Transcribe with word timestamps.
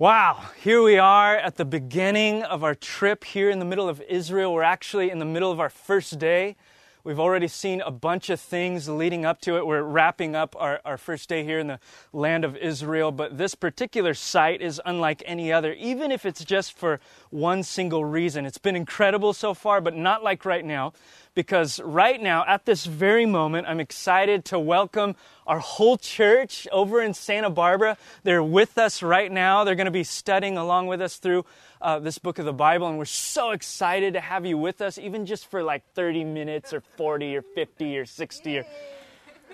Wow, 0.00 0.44
here 0.62 0.80
we 0.80 0.96
are 0.96 1.36
at 1.36 1.56
the 1.56 1.64
beginning 1.64 2.44
of 2.44 2.62
our 2.62 2.76
trip 2.76 3.24
here 3.24 3.50
in 3.50 3.58
the 3.58 3.64
middle 3.64 3.88
of 3.88 4.00
Israel. 4.02 4.54
We're 4.54 4.62
actually 4.62 5.10
in 5.10 5.18
the 5.18 5.24
middle 5.24 5.50
of 5.50 5.58
our 5.58 5.68
first 5.68 6.20
day. 6.20 6.54
We've 7.02 7.18
already 7.18 7.48
seen 7.48 7.80
a 7.80 7.90
bunch 7.90 8.30
of 8.30 8.38
things 8.38 8.88
leading 8.88 9.24
up 9.24 9.40
to 9.40 9.56
it. 9.56 9.66
We're 9.66 9.82
wrapping 9.82 10.36
up 10.36 10.54
our, 10.56 10.80
our 10.84 10.98
first 10.98 11.28
day 11.28 11.42
here 11.42 11.58
in 11.58 11.66
the 11.66 11.80
land 12.12 12.44
of 12.44 12.56
Israel, 12.56 13.10
but 13.10 13.38
this 13.38 13.56
particular 13.56 14.14
site 14.14 14.62
is 14.62 14.80
unlike 14.86 15.20
any 15.26 15.52
other, 15.52 15.72
even 15.72 16.12
if 16.12 16.24
it's 16.24 16.44
just 16.44 16.78
for 16.78 17.00
one 17.30 17.64
single 17.64 18.04
reason. 18.04 18.46
It's 18.46 18.56
been 18.56 18.76
incredible 18.76 19.32
so 19.32 19.52
far, 19.52 19.80
but 19.80 19.96
not 19.96 20.22
like 20.22 20.44
right 20.44 20.64
now 20.64 20.92
because 21.38 21.78
right 21.78 22.20
now, 22.20 22.44
at 22.48 22.64
this 22.64 22.84
very 22.84 23.24
moment, 23.24 23.68
I'm 23.68 23.78
excited 23.78 24.44
to 24.46 24.58
welcome 24.58 25.14
our 25.46 25.60
whole 25.60 25.96
church 25.96 26.66
over 26.72 27.00
in 27.00 27.14
Santa 27.14 27.48
Barbara. 27.48 27.96
They're 28.24 28.42
with 28.42 28.76
us 28.76 29.04
right 29.04 29.30
now. 29.30 29.62
They're 29.62 29.76
going 29.76 29.84
to 29.84 29.92
be 29.92 30.02
studying 30.02 30.58
along 30.58 30.88
with 30.88 31.00
us 31.00 31.18
through 31.18 31.44
uh, 31.80 32.00
this 32.00 32.18
book 32.18 32.40
of 32.40 32.44
the 32.44 32.52
Bible, 32.52 32.88
and 32.88 32.98
we're 32.98 33.04
so 33.04 33.52
excited 33.52 34.14
to 34.14 34.20
have 34.20 34.46
you 34.46 34.58
with 34.58 34.80
us, 34.80 34.98
even 34.98 35.26
just 35.26 35.48
for 35.48 35.62
like 35.62 35.84
30 35.94 36.24
minutes 36.24 36.72
or 36.72 36.80
40 36.96 37.36
or 37.36 37.42
50 37.42 37.98
or 37.98 38.04
60 38.04 38.58
or 38.58 38.66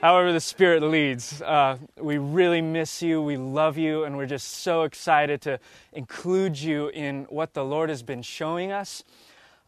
however 0.00 0.32
the 0.32 0.41
Spirit 0.41 0.82
leads. 0.82 1.42
Uh, 1.42 1.77
we 2.00 2.16
really 2.16 2.62
miss 2.62 3.02
you. 3.02 3.20
We 3.20 3.36
love 3.36 3.77
you, 3.77 4.05
and 4.05 4.16
we're 4.16 4.24
just 4.24 4.48
so 4.48 4.84
excited 4.84 5.42
to 5.42 5.60
include 5.92 6.58
you 6.58 6.88
in 6.88 7.24
what 7.24 7.52
the 7.52 7.62
Lord 7.62 7.91
has 7.91 8.02
been 8.02 8.22
showing 8.22 8.72
us. 8.72 9.05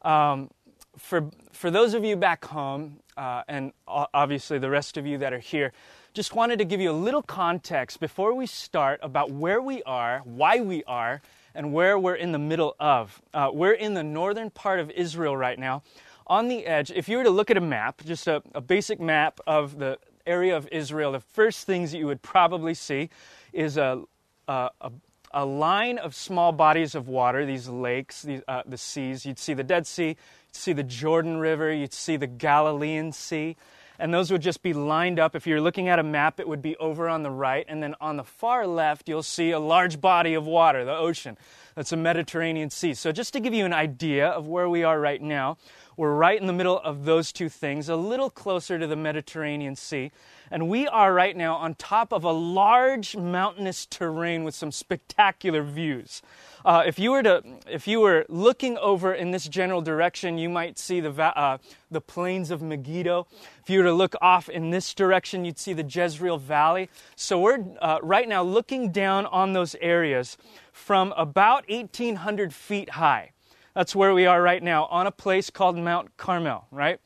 Um, 0.01 0.49
for, 0.97 1.31
for 1.53 1.71
those 1.71 1.95
of 1.95 2.05
you 2.05 2.17
back 2.17 2.45
home, 2.45 2.99
uh, 3.17 3.43
and 3.49 3.73
obviously 3.87 4.59
the 4.59 4.71
rest 4.71 4.97
of 4.97 5.07
you 5.07 5.19
that 5.19 5.33
are 5.33 5.39
here, 5.39 5.73
just 6.15 6.35
wanted 6.35 6.59
to 6.59 6.65
give 6.65 6.81
you 6.81 6.91
a 6.91 6.93
little 6.93 7.23
context 7.23 8.01
before 8.01 8.35
we 8.35 8.47
start 8.47 9.01
about 9.03 9.31
where 9.31 9.61
we 9.61 9.83
are, 9.83 10.21
why 10.25 10.61
we 10.61 10.83
are, 10.85 11.21
and 11.55 11.73
where 11.73 11.99
we're 11.99 12.15
in 12.15 12.33
the 12.33 12.39
middle 12.39 12.75
of. 12.81 13.21
Uh, 13.33 13.51
we're 13.53 13.73
in 13.73 13.95
the 13.95 14.03
northern 14.03 14.51
part 14.51 14.81
of 14.81 14.91
Israel 14.91 15.37
right 15.37 15.59
now. 15.59 15.83
On 16.27 16.49
the 16.49 16.67
edge, 16.67 16.91
if 16.91 17.09
you 17.09 17.19
were 17.19 17.25
to 17.25 17.31
look 17.31 17.51
at 17.51 17.57
a 17.57 17.61
map, 17.61 18.03
just 18.05 18.27
a, 18.27 18.43
a 18.55 18.61
basic 18.61 19.01
map 19.01 19.41
of 19.47 19.79
the 19.79 19.99
area 20.27 20.57
of 20.57 20.69
Israel, 20.73 21.13
the 21.13 21.21
first 21.21 21.67
things 21.67 21.93
that 21.93 21.99
you 21.99 22.07
would 22.07 22.23
probably 22.23 22.75
see 22.75 23.11
is 23.53 23.77
a, 23.77 24.03
a, 24.49 24.71
a 24.81 24.91
a 25.33 25.45
line 25.45 25.99
of 25.99 26.15
small 26.15 26.51
bodies 26.51 26.95
of 26.95 27.09
water, 27.09 27.45
these 27.45 27.69
lakes, 27.69 28.23
these, 28.23 28.41
uh, 28.49 28.63
the 28.65 28.79
seas. 28.79 29.27
You'd 29.27 29.39
see 29.39 29.53
the 29.53 29.65
Dead 29.65 29.87
Sea, 29.87 30.17
see 30.57 30.73
the 30.73 30.83
Jordan 30.83 31.39
River, 31.39 31.73
you'd 31.73 31.93
see 31.93 32.17
the 32.17 32.27
Galilean 32.27 33.13
Sea, 33.13 33.57
and 33.99 34.13
those 34.13 34.31
would 34.31 34.43
just 34.43 34.63
be 34.63 34.73
lined 34.73 35.19
up. 35.19 35.35
If 35.35 35.47
you're 35.47 35.61
looking 35.61 35.89
at 35.89 35.99
a 35.99 36.03
map, 36.03 36.41
it 36.41 36.49
would 36.49 36.63
be 36.63 36.77
over 36.77 37.09
on 37.09 37.23
the 37.23 37.31
right, 37.31 37.65
and 37.69 37.83
then 37.83 37.95
on 38.01 38.17
the 38.17 38.25
far 38.25 38.67
left, 38.67 39.09
you'll 39.09 39.23
see 39.23 39.51
a 39.51 39.59
large 39.59 40.01
body 40.01 40.35
of 40.35 40.47
water, 40.47 40.85
the 40.85 40.97
ocean. 40.97 41.39
That's 41.75 41.91
the 41.91 41.97
Mediterranean 41.97 42.71
Sea. 42.71 42.95
So, 42.95 43.13
just 43.13 43.33
to 43.35 43.41
give 43.41 43.55
you 43.55 43.65
an 43.65 43.73
idea 43.73 44.29
of 44.29 44.47
where 44.47 44.69
we 44.69 44.83
are 44.83 44.99
right 44.99 45.21
now, 45.21 45.59
we're 45.97 46.15
right 46.15 46.39
in 46.39 46.47
the 46.47 46.53
middle 46.53 46.79
of 46.79 47.07
those 47.07 47.33
two 47.33 47.49
things, 47.49 47.89
a 47.89 47.97
little 47.97 48.29
closer 48.29 48.79
to 48.79 48.87
the 48.87 48.97
Mediterranean 48.97 49.77
Sea. 49.77 50.13
And 50.51 50.69
we 50.69 50.87
are 50.87 51.15
right 51.15 51.35
now 51.35 51.57
on 51.57 51.75
top 51.75 52.13
of 52.13 52.23
a 52.23 52.33
large 52.33 53.17
mountainous 53.17 53.87
terrain 53.87 54.45
with 54.45 54.55
some 54.55 54.71
spectacular 54.71 55.63
views. 55.63 56.21
Uh, 56.65 56.83
if 56.87 56.99
you 56.99 57.13
were 57.13 57.23
to, 57.23 57.43
if 57.67 57.89
you 57.89 58.01
were 58.01 58.27
looking 58.29 58.77
over 58.79 59.15
in 59.15 59.31
this 59.31 59.49
general 59.49 59.81
direction, 59.81 60.37
you 60.37 60.49
might 60.49 60.79
see 60.79 61.01
the 61.01 61.11
uh, 61.11 61.59
the 61.91 62.01
plains 62.01 62.51
of 62.51 62.61
Megiddo. 62.61 63.27
If 63.63 63.71
you 63.71 63.79
were 63.79 63.85
to 63.85 63.93
look 63.93 64.15
off 64.21 64.49
in 64.49 64.71
this 64.71 64.93
direction, 64.93 65.45
you'd 65.45 65.59
see 65.59 65.73
the 65.73 65.85
Jezreel 65.85 66.39
Valley. 66.39 66.91
So 67.15 67.41
we're 67.41 67.65
uh, 67.81 68.01
right 68.03 68.29
now 68.29 68.43
looking 68.43 68.91
down 68.91 69.27
on 69.27 69.53
those 69.53 69.75
areas 69.81 70.37
from 70.73 71.15
about 71.17 71.69
1,800 71.71 72.53
feet 72.53 72.91
high. 72.91 73.31
That's 73.77 73.95
where 73.95 74.15
we 74.15 74.25
are 74.25 74.41
right 74.41 74.63
now 74.63 74.87
on 74.87 75.07
a 75.07 75.11
place 75.11 75.51
called 75.51 75.77
Mount 75.77 76.17
Carmel. 76.17 76.67
Right. 76.71 76.99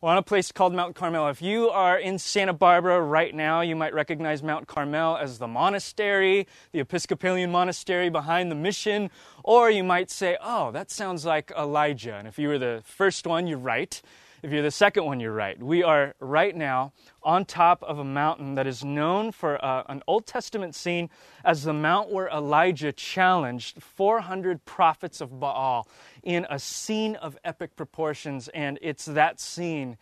We're 0.00 0.08
on 0.08 0.16
a 0.16 0.22
place 0.22 0.50
called 0.50 0.72
Mount 0.72 0.94
Carmel. 0.94 1.28
If 1.28 1.42
you 1.42 1.68
are 1.68 1.98
in 1.98 2.18
Santa 2.18 2.54
Barbara 2.54 3.02
right 3.02 3.34
now, 3.34 3.60
you 3.60 3.76
might 3.76 3.92
recognize 3.92 4.42
Mount 4.42 4.66
Carmel 4.66 5.18
as 5.18 5.36
the 5.36 5.46
monastery, 5.46 6.46
the 6.72 6.80
Episcopalian 6.80 7.52
monastery 7.52 8.08
behind 8.08 8.50
the 8.50 8.54
mission, 8.54 9.10
or 9.44 9.70
you 9.70 9.84
might 9.84 10.10
say, 10.10 10.38
oh, 10.40 10.70
that 10.70 10.90
sounds 10.90 11.26
like 11.26 11.52
Elijah. 11.54 12.14
And 12.14 12.26
if 12.26 12.38
you 12.38 12.48
were 12.48 12.58
the 12.58 12.80
first 12.86 13.26
one, 13.26 13.46
you're 13.46 13.58
right. 13.58 14.00
If 14.46 14.52
you're 14.52 14.62
the 14.62 14.70
second 14.70 15.06
one, 15.06 15.18
you're 15.18 15.32
right. 15.32 15.60
We 15.60 15.82
are 15.82 16.14
right 16.20 16.54
now 16.54 16.92
on 17.20 17.46
top 17.46 17.82
of 17.82 17.98
a 17.98 18.04
mountain 18.04 18.54
that 18.54 18.64
is 18.64 18.84
known 18.84 19.32
for 19.32 19.58
uh, 19.64 19.82
an 19.88 20.04
Old 20.06 20.24
Testament 20.24 20.76
scene 20.76 21.10
as 21.44 21.64
the 21.64 21.72
mount 21.72 22.12
where 22.12 22.28
Elijah 22.28 22.92
challenged 22.92 23.82
400 23.82 24.64
prophets 24.64 25.20
of 25.20 25.40
Baal 25.40 25.88
in 26.22 26.46
a 26.48 26.60
scene 26.60 27.16
of 27.16 27.36
epic 27.44 27.74
proportions. 27.74 28.46
And 28.54 28.78
it's 28.82 29.06
that 29.06 29.40
scene 29.40 29.96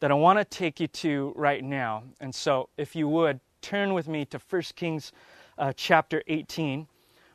that 0.00 0.10
I 0.10 0.14
want 0.14 0.40
to 0.40 0.44
take 0.44 0.80
you 0.80 0.88
to 0.88 1.32
right 1.36 1.62
now. 1.62 2.02
And 2.18 2.34
so, 2.34 2.70
if 2.76 2.96
you 2.96 3.06
would, 3.06 3.38
turn 3.62 3.94
with 3.94 4.08
me 4.08 4.24
to 4.24 4.40
1 4.40 4.62
Kings 4.74 5.12
uh, 5.56 5.72
chapter 5.76 6.20
18. 6.26 6.88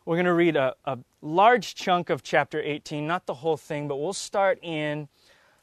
We're 0.04 0.18
going 0.18 0.26
to 0.26 0.34
read 0.34 0.58
a, 0.58 0.76
a 0.84 1.00
large 1.22 1.76
chunk 1.76 2.10
of 2.10 2.22
chapter 2.22 2.62
18, 2.62 3.08
not 3.08 3.28
the 3.28 3.36
whole 3.36 3.56
thing, 3.56 3.88
but 3.88 3.96
we'll 3.96 4.12
start 4.12 4.60
in 4.62 5.08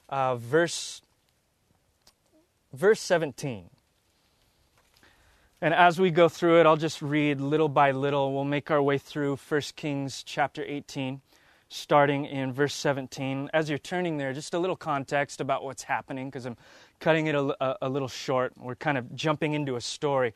uh, 0.08 0.36
verse, 0.36 1.02
verse 2.72 3.00
17. 3.00 3.70
And 5.60 5.72
as 5.72 5.98
we 5.98 6.10
go 6.10 6.28
through 6.28 6.60
it, 6.60 6.66
I'll 6.66 6.76
just 6.76 7.00
read 7.00 7.40
little 7.40 7.68
by 7.68 7.90
little. 7.90 8.34
We'll 8.34 8.44
make 8.44 8.70
our 8.70 8.82
way 8.82 8.98
through 8.98 9.36
1 9.36 9.60
Kings 9.74 10.22
chapter 10.22 10.62
18, 10.62 11.22
starting 11.70 12.26
in 12.26 12.52
verse 12.52 12.74
17. 12.74 13.50
As 13.54 13.70
you're 13.70 13.78
turning 13.78 14.18
there, 14.18 14.34
just 14.34 14.52
a 14.52 14.58
little 14.58 14.76
context 14.76 15.40
about 15.40 15.64
what's 15.64 15.82
happening, 15.82 16.28
because 16.28 16.44
I'm 16.44 16.58
cutting 17.00 17.26
it 17.26 17.34
a, 17.34 17.64
a, 17.64 17.76
a 17.82 17.88
little 17.88 18.08
short. 18.08 18.52
We're 18.58 18.74
kind 18.74 18.98
of 18.98 19.14
jumping 19.16 19.54
into 19.54 19.76
a 19.76 19.80
story. 19.80 20.34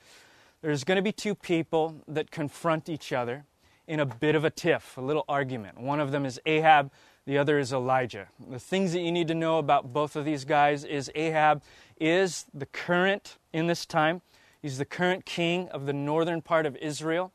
There's 0.63 0.85
going 0.85 0.97
to 0.97 1.03
be 1.03 1.13
two 1.13 1.35
people 1.35 2.03
that 2.09 2.31
confront 2.31 2.89
each 2.89 3.13
other 3.13 3.45
in 3.87 4.01
a 4.01 4.07
bit 4.07 4.35
of 4.35 4.45
a 4.45 4.51
tiff, 4.51 4.97
a 4.97 5.01
little 5.01 5.25
argument. 5.29 5.79
One 5.79 6.01
of 6.01 6.13
them 6.13 6.25
is 6.25 6.41
Ahab, 6.47 6.91
the 7.31 7.39
other 7.39 7.61
is 7.61 7.73
Elijah. 7.73 8.27
The 8.49 8.59
things 8.59 8.93
that 8.93 9.03
you 9.03 9.13
need 9.13 9.29
to 9.29 9.37
know 9.37 9.59
about 9.59 9.93
both 9.93 10.17
of 10.17 10.25
these 10.25 10.45
guys 10.45 10.83
is 10.83 11.13
Ahab 11.15 11.63
is 12.01 12.45
the 12.53 12.67
current 12.67 13.39
in 13.53 13.69
this 13.69 13.87
time. 13.87 14.21
He's 14.61 14.79
the 14.79 14.85
current 14.85 15.25
king 15.25 15.69
of 15.69 15.87
the 15.87 15.93
northern 15.93 16.43
part 16.43 16.67
of 16.67 16.75
Israel. 16.79 17.31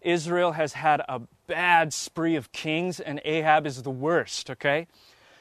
Israel 0.00 0.52
has 0.52 0.72
had 0.72 1.02
a 1.08 1.20
bad 1.46 1.92
spree 1.92 2.34
of 2.34 2.50
kings, 2.50 2.98
and 2.98 3.20
Ahab 3.24 3.64
is 3.64 3.84
the 3.84 3.92
worst, 3.92 4.50
okay? 4.50 4.88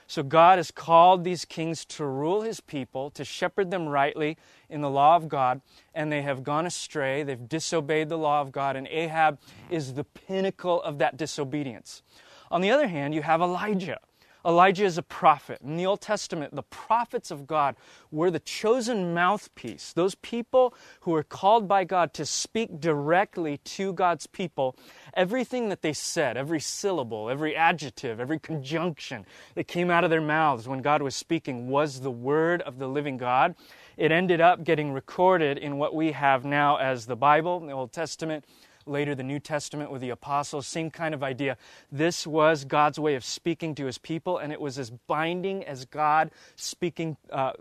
So 0.06 0.22
God 0.22 0.60
has 0.60 0.70
called 0.70 1.24
these 1.24 1.44
kings 1.44 1.84
to 1.86 2.06
rule 2.06 2.42
his 2.42 2.60
people, 2.60 3.10
to 3.10 3.26
shepherd 3.26 3.72
them 3.72 3.88
rightly 3.88 4.38
in 4.70 4.82
the 4.82 4.92
law 4.92 5.16
of 5.16 5.28
God, 5.28 5.62
and 5.96 6.12
they 6.12 6.22
have 6.22 6.44
gone 6.44 6.68
astray. 6.68 7.24
They've 7.24 7.50
disobeyed 7.50 8.10
the 8.10 8.18
law 8.20 8.42
of 8.42 8.52
God, 8.52 8.76
and 8.76 8.88
Ahab 8.90 9.40
is 9.72 9.96
the 9.96 10.04
pinnacle 10.04 10.84
of 10.84 11.00
that 11.00 11.18
disobedience. 11.18 12.04
On 12.52 12.62
the 12.62 12.72
other 12.72 12.88
hand, 12.88 13.14
you 13.14 13.22
have 13.22 13.42
Elijah. 13.42 14.00
Elijah 14.48 14.86
is 14.86 14.98
a 14.98 15.04
prophet. 15.04 15.60
In 15.62 15.76
the 15.76 15.86
Old 15.86 16.00
Testament, 16.00 16.56
the 16.56 16.64
prophets 16.64 17.32
of 17.32 17.48
God 17.48 17.76
were 18.12 18.32
the 18.32 18.40
chosen 18.40 19.14
mouthpiece, 19.14 19.92
those 19.92 20.16
people 20.16 20.74
who 21.02 21.12
were 21.12 21.24
called 21.24 21.68
by 21.68 21.84
God 21.84 22.14
to 22.14 22.26
speak 22.26 22.80
directly 22.80 23.58
to 23.58 23.92
God's 23.92 24.26
people. 24.26 24.78
Everything 25.16 25.68
that 25.68 25.82
they 25.82 25.92
said, 25.92 26.38
every 26.38 26.62
syllable, 26.62 27.30
every 27.30 27.58
adjective, 27.58 28.22
every 28.22 28.40
conjunction 28.40 29.26
that 29.56 29.68
came 29.68 29.92
out 29.92 30.06
of 30.06 30.10
their 30.10 30.22
mouths 30.22 30.66
when 30.66 30.82
God 30.82 31.02
was 31.02 31.16
speaking 31.16 31.68
was 31.68 32.00
the 32.00 32.12
word 32.12 32.62
of 32.62 32.80
the 32.80 32.88
living 32.88 33.18
God. 33.18 33.54
It 33.98 34.14
ended 34.14 34.40
up 34.40 34.64
getting 34.64 34.94
recorded 34.94 35.58
in 35.58 35.78
what 35.78 35.94
we 35.94 36.14
have 36.14 36.46
now 36.46 36.78
as 36.78 37.06
the 37.06 37.18
Bible, 37.18 37.60
the 37.60 37.74
Old 37.74 37.92
Testament 37.92 38.46
later 38.88 39.16
the 39.16 39.24
New 39.24 39.40
Testament 39.40 39.92
with 39.92 40.02
the 40.02 40.10
apostles, 40.10 40.68
same 40.68 40.90
kind 40.90 41.14
of 41.14 41.24
idea. 41.24 41.58
This 41.92 42.26
was 42.26 42.66
God's 42.66 43.00
way 43.00 43.16
of 43.16 43.24
speaking 43.24 43.76
to 43.76 43.86
his 43.86 43.98
people, 43.98 44.38
and 44.38 44.52
it 44.52 44.62
was 44.62 44.80
as 44.80 44.90
binding 44.90 45.64
as 45.66 45.86
God 45.86 46.32
speaking 46.56 47.18
uh, 47.32 47.54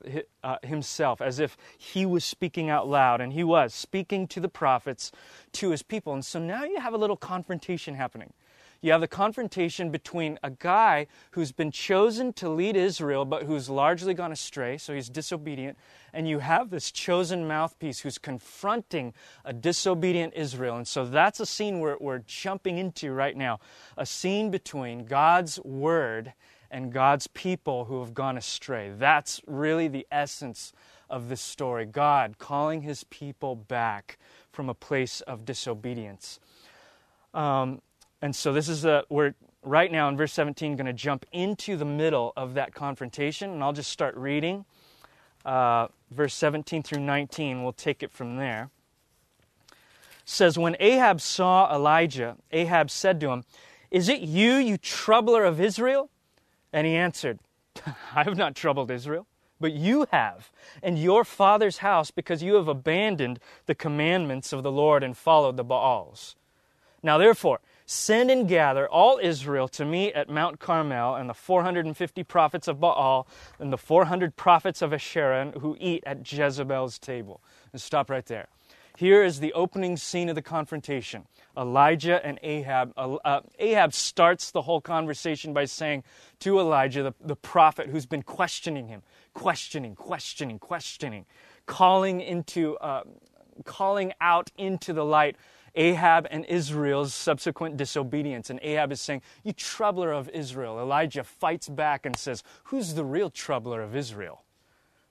uh, 0.43 0.57
himself, 0.63 1.21
as 1.21 1.39
if 1.39 1.57
he 1.77 2.07
was 2.07 2.25
speaking 2.25 2.71
out 2.71 2.89
loud, 2.89 3.21
and 3.21 3.33
he 3.33 3.45
was 3.45 3.75
speaking 3.75 4.27
to 4.29 4.41
the 4.41 4.49
prophets, 4.49 5.13
to 5.53 5.71
his 5.71 5.83
people. 5.83 6.13
And 6.13 6.25
so 6.25 6.39
now 6.39 6.65
you 6.65 6.81
have 6.81 6.95
a 6.95 6.99
little 6.99 7.17
confrontation 7.17 7.95
happening. 7.95 8.33
You 8.81 8.93
have 8.93 9.01
the 9.01 9.09
confrontation 9.09 9.91
between 9.91 10.39
a 10.43 10.51
guy 10.51 11.07
who's 11.33 11.53
been 11.53 11.71
chosen 11.71 12.33
to 12.35 12.49
lead 12.49 12.77
Israel, 12.77 13.25
but 13.25 13.45
who's 13.45 13.69
largely 13.69 14.15
gone 14.15 14.33
astray, 14.33 14.79
so 14.79 14.95
he's 14.95 15.09
disobedient. 15.09 15.79
And 16.13 16.29
you 16.29 16.39
have 16.39 16.71
this 16.71 16.91
chosen 16.91 17.47
mouthpiece 17.47 18.01
who's 18.01 18.19
confronting 18.19 19.15
a 19.45 19.53
disobedient 19.53 20.35
Israel. 20.35 20.77
And 20.77 20.87
so 20.89 21.05
that's 21.05 21.41
a 21.41 21.47
scene 21.47 21.81
we're, 21.81 21.97
we're 22.01 22.21
jumping 22.27 22.79
into 22.79 23.13
right 23.13 23.37
now 23.37 23.61
a 23.97 24.07
scene 24.07 24.51
between 24.51 25.05
God's 25.05 25.59
word 25.61 26.33
and 26.71 26.93
God's 26.93 27.27
people 27.29 27.85
who 27.87 28.01
have 28.01 28.15
gone 28.15 28.37
astray. 28.37 28.93
That's 28.97 29.41
really 29.47 29.89
the 29.89 30.07
essence 30.11 30.73
of 31.09 31.29
this 31.29 31.41
story 31.41 31.87
God 31.87 32.39
calling 32.39 32.83
his 32.83 33.05
people 33.05 33.55
back 33.55 34.19
from 34.53 34.69
a 34.69 34.75
place 34.75 35.21
of 35.23 35.45
disobedience. 35.45 36.41
Um, 37.35 37.83
And 38.23 38.35
so 38.35 38.53
this 38.53 38.69
is 38.69 38.85
a, 38.85 39.05
we're 39.09 39.35
right 39.63 39.91
now 39.91 40.09
in 40.09 40.17
verse 40.17 40.33
17 40.33 40.77
going 40.77 40.87
to 40.87 40.93
jump 40.93 41.27
into 41.33 41.77
the 41.77 41.85
middle 41.85 42.33
of 42.37 42.55
that 42.55 42.75
confrontation, 42.75 43.51
and 43.51 43.63
I'll 43.63 43.73
just 43.73 43.91
start 43.91 44.17
reading. 44.17 44.65
Uh, 45.45 45.89
verse 46.11 46.35
17 46.35 46.83
through 46.83 47.01
19, 47.01 47.63
we'll 47.63 47.73
take 47.73 48.03
it 48.03 48.11
from 48.11 48.37
there. 48.37 48.71
It 49.71 49.77
says, 50.25 50.59
When 50.59 50.77
Ahab 50.81 51.21
saw 51.21 51.73
Elijah, 51.75 52.37
Ahab 52.53 52.91
said 52.91 53.21
to 53.21 53.31
him, 53.31 53.45
Is 53.91 54.09
it 54.09 54.21
you, 54.21 54.55
you 54.55 54.79
troubler 54.79 55.45
of 55.45 55.61
Israel? 55.61 56.11
And 56.73 56.87
he 56.87 56.95
answered, 56.95 57.39
I 58.15 58.25
have 58.25 58.37
not 58.37 58.55
troubled 58.55 58.91
Israel, 58.91 59.27
but 59.61 59.73
you 59.73 60.07
have, 60.11 60.51
and 60.83 60.99
your 60.99 61.25
father's 61.25 61.79
house, 61.79 62.11
because 62.11 62.43
you 62.43 62.55
have 62.55 62.69
abandoned 62.69 63.39
the 63.67 63.75
commandments 63.75 64.53
of 64.53 64.63
the 64.63 64.73
Lord 64.73 65.03
and 65.03 65.17
followed 65.17 65.57
the 65.57 65.65
Baals. 65.65 66.35
Now 67.03 67.19
therefore, 67.19 67.61
Send 67.89 68.33
and 68.33 68.49
gather 68.49 68.89
all 68.89 69.21
Israel 69.23 69.69
to 69.69 69.85
me 69.85 70.13
at 70.13 70.29
Mount 70.29 70.59
Carmel, 70.59 71.15
and 71.15 71.31
the 71.31 71.35
450 71.35 72.25
prophets 72.25 72.67
of 72.67 72.81
Baal 72.81 73.29
and 73.61 73.73
the 73.73 73.79
400 73.79 74.35
prophets 74.35 74.83
of 74.83 74.93
Asherah 74.93 75.53
who 75.61 75.77
eat 75.79 76.03
at 76.05 76.31
Jezebel's 76.31 76.99
table. 76.99 77.41
And 77.73 77.81
stop 77.81 78.11
right 78.11 78.27
there. 78.27 78.49
Here 78.97 79.23
is 79.23 79.41
the 79.41 79.53
opening 79.53 79.99
scene 79.99 80.31
of 80.31 80.35
the 80.35 80.43
confrontation 80.43 81.27
Elijah 81.57 82.25
and 82.25 82.41
Ahab. 82.43 82.93
Uh, 82.97 83.17
uh, 83.25 83.41
Ahab 83.59 83.93
starts 83.93 84.51
the 84.51 84.63
whole 84.63 84.81
conversation 84.81 85.53
by 85.53 85.67
saying 85.67 86.03
to 86.41 86.59
Elijah, 86.59 87.03
the, 87.03 87.15
the 87.21 87.37
prophet 87.37 87.89
who's 87.89 88.07
been 88.07 88.23
questioning 88.23 88.89
him, 88.89 89.03
questioning, 89.33 89.95
questioning, 89.95 90.59
questioning, 90.59 91.27
calling 91.67 92.21
into, 92.21 92.77
uh, 92.79 93.03
calling 93.65 94.13
out 94.21 94.51
into 94.57 94.93
the 94.93 95.05
light 95.05 95.37
Ahab 95.77 96.27
and 96.31 96.45
Israel's 96.47 97.15
subsequent 97.15 97.77
disobedience. 97.77 98.51
And 98.51 98.59
Ahab 98.63 98.93
is 98.93 99.01
saying, 99.01 99.23
You 99.45 99.53
troubler 99.53 100.13
of 100.13 100.29
Israel. 100.31 100.81
Elijah 100.81 101.23
fights 101.23 101.69
back 101.69 102.07
and 102.07 102.17
says, 102.17 102.43
Who's 102.65 102.95
the 102.95 103.05
real 103.05 103.31
troubler 103.31 103.83
of 103.83 103.95
Israel? 103.95 104.43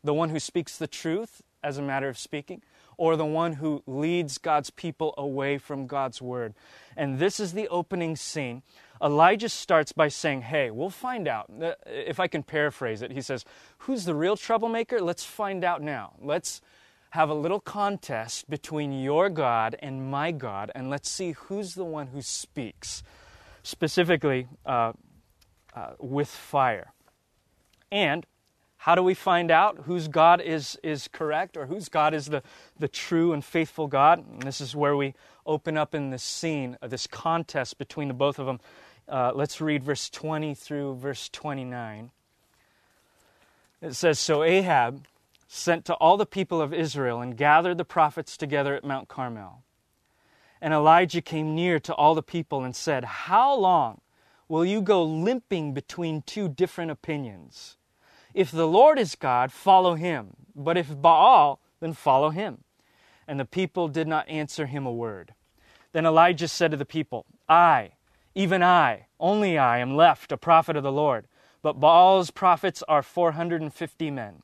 The 0.04 0.14
one 0.14 0.30
who 0.30 0.40
speaks 0.40 0.78
the 0.78 0.88
truth 0.88 1.42
as 1.64 1.78
a 1.78 1.82
matter 1.82 2.10
of 2.10 2.18
speaking? 2.18 2.62
Or 2.98 3.16
the 3.16 3.26
one 3.26 3.54
who 3.54 3.84
leads 3.86 4.38
God's 4.38 4.70
people 4.70 5.14
away 5.18 5.58
from 5.58 5.86
God's 5.86 6.22
word? 6.22 6.54
And 6.96 7.20
this 7.20 7.40
is 7.40 7.54
the 7.54 7.68
opening 7.68 8.16
scene. 8.16 8.64
Elijah 9.02 9.50
starts 9.50 9.92
by 9.92 10.08
saying, 10.08 10.44
Hey, 10.44 10.72
we'll 10.72 10.90
find 10.90 11.28
out. 11.28 11.52
Uh, 11.62 11.74
if 11.86 12.20
I 12.20 12.28
can 12.28 12.44
paraphrase 12.44 13.02
it, 13.02 13.12
he 13.12 13.22
says, 13.22 13.46
Who's 13.80 14.06
the 14.06 14.16
real 14.16 14.38
troublemaker? 14.38 15.02
Let's 15.02 15.26
find 15.26 15.64
out 15.64 15.82
now. 15.82 16.14
Let's 16.22 16.62
have 17.12 17.30
a 17.30 17.34
little 17.34 17.60
contest 17.60 18.50
between 18.50 18.92
your 18.92 19.30
God 19.30 19.76
and 19.80 20.10
my 20.10 20.32
God, 20.32 20.72
and 20.76 20.90
let's 20.90 21.10
see 21.10 21.32
who's 21.32 21.76
the 21.76 21.86
one 21.86 22.08
who 22.08 22.22
speaks, 22.22 23.04
specifically 23.64 24.48
uh, 24.66 24.94
uh, 25.74 25.92
with 26.00 26.30
fire. 26.30 26.92
And 27.92 28.26
how 28.78 28.94
do 28.94 29.02
we 29.02 29.14
find 29.14 29.50
out 29.50 29.80
whose 29.86 30.08
God 30.08 30.42
is, 30.42 30.78
is 30.84 31.08
correct 31.08 31.58
or 31.58 31.66
whose 31.66 31.90
God 31.90 32.14
is 32.14 32.28
the, 32.28 32.44
the 32.78 32.88
true 32.88 33.34
and 33.34 33.44
faithful 33.44 33.88
God? 33.88 34.20
And 34.20 34.44
this 34.44 34.62
is 34.62 34.76
where 34.76 34.96
we 34.96 35.16
open 35.46 35.78
up 35.78 35.96
in 35.96 36.12
this 36.12 36.22
scene, 36.22 36.78
uh, 36.82 36.88
this 36.88 37.08
contest 37.08 37.78
between 37.78 38.10
the 38.10 38.14
both 38.14 38.38
of 38.38 38.46
them. 38.46 38.60
Uh, 39.08 39.32
let's 39.34 39.60
read 39.62 39.84
verse 39.84 40.10
20 40.10 40.54
through 40.54 40.98
verse 40.98 41.30
29. 41.30 42.12
It 43.82 43.94
says 43.94 44.20
So 44.20 44.44
Ahab 44.44 45.06
sent 45.48 45.86
to 45.86 45.94
all 45.96 46.18
the 46.18 46.26
people 46.26 46.62
of 46.62 46.74
Israel 46.74 47.22
and 47.22 47.38
gathered 47.38 47.78
the 47.78 47.86
prophets 47.86 48.38
together 48.38 48.76
at 48.76 48.84
Mount 48.84 49.08
Carmel. 49.08 49.64
And 50.62 50.74
Elijah 50.74 51.22
came 51.22 51.54
near 51.54 51.80
to 51.80 51.94
all 51.94 52.16
the 52.16 52.24
people 52.24 52.64
and 52.64 52.76
said, 52.76 53.04
How 53.06 53.56
long 53.56 54.02
will 54.48 54.66
you 54.66 54.82
go 54.82 55.04
limping 55.04 55.74
between 55.74 56.22
two 56.22 56.48
different 56.48 56.92
opinions? 56.92 57.78
If 58.34 58.52
the 58.52 58.68
Lord 58.68 59.00
is 59.00 59.16
God, 59.16 59.52
follow 59.52 59.96
him. 59.96 60.36
But 60.56 60.78
if 60.78 61.02
Baal, 61.02 61.60
then 61.80 61.94
follow 61.94 62.30
him. 62.30 62.64
And 63.28 63.40
the 63.40 63.46
people 63.46 63.88
did 63.88 64.08
not 64.08 64.28
answer 64.28 64.66
him 64.66 64.86
a 64.86 64.92
word. 64.92 65.34
Then 65.92 66.06
Elijah 66.06 66.48
said 66.48 66.72
to 66.72 66.78
the 66.78 66.86
people, 66.86 67.26
I, 67.48 67.92
even 68.34 68.62
I, 68.62 69.08
only 69.20 69.58
I, 69.58 69.80
am 69.80 69.96
left 69.96 70.32
a 70.32 70.38
prophet 70.38 70.76
of 70.76 70.84
the 70.84 70.92
Lord, 70.92 71.28
but 71.62 71.80
Baal's 71.80 72.32
prophets 72.32 72.84
are 72.88 73.02
450 73.02 74.12
men. 74.12 74.44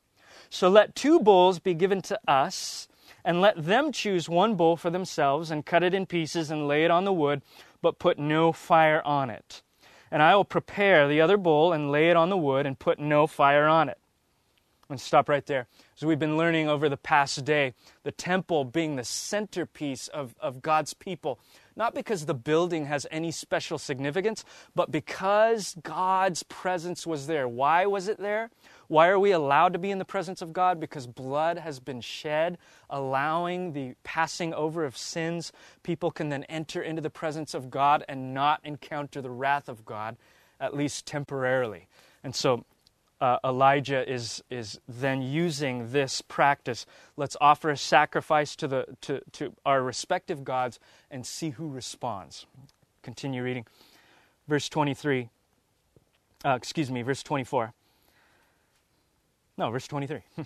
So 0.52 0.68
let 0.68 0.94
two 0.94 1.18
bulls 1.18 1.60
be 1.60 1.72
given 1.72 2.02
to 2.02 2.20
us, 2.28 2.86
and 3.24 3.40
let 3.40 3.64
them 3.64 3.90
choose 3.90 4.28
one 4.28 4.54
bull 4.54 4.76
for 4.76 4.90
themselves, 4.90 5.50
and 5.50 5.64
cut 5.64 5.82
it 5.82 5.94
in 5.94 6.04
pieces, 6.04 6.50
and 6.50 6.68
lay 6.68 6.84
it 6.84 6.90
on 6.90 7.06
the 7.06 7.12
wood, 7.12 7.40
but 7.80 7.98
put 7.98 8.18
no 8.18 8.52
fire 8.52 9.00
on 9.02 9.30
it. 9.30 9.62
And 10.10 10.22
I 10.22 10.36
will 10.36 10.44
prepare 10.44 11.08
the 11.08 11.22
other 11.22 11.38
bull, 11.38 11.72
and 11.72 11.90
lay 11.90 12.10
it 12.10 12.18
on 12.18 12.28
the 12.28 12.36
wood, 12.36 12.66
and 12.66 12.78
put 12.78 12.98
no 12.98 13.26
fire 13.26 13.66
on 13.66 13.88
it. 13.88 13.96
And 14.90 15.00
stop 15.00 15.26
right 15.26 15.46
there. 15.46 15.68
As 15.96 16.04
we've 16.04 16.18
been 16.18 16.36
learning 16.36 16.68
over 16.68 16.90
the 16.90 16.98
past 16.98 17.42
day, 17.46 17.72
the 18.02 18.12
temple 18.12 18.66
being 18.66 18.96
the 18.96 19.04
centerpiece 19.04 20.08
of, 20.08 20.34
of 20.38 20.60
God's 20.60 20.92
people, 20.92 21.40
not 21.76 21.94
because 21.94 22.26
the 22.26 22.34
building 22.34 22.86
has 22.86 23.06
any 23.10 23.30
special 23.30 23.78
significance, 23.78 24.44
but 24.74 24.90
because 24.90 25.76
God's 25.82 26.42
presence 26.44 27.06
was 27.06 27.26
there. 27.26 27.48
Why 27.48 27.86
was 27.86 28.08
it 28.08 28.18
there? 28.18 28.50
Why 28.88 29.08
are 29.08 29.18
we 29.18 29.32
allowed 29.32 29.72
to 29.72 29.78
be 29.78 29.90
in 29.90 29.98
the 29.98 30.04
presence 30.04 30.42
of 30.42 30.52
God? 30.52 30.78
Because 30.78 31.06
blood 31.06 31.58
has 31.58 31.80
been 31.80 32.00
shed, 32.00 32.58
allowing 32.90 33.72
the 33.72 33.94
passing 34.04 34.52
over 34.52 34.84
of 34.84 34.96
sins. 34.96 35.52
People 35.82 36.10
can 36.10 36.28
then 36.28 36.44
enter 36.44 36.82
into 36.82 37.00
the 37.00 37.10
presence 37.10 37.54
of 37.54 37.70
God 37.70 38.04
and 38.08 38.34
not 38.34 38.60
encounter 38.64 39.22
the 39.22 39.30
wrath 39.30 39.68
of 39.68 39.84
God, 39.84 40.16
at 40.60 40.76
least 40.76 41.06
temporarily. 41.06 41.88
And 42.22 42.34
so 42.34 42.64
uh, 43.22 43.38
Elijah 43.44 44.10
is, 44.12 44.42
is 44.50 44.80
then 44.88 45.22
using 45.22 45.92
this 45.92 46.20
practice. 46.22 46.84
Let's 47.16 47.36
offer 47.40 47.70
a 47.70 47.76
sacrifice 47.76 48.56
to, 48.56 48.66
the, 48.66 48.86
to, 49.02 49.20
to 49.34 49.52
our 49.64 49.80
respective 49.80 50.42
gods 50.42 50.80
and 51.08 51.24
see 51.24 51.50
who 51.50 51.68
responds. 51.68 52.46
Continue 53.00 53.44
reading. 53.44 53.64
Verse 54.48 54.68
23. 54.68 55.28
Uh, 56.44 56.50
excuse 56.50 56.90
me, 56.90 57.02
verse 57.02 57.22
24. 57.22 57.72
No, 59.56 59.70
verse 59.70 59.86
23. 59.86 60.22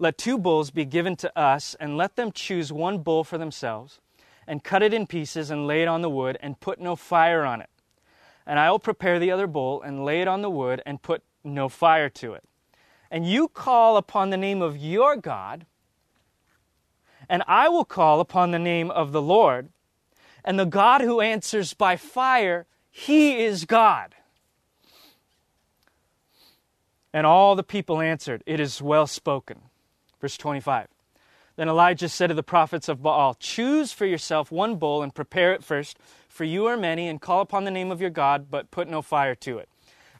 let 0.00 0.18
two 0.18 0.38
bulls 0.38 0.72
be 0.72 0.84
given 0.84 1.14
to 1.16 1.38
us, 1.38 1.76
and 1.78 1.96
let 1.96 2.16
them 2.16 2.32
choose 2.32 2.72
one 2.72 2.98
bull 2.98 3.22
for 3.22 3.38
themselves, 3.38 4.00
and 4.44 4.64
cut 4.64 4.82
it 4.82 4.92
in 4.92 5.06
pieces, 5.06 5.52
and 5.52 5.68
lay 5.68 5.82
it 5.82 5.88
on 5.88 6.02
the 6.02 6.10
wood, 6.10 6.36
and 6.40 6.58
put 6.58 6.80
no 6.80 6.96
fire 6.96 7.44
on 7.44 7.60
it. 7.60 7.70
And 8.44 8.58
I 8.58 8.72
will 8.72 8.80
prepare 8.80 9.20
the 9.20 9.30
other 9.30 9.46
bull, 9.46 9.80
and 9.82 10.04
lay 10.04 10.20
it 10.20 10.26
on 10.26 10.42
the 10.42 10.50
wood, 10.50 10.82
and 10.84 11.00
put 11.00 11.22
no 11.44 11.68
fire 11.68 12.08
to 12.10 12.34
it. 12.34 12.44
And 13.10 13.26
you 13.26 13.48
call 13.48 13.96
upon 13.96 14.30
the 14.30 14.36
name 14.36 14.60
of 14.60 14.76
your 14.76 15.16
God, 15.16 15.66
and 17.28 17.42
I 17.46 17.68
will 17.68 17.84
call 17.84 18.20
upon 18.20 18.50
the 18.50 18.58
name 18.58 18.90
of 18.90 19.12
the 19.12 19.22
Lord. 19.22 19.68
And 20.44 20.58
the 20.58 20.64
God 20.64 21.02
who 21.02 21.20
answers 21.20 21.74
by 21.74 21.96
fire, 21.96 22.66
he 22.90 23.44
is 23.44 23.64
God. 23.64 24.14
And 27.12 27.26
all 27.26 27.54
the 27.54 27.62
people 27.62 28.00
answered, 28.00 28.42
It 28.46 28.60
is 28.60 28.80
well 28.80 29.06
spoken. 29.06 29.62
Verse 30.20 30.36
25. 30.36 30.88
Then 31.56 31.68
Elijah 31.68 32.08
said 32.08 32.28
to 32.28 32.34
the 32.34 32.42
prophets 32.42 32.88
of 32.88 33.02
Baal, 33.02 33.34
Choose 33.34 33.92
for 33.92 34.06
yourself 34.06 34.52
one 34.52 34.76
bull 34.76 35.02
and 35.02 35.14
prepare 35.14 35.52
it 35.52 35.64
first, 35.64 35.98
for 36.28 36.44
you 36.44 36.66
are 36.66 36.76
many, 36.76 37.08
and 37.08 37.20
call 37.20 37.40
upon 37.40 37.64
the 37.64 37.70
name 37.70 37.90
of 37.90 38.00
your 38.00 38.10
God, 38.10 38.46
but 38.50 38.70
put 38.70 38.88
no 38.88 39.02
fire 39.02 39.34
to 39.34 39.58
it. 39.58 39.68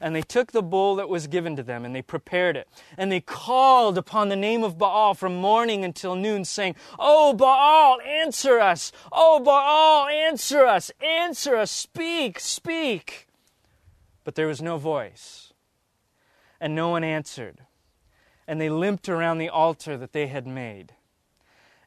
And 0.01 0.15
they 0.15 0.21
took 0.21 0.51
the 0.51 0.63
bull 0.63 0.95
that 0.95 1.09
was 1.09 1.27
given 1.27 1.55
to 1.55 1.63
them, 1.63 1.85
and 1.85 1.95
they 1.95 2.01
prepared 2.01 2.55
it. 2.55 2.67
And 2.97 3.11
they 3.11 3.21
called 3.21 3.97
upon 3.97 4.29
the 4.29 4.35
name 4.35 4.63
of 4.63 4.77
Baal 4.77 5.13
from 5.13 5.35
morning 5.35 5.83
until 5.83 6.15
noon, 6.15 6.45
saying, 6.45 6.75
Oh, 6.97 7.33
Baal, 7.33 7.99
answer 8.01 8.59
us! 8.59 8.91
Oh, 9.11 9.39
Baal, 9.39 10.07
answer 10.07 10.65
us! 10.65 10.91
Answer 11.01 11.55
us! 11.55 11.71
Speak, 11.71 12.39
speak! 12.39 13.27
But 14.23 14.35
there 14.35 14.47
was 14.47 14.61
no 14.61 14.77
voice 14.77 15.49
and 16.59 16.75
no 16.75 16.89
one 16.89 17.03
answered. 17.03 17.59
And 18.47 18.59
they 18.59 18.69
limped 18.69 19.07
around 19.07 19.37
the 19.37 19.49
altar 19.49 19.97
that 19.97 20.11
they 20.11 20.27
had 20.27 20.47
made. 20.47 20.93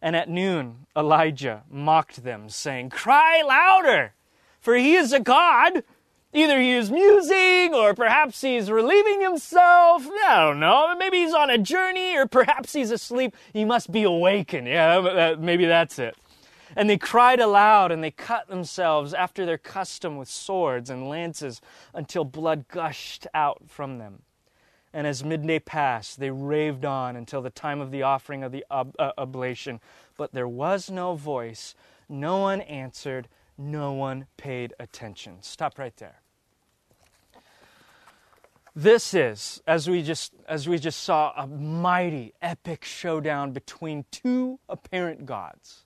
And 0.00 0.16
at 0.16 0.28
noon, 0.28 0.86
Elijah 0.96 1.62
mocked 1.70 2.24
them, 2.24 2.48
saying, 2.48 2.90
Cry 2.90 3.42
louder, 3.42 4.14
for 4.60 4.74
he 4.74 4.94
is 4.94 5.12
a 5.12 5.20
god. 5.20 5.84
Either 6.34 6.60
he 6.60 6.72
is 6.72 6.90
musing, 6.90 7.74
or 7.74 7.92
perhaps 7.92 8.40
he's 8.40 8.70
relieving 8.70 9.20
himself. 9.20 10.06
I 10.26 10.46
don't 10.46 10.60
know. 10.60 10.94
Maybe 10.96 11.18
he's 11.18 11.34
on 11.34 11.50
a 11.50 11.58
journey, 11.58 12.16
or 12.16 12.26
perhaps 12.26 12.72
he's 12.72 12.90
asleep. 12.90 13.36
He 13.52 13.66
must 13.66 13.92
be 13.92 14.02
awakened. 14.02 14.66
Yeah, 14.66 15.34
maybe 15.38 15.66
that's 15.66 15.98
it. 15.98 16.16
And 16.74 16.88
they 16.88 16.96
cried 16.96 17.38
aloud, 17.38 17.92
and 17.92 18.02
they 18.02 18.10
cut 18.10 18.48
themselves 18.48 19.12
after 19.12 19.44
their 19.44 19.58
custom 19.58 20.16
with 20.16 20.28
swords 20.28 20.88
and 20.88 21.06
lances 21.06 21.60
until 21.92 22.24
blood 22.24 22.66
gushed 22.68 23.26
out 23.34 23.64
from 23.68 23.98
them. 23.98 24.22
And 24.94 25.06
as 25.06 25.22
midday 25.24 25.58
passed, 25.58 26.18
they 26.18 26.30
raved 26.30 26.86
on 26.86 27.14
until 27.14 27.42
the 27.42 27.50
time 27.50 27.80
of 27.80 27.90
the 27.90 28.02
offering 28.02 28.42
of 28.42 28.52
the 28.52 28.64
ob- 28.70 28.94
uh, 28.98 29.12
oblation. 29.18 29.80
But 30.16 30.32
there 30.32 30.48
was 30.48 30.90
no 30.90 31.14
voice, 31.14 31.74
no 32.08 32.38
one 32.38 32.62
answered, 32.62 33.28
no 33.58 33.92
one 33.92 34.26
paid 34.36 34.74
attention. 34.78 35.38
Stop 35.42 35.78
right 35.78 35.96
there. 35.96 36.22
This 38.74 39.12
is, 39.12 39.62
as 39.66 39.88
we 39.88 40.02
just 40.02 40.32
as 40.48 40.66
we 40.66 40.78
just 40.78 41.02
saw, 41.02 41.32
a 41.36 41.46
mighty, 41.46 42.32
epic 42.40 42.84
showdown 42.84 43.52
between 43.52 44.06
two 44.10 44.60
apparent 44.66 45.26
gods. 45.26 45.84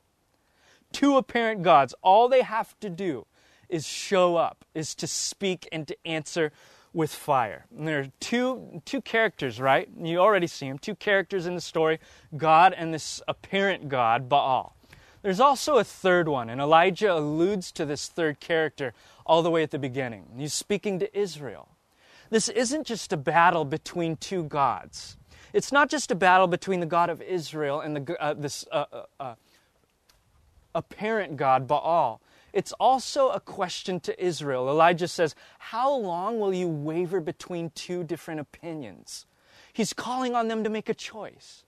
Two 0.93 1.17
apparent 1.17 1.65
gods. 1.65 1.95
All 2.01 2.29
they 2.29 2.43
have 2.43 2.79
to 2.79 2.89
do 2.89 3.27
is 3.69 3.85
show 3.85 4.37
up, 4.37 4.65
is 4.73 4.95
to 4.95 5.09
speak 5.09 5.69
and 5.73 5.89
to 5.89 5.97
answer 6.07 6.53
with 6.93 7.13
fire. 7.13 7.67
And 7.77 7.89
there 7.89 8.01
are 8.01 8.07
two 8.21 8.81
two 8.85 9.01
characters, 9.01 9.61
right? 9.61 9.89
You 10.01 10.19
already 10.19 10.47
see 10.47 10.69
them. 10.69 10.79
Two 10.79 10.95
characters 10.95 11.47
in 11.47 11.57
the 11.57 11.61
story: 11.61 11.99
God 12.37 12.73
and 12.73 12.95
this 12.95 13.21
apparent 13.27 13.89
god, 13.89 14.29
Baal. 14.29 14.76
There's 15.27 15.41
also 15.41 15.79
a 15.79 15.83
third 15.83 16.29
one, 16.29 16.49
and 16.49 16.61
Elijah 16.61 17.13
alludes 17.13 17.73
to 17.73 17.85
this 17.85 18.07
third 18.07 18.39
character 18.39 18.95
all 19.27 19.43
the 19.43 19.51
way 19.51 19.65
at 19.65 19.73
the 19.73 19.79
beginning. 19.81 20.27
He's 20.39 20.55
speaking 20.55 21.01
to 21.01 21.19
Israel. 21.19 21.67
This 22.31 22.49
isn't 22.49 22.87
just 22.87 23.13
a 23.13 23.17
battle 23.17 23.65
between 23.65 24.19
two 24.19 24.45
gods. 24.45 25.17
It's 25.53 25.73
not 25.73 25.91
just 25.91 26.13
a 26.13 26.15
battle 26.15 26.47
between 26.47 26.79
the 26.79 26.87
God 26.87 27.11
of 27.11 27.21
Israel 27.21 27.81
and 27.81 27.97
the, 27.97 28.23
uh, 28.23 28.35
this 28.35 28.69
uh, 28.71 28.85
uh, 28.93 29.03
uh, 29.19 29.35
apparent 30.77 31.37
God, 31.37 31.67
Baal. 31.67 32.21
It's 32.53 32.71
also 32.75 33.31
a 33.31 33.41
question 33.41 33.99
to 33.99 34.25
Israel. 34.25 34.69
Elijah 34.69 35.09
says, 35.09 35.35
How 35.59 35.93
long 35.93 36.39
will 36.39 36.55
you 36.55 36.69
waver 36.69 37.19
between 37.19 37.71
two 37.71 38.05
different 38.05 38.39
opinions? 38.39 39.27
He's 39.73 39.93
calling 39.93 40.37
on 40.37 40.47
them 40.47 40.63
to 40.63 40.71
make 40.71 40.89
a 40.89 40.95
choice. 40.95 41.65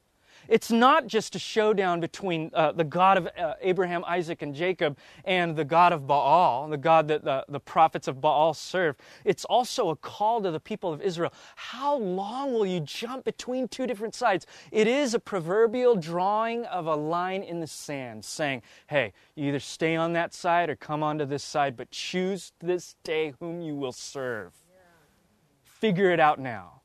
It's 0.48 0.70
not 0.70 1.06
just 1.06 1.36
a 1.36 1.38
showdown 1.38 2.00
between 2.00 2.50
uh, 2.54 2.72
the 2.72 2.84
God 2.84 3.18
of 3.18 3.28
uh, 3.38 3.54
Abraham, 3.60 4.02
Isaac, 4.06 4.40
and 4.40 4.54
Jacob 4.54 4.96
and 5.24 5.54
the 5.54 5.64
God 5.64 5.92
of 5.92 6.06
Baal, 6.06 6.68
the 6.68 6.78
God 6.78 7.08
that 7.08 7.22
the, 7.22 7.44
the 7.48 7.60
prophets 7.60 8.08
of 8.08 8.20
Baal 8.20 8.54
serve. 8.54 8.96
It's 9.24 9.44
also 9.44 9.90
a 9.90 9.96
call 9.96 10.40
to 10.42 10.50
the 10.50 10.60
people 10.60 10.92
of 10.92 11.02
Israel. 11.02 11.32
How 11.56 11.96
long 11.96 12.54
will 12.54 12.66
you 12.66 12.80
jump 12.80 13.24
between 13.24 13.68
two 13.68 13.86
different 13.86 14.14
sides? 14.14 14.46
It 14.72 14.86
is 14.86 15.12
a 15.12 15.18
proverbial 15.18 15.96
drawing 15.96 16.64
of 16.66 16.86
a 16.86 16.96
line 16.96 17.42
in 17.42 17.60
the 17.60 17.66
sand 17.66 18.24
saying, 18.24 18.62
hey, 18.86 19.12
you 19.34 19.48
either 19.48 19.60
stay 19.60 19.96
on 19.96 20.14
that 20.14 20.32
side 20.32 20.70
or 20.70 20.76
come 20.76 21.02
onto 21.02 21.26
this 21.26 21.44
side, 21.44 21.76
but 21.76 21.90
choose 21.90 22.52
this 22.60 22.96
day 23.04 23.34
whom 23.38 23.60
you 23.60 23.74
will 23.74 23.92
serve. 23.92 24.54
Figure 25.62 26.10
it 26.10 26.18
out 26.18 26.40
now. 26.40 26.77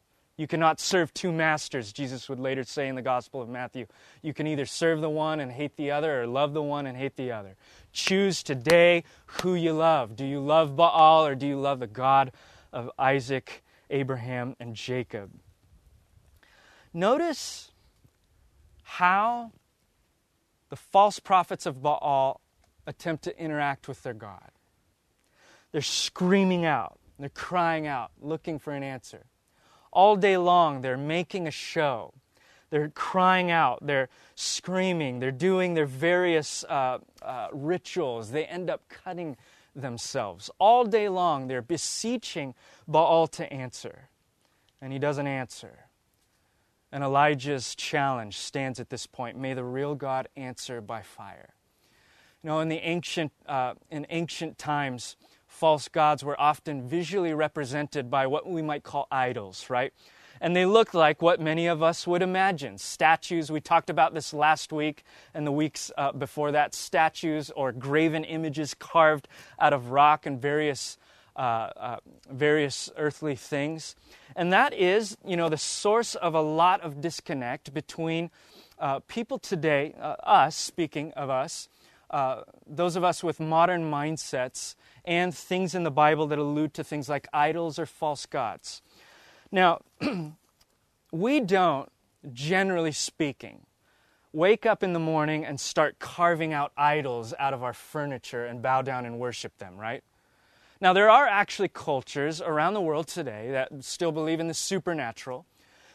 You 0.44 0.48
cannot 0.48 0.82
serve 0.82 1.14
two 1.14 1.32
masters, 1.32 1.94
Jesus 1.94 2.28
would 2.28 2.38
later 2.38 2.66
say 2.66 2.90
in 2.90 2.96
the 2.96 3.02
Gospel 3.02 3.42
of 3.42 3.48
Matthew. 3.48 3.86
You 4.22 4.34
can 4.34 4.46
either 4.46 4.66
serve 4.66 5.00
the 5.00 5.10
one 5.10 5.40
and 5.40 5.50
hate 5.50 5.78
the 5.78 5.92
other, 5.92 6.22
or 6.22 6.28
love 6.28 6.52
the 6.54 6.62
one 6.62 6.86
and 6.86 6.98
hate 6.98 7.16
the 7.16 7.32
other. 7.32 7.56
Choose 7.94 8.44
today 8.44 9.06
who 9.26 9.56
you 9.56 9.72
love. 9.72 10.18
Do 10.18 10.26
you 10.26 10.42
love 10.42 10.76
Baal, 10.76 11.26
or 11.26 11.34
do 11.34 11.48
you 11.48 11.58
love 11.58 11.80
the 11.80 11.88
God 11.88 12.34
of 12.74 12.92
Isaac, 13.00 13.64
Abraham, 13.90 14.58
and 14.60 14.76
Jacob? 14.76 15.32
Notice 16.94 17.72
how 18.84 19.54
the 20.68 20.76
false 20.76 21.22
prophets 21.22 21.66
of 21.66 21.82
Baal 21.82 22.42
attempt 22.86 23.24
to 23.24 23.40
interact 23.40 23.88
with 23.88 24.04
their 24.04 24.14
God. 24.14 24.52
They're 25.72 25.82
screaming 25.82 26.66
out, 26.66 27.00
they're 27.18 27.30
crying 27.30 27.88
out, 27.88 28.12
looking 28.20 28.60
for 28.60 28.74
an 28.74 28.84
answer. 28.84 29.24
All 29.94 30.16
day 30.16 30.38
long, 30.38 30.82
they're 30.82 30.98
making 30.98 31.48
a 31.48 31.52
show. 31.52 32.14
They're 32.72 32.90
crying 32.90 33.52
out, 33.52 33.86
they're 33.86 34.10
screaming, 34.34 35.20
they're 35.20 35.32
doing 35.32 35.76
their 35.76 35.86
various 35.86 36.64
uh, 36.64 36.98
uh, 37.22 37.48
rituals. 37.54 38.32
They 38.32 38.46
end 38.46 38.72
up 38.72 38.90
cutting 38.90 39.38
themselves. 39.76 40.50
All 40.58 40.84
day 40.84 41.08
long, 41.08 41.48
they're 41.48 41.62
beseeching 41.62 42.56
Baal 42.88 43.28
to 43.28 43.54
answer, 43.54 44.10
and 44.82 44.92
he 44.92 44.98
doesn't 44.98 45.28
answer. 45.28 45.86
And 46.92 47.04
Elijah's 47.04 47.76
challenge 47.76 48.40
stands 48.40 48.80
at 48.80 48.90
this 48.90 49.06
point 49.06 49.38
May 49.38 49.54
the 49.54 49.64
real 49.64 49.94
God 49.94 50.28
answer 50.36 50.82
by 50.82 51.04
fire. 51.04 51.54
You 52.42 52.50
know, 52.50 52.60
in 52.60 52.70
the 52.70 52.78
ancient, 52.78 53.32
uh, 53.46 53.76
in 53.92 54.08
ancient 54.10 54.58
times, 54.58 55.16
false 55.54 55.88
gods 55.88 56.24
were 56.24 56.40
often 56.42 56.90
visually 56.90 57.34
represented 57.34 58.10
by 58.10 58.28
what 58.28 58.50
we 58.50 58.62
might 58.62 58.84
call 58.84 59.08
idols, 59.12 59.70
right? 59.70 59.94
And 60.42 60.56
they 60.56 60.66
looked 60.66 60.94
like 60.94 61.22
what 61.22 61.40
many 61.40 61.68
of 61.68 61.82
us 61.82 62.06
would 62.08 62.22
imagine 62.22 62.78
statues. 62.78 63.52
We 63.52 63.62
talked 63.62 63.90
about 63.90 64.14
this 64.14 64.34
last 64.34 64.74
week 64.74 65.04
and 65.34 65.48
the 65.48 65.52
weeks 65.52 65.92
uh, 65.98 66.12
before 66.12 66.52
that 66.52 66.74
statues 66.74 67.52
or 67.52 67.72
graven 67.72 68.24
images 68.24 68.74
carved 68.74 69.28
out 69.60 69.74
of 69.74 69.92
rock 69.92 70.26
and 70.26 70.42
various. 70.42 70.98
Uh, 71.36 71.72
uh, 71.78 71.98
various 72.30 72.92
earthly 72.96 73.36
things. 73.36 73.96
And 74.36 74.54
that 74.54 74.72
is, 74.72 75.18
you 75.26 75.36
know, 75.36 75.50
the 75.50 75.58
source 75.58 76.14
of 76.14 76.36
a 76.36 76.42
lot 76.42 76.82
of 76.82 77.02
disconnect 77.02 77.74
between 77.74 78.30
uh, 78.78 79.00
people 79.08 79.40
today, 79.40 79.96
uh, 80.00 80.16
us, 80.22 80.56
speaking 80.56 81.12
of 81.14 81.32
us, 81.32 81.70
uh, 82.14 82.44
those 82.68 82.96
of 82.96 83.04
us 83.04 83.24
with 83.24 83.40
modern 83.40 83.90
mindsets 83.90 84.76
and 85.04 85.34
things 85.36 85.74
in 85.74 85.84
the 85.84 85.92
Bible 85.92 86.28
that 86.28 86.38
allude 86.38 86.74
to 86.76 86.84
things 86.84 87.10
like 87.10 87.28
idols 87.34 87.80
or 87.80 87.88
false 87.88 88.28
gods. 88.28 88.84
Now, 89.52 89.82
we 91.12 91.40
don't, 91.40 91.92
generally 92.32 92.92
speaking, 92.92 93.66
wake 94.32 94.64
up 94.64 94.84
in 94.84 94.94
the 94.94 95.00
morning 95.00 95.44
and 95.44 95.60
start 95.60 95.98
carving 95.98 96.54
out 96.54 96.72
idols 96.78 97.34
out 97.40 97.54
of 97.54 97.64
our 97.64 97.74
furniture 97.74 98.46
and 98.46 98.62
bow 98.62 98.84
down 98.84 99.08
and 99.08 99.18
worship 99.20 99.58
them, 99.58 99.76
right? 99.76 100.04
Now, 100.80 100.94
there 100.94 101.10
are 101.10 101.28
actually 101.28 101.70
cultures 101.70 102.42
around 102.42 102.76
the 102.76 102.82
world 102.82 103.08
today 103.08 103.50
that 103.52 103.72
still 103.84 104.12
believe 104.12 104.40
in 104.40 104.48
the 104.48 104.54
supernatural, 104.54 105.48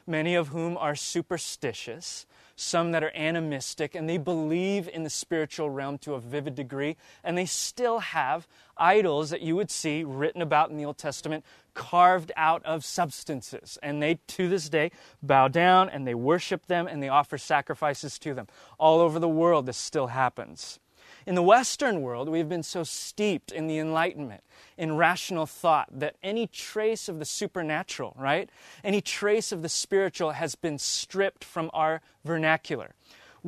many 0.04 0.34
of 0.34 0.48
whom 0.48 0.76
are 0.76 0.96
superstitious 0.96 2.26
some 2.60 2.92
that 2.92 3.04
are 3.04 3.12
animistic, 3.14 3.94
and 3.94 4.08
they 4.08 4.18
believe 4.18 4.88
in 4.88 5.04
the 5.04 5.10
spiritual 5.10 5.70
realm 5.70 5.96
to 5.98 6.14
a 6.14 6.20
vivid 6.20 6.54
degree, 6.54 6.96
and 7.22 7.38
they 7.38 7.46
still 7.46 8.00
have 8.00 8.48
idols 8.76 9.30
that 9.30 9.40
you 9.40 9.54
would 9.54 9.70
see 9.70 10.02
written 10.04 10.42
about 10.42 10.70
in 10.70 10.76
the 10.76 10.84
Old 10.84 10.98
Testament 10.98 11.44
carved 11.74 12.32
out 12.36 12.64
of 12.64 12.84
substances. 12.84 13.78
And 13.82 14.02
they, 14.02 14.18
to 14.28 14.48
this 14.48 14.68
day, 14.68 14.90
bow 15.22 15.48
down 15.48 15.88
and 15.88 16.06
they 16.06 16.14
worship 16.14 16.66
them 16.66 16.88
and 16.88 17.00
they 17.02 17.08
offer 17.08 17.38
sacrifices 17.38 18.18
to 18.20 18.34
them. 18.34 18.48
All 18.78 19.00
over 19.00 19.18
the 19.18 19.28
world, 19.28 19.66
this 19.66 19.76
still 19.76 20.08
happens. 20.08 20.80
In 21.28 21.34
the 21.34 21.42
Western 21.42 22.00
world, 22.00 22.30
we've 22.30 22.48
been 22.48 22.62
so 22.62 22.84
steeped 22.84 23.52
in 23.52 23.66
the 23.66 23.76
Enlightenment, 23.76 24.42
in 24.78 24.96
rational 24.96 25.44
thought, 25.44 25.88
that 25.92 26.16
any 26.22 26.46
trace 26.46 27.06
of 27.06 27.18
the 27.18 27.26
supernatural, 27.26 28.14
right? 28.16 28.48
Any 28.82 29.02
trace 29.02 29.52
of 29.52 29.60
the 29.60 29.68
spiritual 29.68 30.30
has 30.30 30.54
been 30.54 30.78
stripped 30.78 31.44
from 31.44 31.68
our 31.74 32.00
vernacular. 32.24 32.94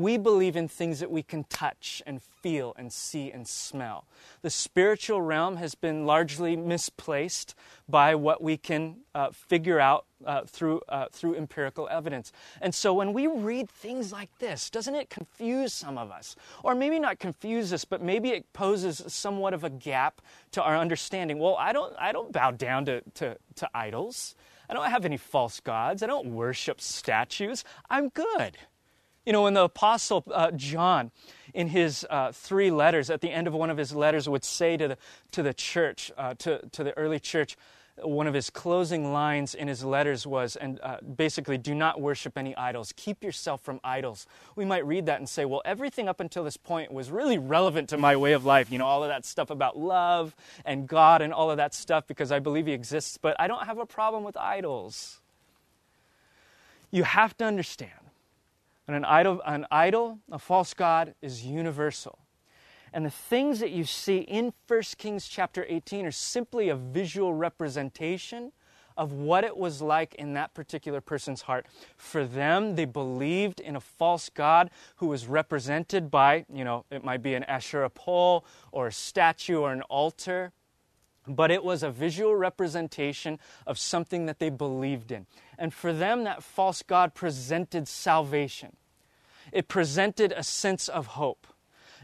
We 0.01 0.17
believe 0.17 0.57
in 0.57 0.67
things 0.67 1.01
that 1.01 1.11
we 1.11 1.23
can 1.23 1.45
touch 1.45 2.03
and 2.07 2.23
feel 2.23 2.73
and 2.79 2.91
see 2.91 3.31
and 3.31 3.47
smell. 3.47 4.07
The 4.41 4.49
spiritual 4.49 5.21
realm 5.21 5.57
has 5.57 5.75
been 5.75 6.07
largely 6.07 6.57
misplaced 6.57 7.55
by 7.87 8.15
what 8.15 8.43
we 8.43 8.57
can 8.57 9.01
uh, 9.15 9.29
figure 9.31 9.79
out 9.79 10.07
uh, 10.25 10.45
through, 10.47 10.81
uh, 10.89 11.09
through 11.13 11.35
empirical 11.35 11.87
evidence. 11.91 12.33
And 12.63 12.75
so 12.75 12.95
when 12.95 13.13
we 13.13 13.27
read 13.27 13.69
things 13.69 14.11
like 14.11 14.31
this, 14.39 14.71
doesn't 14.71 14.95
it 14.95 15.11
confuse 15.11 15.75
some 15.75 15.99
of 15.99 16.11
us? 16.11 16.35
Or 16.65 16.75
maybe 16.75 16.99
not 16.99 17.19
confuse 17.19 17.71
us, 17.71 17.85
but 17.85 18.01
maybe 18.01 18.31
it 18.31 18.51
poses 18.55 19.03
somewhat 19.07 19.53
of 19.53 19.65
a 19.65 19.71
gap 19.71 20.23
to 20.53 20.63
our 20.63 20.79
understanding. 20.79 21.39
Well, 21.39 21.57
I 21.59 21.75
don't, 21.75 21.95
I 21.99 22.13
don't 22.13 22.33
bow 22.33 22.53
down 22.53 22.87
to, 22.87 23.03
to, 23.17 23.37
to 23.57 23.69
idols. 23.75 24.35
I 24.71 24.73
don't 24.73 24.89
have 24.89 25.05
any 25.05 25.19
false 25.19 25.61
gods. 25.61 26.03
I 26.03 26.07
don't 26.07 26.29
worship 26.29 26.81
statues. 26.81 27.65
I'm 27.91 28.09
good. 28.09 28.57
You 29.27 29.33
know, 29.33 29.43
when 29.43 29.55
the 29.55 29.65
Apostle 29.65 30.25
uh, 30.33 30.51
John, 30.53 31.11
in 31.53 31.69
his 31.69 32.07
uh, 32.09 32.33
three 32.33 32.71
letters, 32.71 33.11
at 33.11 33.21
the 33.21 33.31
end 33.31 33.47
of 33.47 33.53
one 33.53 33.71
of 33.71 33.77
his 33.77 33.95
letters, 33.95 34.29
would 34.29 34.45
say 34.45 34.77
to 34.77 34.89
the, 34.89 34.99
to 35.33 35.43
the 35.43 35.53
church, 35.53 36.11
uh, 36.17 36.35
to, 36.39 36.67
to 36.73 36.83
the 36.85 36.97
early 36.97 37.21
church, 37.21 37.57
one 38.03 38.27
of 38.27 38.33
his 38.33 38.49
closing 38.49 39.13
lines 39.13 39.55
in 39.55 39.69
his 39.69 39.85
letters 39.85 40.27
was, 40.27 40.57
and 40.57 40.81
uh, 40.83 40.99
basically, 41.03 41.59
do 41.59 41.75
not 41.75 42.01
worship 42.01 42.39
any 42.39 42.57
idols. 42.57 42.95
Keep 42.97 43.23
yourself 43.23 43.61
from 43.61 43.79
idols. 43.85 44.27
We 44.57 44.65
might 44.65 44.87
read 44.87 45.05
that 45.07 45.19
and 45.19 45.29
say, 45.29 45.45
well, 45.45 45.61
everything 45.67 46.09
up 46.09 46.21
until 46.21 46.45
this 46.45 46.57
point 46.57 46.93
was 46.93 47.11
really 47.11 47.37
relevant 47.37 47.91
to 47.91 47.99
my 47.99 48.17
way 48.17 48.33
of 48.33 48.47
life. 48.47 48.73
You 48.73 48.79
know, 48.79 48.87
all 48.87 49.03
of 49.03 49.11
that 49.11 49.27
stuff 49.27 49.51
about 49.51 49.79
love 49.79 50.35
and 50.65 50.89
God 50.89 51.21
and 51.21 51.33
all 51.33 51.51
of 51.51 51.59
that 51.59 51.75
stuff 51.75 52.07
because 52.07 52.33
I 52.33 52.39
believe 52.39 52.67
He 52.67 52.73
exists, 52.73 53.19
but 53.19 53.37
I 53.39 53.49
don't 53.49 53.67
have 53.67 53.79
a 53.79 53.87
problem 53.87 54.25
with 54.25 54.37
idols. 54.37 55.21
You 56.91 57.05
have 57.05 57.37
to 57.39 57.45
understand 57.45 58.00
and 58.91 58.97
an 58.97 59.05
idol, 59.05 59.41
an 59.47 59.67
idol, 59.71 60.19
a 60.33 60.39
false 60.41 60.75
god, 60.75 61.15
is 61.23 61.47
universal. 61.47 62.19
And 62.93 63.07
the 63.07 63.11
things 63.11 63.61
that 63.61 63.71
you 63.71 63.85
see 63.85 64.19
in 64.19 64.53
1 64.67 64.83
Kings 64.99 65.29
chapter 65.29 65.65
18 65.69 66.07
are 66.07 66.11
simply 66.11 66.71
a 66.71 66.75
visual 66.75 67.33
representation 67.33 68.51
of 68.97 69.13
what 69.13 69.45
it 69.45 69.57
was 69.57 69.81
like 69.81 70.17
in 70.17 70.35
that 70.35 70.55
particular 70.55 71.01
person's 71.01 71.43
heart. 71.43 71.67
For 71.97 72.25
them, 72.25 72.75
they 72.75 72.85
believed 72.85 73.61
in 73.61 73.77
a 73.77 73.81
false 73.81 74.29
God 74.29 74.71
who 74.97 75.07
was 75.07 75.29
represented 75.29 76.11
by, 76.11 76.45
you 76.53 76.65
know, 76.65 76.85
it 76.91 77.05
might 77.05 77.23
be 77.23 77.35
an 77.35 77.45
Asherah 77.45 77.91
pole 77.91 78.45
or 78.73 78.89
a 78.89 78.93
statue 78.93 79.61
or 79.61 79.73
an 79.73 79.83
altar 79.83 80.51
but 81.27 81.51
it 81.51 81.65
was 81.65 81.83
a 81.83 81.91
visual 81.91 82.35
representation 82.35 83.39
of 83.67 83.79
something 83.79 84.27
that 84.27 84.39
they 84.39 84.51
believed 84.51 85.13
in. 85.13 85.27
And 85.59 85.73
for 85.73 85.93
them, 85.93 86.25
that 86.25 86.43
false 86.43 86.83
God 86.83 87.15
presented 87.15 87.89
salvation. 87.89 88.77
It 89.53 89.69
presented 89.69 90.33
a 90.33 90.43
sense 90.43 90.89
of 90.89 91.09
hope. 91.09 91.47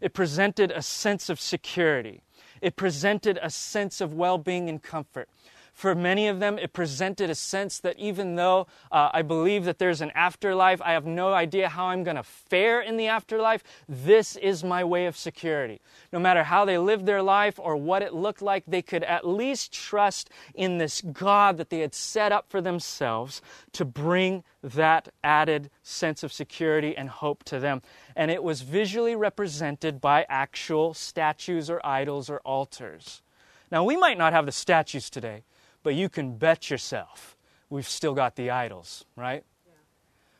It 0.00 0.12
presented 0.12 0.70
a 0.70 0.82
sense 0.82 1.28
of 1.28 1.40
security. 1.40 2.22
It 2.60 2.76
presented 2.76 3.38
a 3.42 3.50
sense 3.50 4.00
of 4.00 4.14
well 4.14 4.38
being 4.38 4.68
and 4.68 4.82
comfort. 4.82 5.28
For 5.76 5.94
many 5.94 6.26
of 6.26 6.40
them, 6.40 6.58
it 6.58 6.72
presented 6.72 7.28
a 7.28 7.34
sense 7.34 7.80
that 7.80 7.98
even 7.98 8.36
though 8.36 8.66
uh, 8.90 9.10
I 9.12 9.20
believe 9.20 9.66
that 9.66 9.78
there's 9.78 10.00
an 10.00 10.10
afterlife, 10.14 10.80
I 10.80 10.92
have 10.92 11.04
no 11.04 11.34
idea 11.34 11.68
how 11.68 11.88
I'm 11.88 12.02
going 12.02 12.16
to 12.16 12.22
fare 12.22 12.80
in 12.80 12.96
the 12.96 13.08
afterlife. 13.08 13.62
This 13.86 14.36
is 14.36 14.64
my 14.64 14.82
way 14.84 15.04
of 15.04 15.18
security. 15.18 15.82
No 16.12 16.18
matter 16.18 16.44
how 16.44 16.64
they 16.64 16.78
lived 16.78 17.04
their 17.04 17.20
life 17.20 17.58
or 17.58 17.76
what 17.76 18.00
it 18.00 18.14
looked 18.14 18.40
like, 18.40 18.64
they 18.66 18.80
could 18.80 19.04
at 19.04 19.28
least 19.28 19.70
trust 19.70 20.30
in 20.54 20.78
this 20.78 21.02
God 21.02 21.58
that 21.58 21.68
they 21.68 21.80
had 21.80 21.94
set 21.94 22.32
up 22.32 22.48
for 22.48 22.62
themselves 22.62 23.42
to 23.72 23.84
bring 23.84 24.44
that 24.62 25.10
added 25.22 25.68
sense 25.82 26.22
of 26.22 26.32
security 26.32 26.96
and 26.96 27.10
hope 27.10 27.44
to 27.44 27.60
them. 27.60 27.82
And 28.16 28.30
it 28.30 28.42
was 28.42 28.62
visually 28.62 29.14
represented 29.14 30.00
by 30.00 30.24
actual 30.30 30.94
statues 30.94 31.68
or 31.68 31.84
idols 31.84 32.30
or 32.30 32.38
altars. 32.46 33.20
Now, 33.70 33.84
we 33.84 33.98
might 33.98 34.16
not 34.16 34.32
have 34.32 34.46
the 34.46 34.52
statues 34.52 35.10
today, 35.10 35.42
but 35.86 35.94
you 35.94 36.08
can 36.08 36.36
bet 36.36 36.68
yourself 36.68 37.36
we've 37.70 37.88
still 37.88 38.12
got 38.12 38.34
the 38.34 38.50
idols, 38.50 39.04
right? 39.14 39.44
Yeah. 39.64 39.72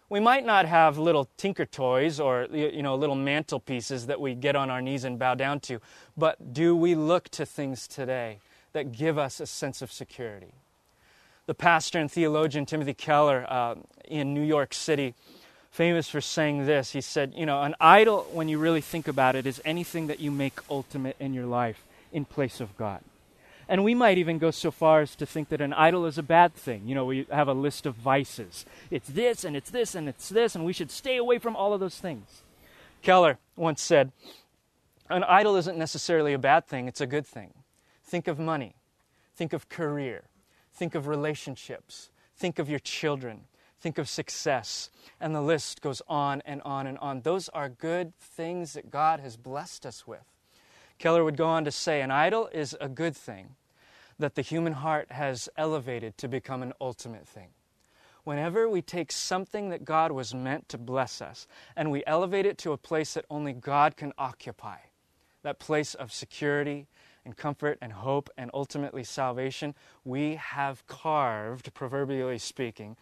We 0.08 0.18
might 0.18 0.44
not 0.44 0.66
have 0.66 0.98
little 0.98 1.28
tinker 1.36 1.64
toys 1.64 2.18
or 2.18 2.48
you 2.52 2.82
know 2.82 2.96
little 2.96 3.14
mantelpieces 3.14 4.06
that 4.06 4.20
we 4.20 4.34
get 4.34 4.56
on 4.56 4.70
our 4.70 4.82
knees 4.82 5.04
and 5.04 5.20
bow 5.20 5.36
down 5.36 5.60
to, 5.60 5.80
but 6.16 6.52
do 6.52 6.74
we 6.74 6.96
look 6.96 7.28
to 7.28 7.46
things 7.46 7.86
today 7.86 8.40
that 8.72 8.90
give 8.90 9.18
us 9.18 9.38
a 9.38 9.46
sense 9.46 9.82
of 9.82 9.92
security? 9.92 10.54
The 11.46 11.54
pastor 11.54 12.00
and 12.00 12.10
theologian 12.10 12.66
Timothy 12.66 12.94
Keller 12.94 13.46
uh, 13.48 13.76
in 14.04 14.34
New 14.34 14.42
York 14.42 14.74
City, 14.74 15.14
famous 15.70 16.08
for 16.08 16.20
saying 16.20 16.66
this, 16.66 16.90
he 16.90 17.00
said, 17.00 17.34
You 17.36 17.46
know, 17.46 17.62
an 17.62 17.76
idol, 17.80 18.26
when 18.32 18.48
you 18.48 18.58
really 18.58 18.80
think 18.80 19.06
about 19.06 19.36
it, 19.36 19.46
is 19.46 19.62
anything 19.64 20.08
that 20.08 20.18
you 20.18 20.32
make 20.32 20.58
ultimate 20.68 21.14
in 21.20 21.34
your 21.34 21.46
life 21.46 21.84
in 22.12 22.24
place 22.24 22.60
of 22.60 22.76
God. 22.76 23.00
And 23.68 23.82
we 23.82 23.94
might 23.94 24.18
even 24.18 24.38
go 24.38 24.52
so 24.52 24.70
far 24.70 25.00
as 25.00 25.16
to 25.16 25.26
think 25.26 25.48
that 25.48 25.60
an 25.60 25.72
idol 25.72 26.06
is 26.06 26.18
a 26.18 26.22
bad 26.22 26.54
thing. 26.54 26.82
You 26.86 26.94
know, 26.94 27.04
we 27.04 27.26
have 27.30 27.48
a 27.48 27.54
list 27.54 27.84
of 27.84 27.96
vices. 27.96 28.64
It's 28.90 29.08
this, 29.08 29.44
and 29.44 29.56
it's 29.56 29.70
this, 29.70 29.94
and 29.94 30.08
it's 30.08 30.28
this, 30.28 30.54
and 30.54 30.64
we 30.64 30.72
should 30.72 30.90
stay 30.90 31.16
away 31.16 31.38
from 31.38 31.56
all 31.56 31.72
of 31.74 31.80
those 31.80 31.98
things. 31.98 32.42
Keller 33.02 33.38
once 33.56 33.82
said, 33.82 34.12
An 35.10 35.24
idol 35.24 35.56
isn't 35.56 35.76
necessarily 35.76 36.32
a 36.32 36.38
bad 36.38 36.66
thing, 36.66 36.86
it's 36.86 37.00
a 37.00 37.06
good 37.06 37.26
thing. 37.26 37.54
Think 38.04 38.28
of 38.28 38.38
money, 38.38 38.76
think 39.34 39.52
of 39.52 39.68
career, 39.68 40.22
think 40.72 40.94
of 40.94 41.08
relationships, 41.08 42.10
think 42.36 42.60
of 42.60 42.70
your 42.70 42.78
children, 42.78 43.42
think 43.80 43.98
of 43.98 44.08
success, 44.08 44.90
and 45.20 45.34
the 45.34 45.40
list 45.40 45.80
goes 45.80 46.02
on 46.08 46.40
and 46.46 46.62
on 46.62 46.86
and 46.86 46.98
on. 46.98 47.22
Those 47.22 47.48
are 47.48 47.68
good 47.68 48.16
things 48.20 48.74
that 48.74 48.92
God 48.92 49.18
has 49.18 49.36
blessed 49.36 49.84
us 49.84 50.06
with. 50.06 50.35
Keller 50.98 51.24
would 51.24 51.36
go 51.36 51.46
on 51.46 51.64
to 51.64 51.70
say 51.70 52.00
an 52.00 52.10
idol 52.10 52.48
is 52.52 52.76
a 52.80 52.88
good 52.88 53.16
thing 53.16 53.56
that 54.18 54.34
the 54.34 54.42
human 54.42 54.72
heart 54.72 55.12
has 55.12 55.48
elevated 55.56 56.16
to 56.18 56.28
become 56.28 56.62
an 56.62 56.72
ultimate 56.80 57.26
thing. 57.26 57.48
Whenever 58.24 58.68
we 58.68 58.82
take 58.82 59.12
something 59.12 59.68
that 59.68 59.84
God 59.84 60.10
was 60.10 60.34
meant 60.34 60.68
to 60.70 60.78
bless 60.78 61.22
us 61.22 61.46
and 61.76 61.90
we 61.90 62.02
elevate 62.06 62.46
it 62.46 62.58
to 62.58 62.72
a 62.72 62.78
place 62.78 63.14
that 63.14 63.24
only 63.30 63.52
God 63.52 63.96
can 63.96 64.12
occupy, 64.18 64.78
that 65.42 65.58
place 65.60 65.94
of 65.94 66.12
security 66.12 66.86
and 67.24 67.36
comfort 67.36 67.78
and 67.80 67.92
hope 67.92 68.28
and 68.36 68.50
ultimately 68.54 69.04
salvation, 69.04 69.74
we 70.04 70.36
have 70.36 70.86
carved, 70.86 71.72
proverbially 71.74 72.38
speaking, 72.38 72.96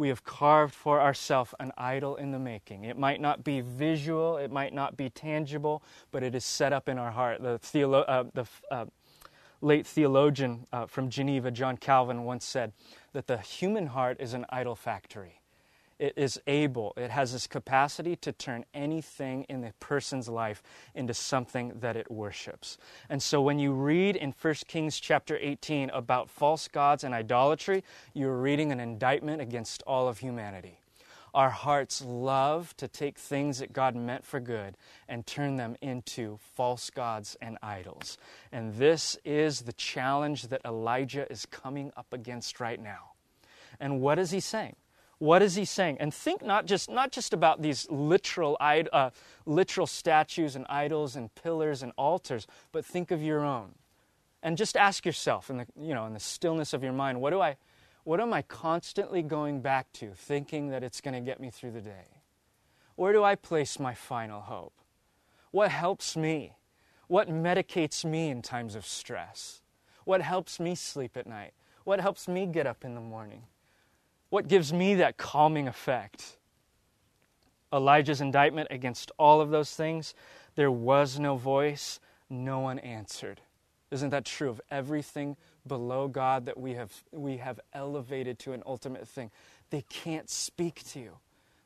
we 0.00 0.08
have 0.08 0.24
carved 0.24 0.74
for 0.74 0.98
ourselves 0.98 1.54
an 1.60 1.72
idol 1.76 2.16
in 2.16 2.30
the 2.32 2.38
making. 2.38 2.84
It 2.84 2.96
might 2.96 3.20
not 3.20 3.44
be 3.44 3.60
visual, 3.60 4.38
it 4.38 4.50
might 4.50 4.72
not 4.72 4.96
be 4.96 5.10
tangible, 5.10 5.82
but 6.10 6.22
it 6.22 6.34
is 6.34 6.42
set 6.42 6.72
up 6.72 6.88
in 6.88 6.98
our 6.98 7.10
heart. 7.10 7.42
The, 7.42 7.58
theolo- 7.58 8.06
uh, 8.08 8.24
the 8.32 8.46
uh, 8.70 8.86
late 9.60 9.86
theologian 9.86 10.66
uh, 10.72 10.86
from 10.86 11.10
Geneva, 11.10 11.50
John 11.50 11.76
Calvin, 11.76 12.24
once 12.24 12.46
said 12.46 12.72
that 13.12 13.26
the 13.26 13.36
human 13.36 13.88
heart 13.88 14.16
is 14.20 14.32
an 14.32 14.46
idol 14.48 14.74
factory 14.74 15.39
it 16.00 16.14
is 16.16 16.40
able, 16.46 16.94
it 16.96 17.10
has 17.10 17.32
this 17.32 17.46
capacity 17.46 18.16
to 18.16 18.32
turn 18.32 18.64
anything 18.72 19.44
in 19.44 19.60
the 19.60 19.72
person's 19.80 20.28
life 20.28 20.62
into 20.94 21.12
something 21.12 21.74
that 21.80 21.94
it 21.94 22.10
worships. 22.10 22.78
And 23.10 23.22
so 23.22 23.42
when 23.42 23.58
you 23.58 23.72
read 23.72 24.16
in 24.16 24.34
1 24.40 24.54
Kings 24.66 24.98
chapter 24.98 25.36
18 25.38 25.90
about 25.90 26.30
false 26.30 26.66
gods 26.68 27.04
and 27.04 27.14
idolatry, 27.14 27.84
you're 28.14 28.36
reading 28.36 28.72
an 28.72 28.80
indictment 28.80 29.42
against 29.42 29.82
all 29.86 30.08
of 30.08 30.18
humanity. 30.18 30.78
Our 31.34 31.50
hearts 31.50 32.02
love 32.02 32.76
to 32.78 32.88
take 32.88 33.18
things 33.18 33.58
that 33.58 33.72
God 33.72 33.94
meant 33.94 34.24
for 34.24 34.40
good 34.40 34.76
and 35.06 35.26
turn 35.26 35.56
them 35.56 35.76
into 35.80 36.38
false 36.54 36.90
gods 36.90 37.36
and 37.40 37.58
idols. 37.62 38.18
And 38.50 38.74
this 38.74 39.16
is 39.24 39.60
the 39.60 39.72
challenge 39.74 40.48
that 40.48 40.62
Elijah 40.64 41.30
is 41.30 41.46
coming 41.46 41.92
up 41.96 42.12
against 42.12 42.58
right 42.58 42.82
now. 42.82 43.12
And 43.78 44.00
what 44.00 44.18
is 44.18 44.30
he 44.30 44.40
saying? 44.40 44.76
What 45.20 45.42
is 45.42 45.54
he 45.54 45.66
saying? 45.66 45.98
And 46.00 46.14
think 46.14 46.42
not 46.42 46.64
just, 46.64 46.88
not 46.88 47.12
just 47.12 47.34
about 47.34 47.60
these 47.60 47.86
literal, 47.90 48.56
uh, 48.58 49.10
literal 49.44 49.86
statues 49.86 50.56
and 50.56 50.64
idols 50.70 51.14
and 51.14 51.32
pillars 51.34 51.82
and 51.82 51.92
altars, 51.98 52.46
but 52.72 52.86
think 52.86 53.10
of 53.10 53.22
your 53.22 53.44
own. 53.44 53.74
And 54.42 54.56
just 54.56 54.78
ask 54.78 55.04
yourself 55.04 55.50
in 55.50 55.58
the, 55.58 55.66
you 55.78 55.94
know, 55.94 56.06
in 56.06 56.14
the 56.14 56.20
stillness 56.20 56.72
of 56.72 56.82
your 56.82 56.94
mind, 56.94 57.20
what, 57.20 57.30
do 57.30 57.40
I, 57.42 57.58
what 58.04 58.18
am 58.18 58.32
I 58.32 58.40
constantly 58.40 59.20
going 59.20 59.60
back 59.60 59.92
to, 59.94 60.12
thinking 60.14 60.70
that 60.70 60.82
it's 60.82 61.02
going 61.02 61.12
to 61.12 61.20
get 61.20 61.38
me 61.38 61.50
through 61.50 61.72
the 61.72 61.82
day? 61.82 62.22
Where 62.96 63.12
do 63.12 63.22
I 63.22 63.34
place 63.34 63.78
my 63.78 63.92
final 63.92 64.40
hope? 64.40 64.72
What 65.50 65.70
helps 65.70 66.16
me? 66.16 66.56
What 67.08 67.28
medicates 67.28 68.06
me 68.06 68.30
in 68.30 68.40
times 68.40 68.74
of 68.74 68.86
stress? 68.86 69.60
What 70.06 70.22
helps 70.22 70.58
me 70.58 70.74
sleep 70.74 71.18
at 71.18 71.26
night? 71.26 71.52
What 71.84 72.00
helps 72.00 72.26
me 72.26 72.46
get 72.46 72.66
up 72.66 72.86
in 72.86 72.94
the 72.94 73.02
morning? 73.02 73.42
What 74.30 74.48
gives 74.48 74.72
me 74.72 74.94
that 74.94 75.16
calming 75.16 75.68
effect? 75.68 76.36
Elijah's 77.72 78.20
indictment 78.20 78.68
against 78.70 79.12
all 79.18 79.40
of 79.40 79.50
those 79.50 79.74
things, 79.74 80.14
there 80.56 80.70
was 80.70 81.18
no 81.18 81.36
voice, 81.36 82.00
no 82.28 82.60
one 82.60 82.78
answered. 82.80 83.40
Isn't 83.90 84.10
that 84.10 84.24
true 84.24 84.48
of 84.48 84.60
everything 84.70 85.36
below 85.66 86.08
God 86.08 86.46
that 86.46 86.58
we 86.58 86.74
have, 86.74 86.92
we 87.12 87.38
have 87.38 87.60
elevated 87.72 88.38
to 88.40 88.52
an 88.52 88.62
ultimate 88.66 89.06
thing? 89.06 89.30
They 89.70 89.82
can't 89.82 90.30
speak 90.30 90.84
to 90.90 91.00
you. 91.00 91.18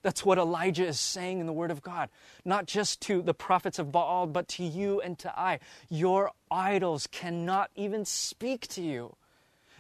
That's 0.03 0.25
what 0.25 0.37
Elijah 0.37 0.87
is 0.87 1.01
saying 1.01 1.41
in 1.41 1.47
the 1.47 1.53
Word 1.53 1.71
of 1.71 1.83
God. 1.83 2.11
Not 2.45 2.67
just 2.67 3.01
to 3.03 3.23
the 3.23 3.33
prophets 3.33 3.79
of 3.79 3.91
Baal, 3.91 4.27
but 4.27 4.49
to 4.49 4.63
you 4.63 5.01
and 5.01 5.19
to 5.21 5.39
I. 5.39 5.61
Your 5.89 6.31
idols 6.51 7.07
cannot 7.07 7.71
even 7.75 8.05
speak 8.05 8.69
to 8.69 8.83
you. 8.83 9.17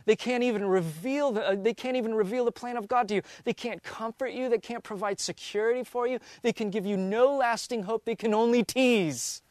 They 0.06 0.16
can't 0.16 0.42
even 0.42 0.64
reveal 0.64 1.32
the, 1.32 1.48
uh, 1.48 1.56
they 1.56 1.74
can't 1.74 1.96
even 1.96 2.14
reveal 2.14 2.44
the 2.44 2.52
plan 2.52 2.76
of 2.76 2.88
God 2.88 3.08
to 3.08 3.16
you. 3.16 3.22
They 3.44 3.54
can't 3.54 3.82
comfort 3.82 4.32
you. 4.32 4.48
They 4.48 4.58
can't 4.58 4.84
provide 4.84 5.18
security 5.20 5.82
for 5.84 6.06
you. 6.06 6.18
They 6.42 6.52
can 6.52 6.70
give 6.70 6.84
you 6.84 6.96
no 6.96 7.36
lasting 7.36 7.84
hope. 7.84 8.04
They 8.04 8.14
can 8.16 8.34
only 8.34 8.62
tease. 8.62 9.42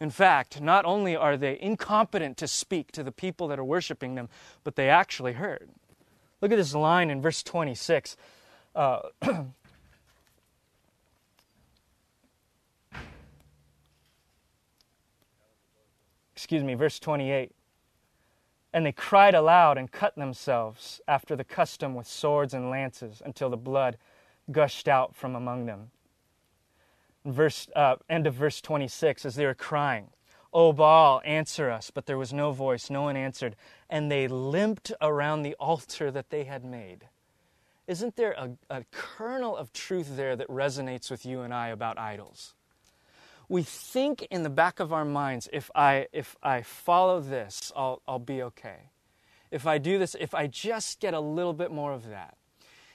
In 0.00 0.10
fact, 0.10 0.60
not 0.60 0.84
only 0.84 1.16
are 1.16 1.38
they 1.38 1.58
incompetent 1.60 2.36
to 2.38 2.46
speak 2.46 2.92
to 2.92 3.02
the 3.02 3.12
people 3.12 3.48
that 3.48 3.58
are 3.58 3.64
worshiping 3.64 4.14
them, 4.14 4.28
but 4.62 4.76
they 4.76 4.90
actually 4.90 5.32
heard. 5.34 5.70
Look 6.42 6.52
at 6.52 6.56
this 6.56 6.74
line 6.74 7.08
in 7.08 7.22
verse 7.22 7.42
26. 7.42 8.16
Uh, 8.74 9.00
excuse 16.34 16.62
me, 16.62 16.74
verse 16.74 16.98
28. 16.98 17.55
And 18.76 18.84
they 18.84 18.92
cried 18.92 19.34
aloud 19.34 19.78
and 19.78 19.90
cut 19.90 20.16
themselves 20.16 21.00
after 21.08 21.34
the 21.34 21.44
custom 21.44 21.94
with 21.94 22.06
swords 22.06 22.52
and 22.52 22.68
lances 22.68 23.22
until 23.24 23.48
the 23.48 23.56
blood 23.56 23.96
gushed 24.52 24.86
out 24.86 25.16
from 25.16 25.34
among 25.34 25.64
them. 25.64 25.92
Verse, 27.24 27.68
uh, 27.74 27.96
end 28.10 28.26
of 28.26 28.34
verse 28.34 28.60
26, 28.60 29.24
as 29.24 29.34
they 29.34 29.46
were 29.46 29.54
crying, 29.54 30.08
O 30.52 30.74
Baal, 30.74 31.22
answer 31.24 31.70
us. 31.70 31.90
But 31.90 32.04
there 32.04 32.18
was 32.18 32.34
no 32.34 32.52
voice, 32.52 32.90
no 32.90 33.00
one 33.00 33.16
answered. 33.16 33.56
And 33.88 34.12
they 34.12 34.28
limped 34.28 34.92
around 35.00 35.40
the 35.40 35.54
altar 35.54 36.10
that 36.10 36.28
they 36.28 36.44
had 36.44 36.62
made. 36.62 37.08
Isn't 37.86 38.16
there 38.16 38.32
a, 38.32 38.50
a 38.68 38.84
kernel 38.90 39.56
of 39.56 39.72
truth 39.72 40.18
there 40.18 40.36
that 40.36 40.48
resonates 40.48 41.10
with 41.10 41.24
you 41.24 41.40
and 41.40 41.54
I 41.54 41.68
about 41.68 41.98
idols? 41.98 42.52
We 43.48 43.62
think 43.62 44.26
in 44.30 44.42
the 44.42 44.50
back 44.50 44.80
of 44.80 44.92
our 44.92 45.04
minds 45.04 45.48
if 45.52 45.70
I, 45.74 46.08
if 46.12 46.36
I 46.42 46.62
follow 46.62 47.20
this, 47.20 47.72
I'll, 47.76 48.02
I'll 48.06 48.18
be 48.18 48.42
okay. 48.42 48.90
if 49.50 49.66
I 49.66 49.78
do 49.78 49.98
this, 49.98 50.16
if 50.18 50.34
I 50.34 50.46
just 50.46 51.00
get 51.00 51.14
a 51.14 51.20
little 51.20 51.52
bit 51.52 51.70
more 51.70 51.92
of 51.92 52.08
that, 52.08 52.36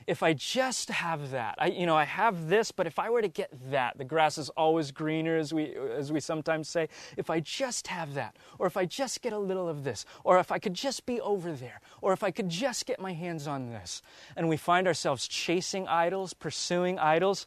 if 0.07 0.23
I 0.23 0.33
just 0.33 0.89
have 0.89 1.31
that, 1.31 1.55
I, 1.59 1.67
you 1.67 1.85
know, 1.85 1.95
I 1.95 2.05
have 2.05 2.49
this, 2.49 2.71
but 2.71 2.87
if 2.87 2.97
I 2.97 3.09
were 3.09 3.21
to 3.21 3.27
get 3.27 3.49
that, 3.69 3.97
the 3.97 4.03
grass 4.03 4.37
is 4.37 4.49
always 4.49 4.91
greener, 4.91 5.37
as 5.37 5.53
we, 5.53 5.75
as 5.95 6.11
we 6.11 6.19
sometimes 6.19 6.67
say. 6.67 6.89
If 7.17 7.29
I 7.29 7.39
just 7.39 7.87
have 7.87 8.15
that, 8.15 8.35
or 8.57 8.65
if 8.65 8.77
I 8.77 8.85
just 8.85 9.21
get 9.21 9.31
a 9.31 9.37
little 9.37 9.69
of 9.69 9.83
this, 9.83 10.05
or 10.23 10.39
if 10.39 10.51
I 10.51 10.57
could 10.57 10.73
just 10.73 11.05
be 11.05 11.21
over 11.21 11.53
there, 11.53 11.81
or 12.01 12.13
if 12.13 12.23
I 12.23 12.31
could 12.31 12.49
just 12.49 12.87
get 12.87 12.99
my 12.99 13.13
hands 13.13 13.47
on 13.47 13.69
this, 13.69 14.01
and 14.35 14.49
we 14.49 14.57
find 14.57 14.87
ourselves 14.87 15.27
chasing 15.27 15.87
idols, 15.87 16.33
pursuing 16.33 16.97
idols. 16.97 17.45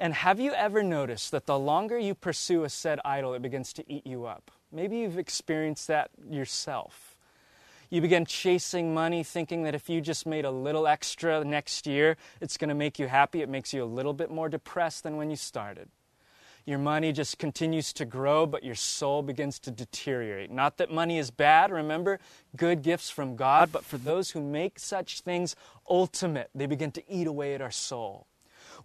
And 0.00 0.14
have 0.14 0.40
you 0.40 0.52
ever 0.54 0.82
noticed 0.82 1.30
that 1.30 1.46
the 1.46 1.58
longer 1.58 1.98
you 1.98 2.16
pursue 2.16 2.64
a 2.64 2.68
said 2.68 2.98
idol, 3.04 3.34
it 3.34 3.42
begins 3.42 3.72
to 3.74 3.84
eat 3.86 4.04
you 4.04 4.24
up? 4.24 4.50
Maybe 4.72 4.96
you've 4.98 5.18
experienced 5.18 5.86
that 5.86 6.10
yourself 6.28 7.10
you 7.90 8.00
begin 8.00 8.24
chasing 8.24 8.94
money, 8.94 9.24
thinking 9.24 9.64
that 9.64 9.74
if 9.74 9.90
you 9.90 10.00
just 10.00 10.24
made 10.24 10.44
a 10.44 10.50
little 10.50 10.86
extra 10.86 11.44
next 11.44 11.88
year, 11.88 12.16
it's 12.40 12.56
going 12.56 12.68
to 12.68 12.74
make 12.74 13.00
you 13.00 13.08
happy. 13.08 13.42
It 13.42 13.48
makes 13.48 13.74
you 13.74 13.82
a 13.82 13.84
little 13.84 14.12
bit 14.12 14.30
more 14.30 14.48
depressed 14.48 15.02
than 15.02 15.16
when 15.16 15.28
you 15.28 15.36
started. 15.36 15.88
Your 16.64 16.78
money 16.78 17.10
just 17.10 17.38
continues 17.38 17.92
to 17.94 18.04
grow, 18.04 18.46
but 18.46 18.62
your 18.62 18.76
soul 18.76 19.22
begins 19.22 19.58
to 19.60 19.72
deteriorate. 19.72 20.52
Not 20.52 20.76
that 20.76 20.92
money 20.92 21.18
is 21.18 21.32
bad, 21.32 21.72
remember, 21.72 22.20
good 22.54 22.82
gifts 22.82 23.10
from 23.10 23.34
God, 23.34 23.72
but 23.72 23.84
for 23.84 23.98
those 23.98 24.30
who 24.30 24.40
make 24.40 24.78
such 24.78 25.20
things 25.20 25.56
ultimate, 25.88 26.50
they 26.54 26.66
begin 26.66 26.92
to 26.92 27.02
eat 27.12 27.26
away 27.26 27.54
at 27.54 27.62
our 27.62 27.72
soul. 27.72 28.26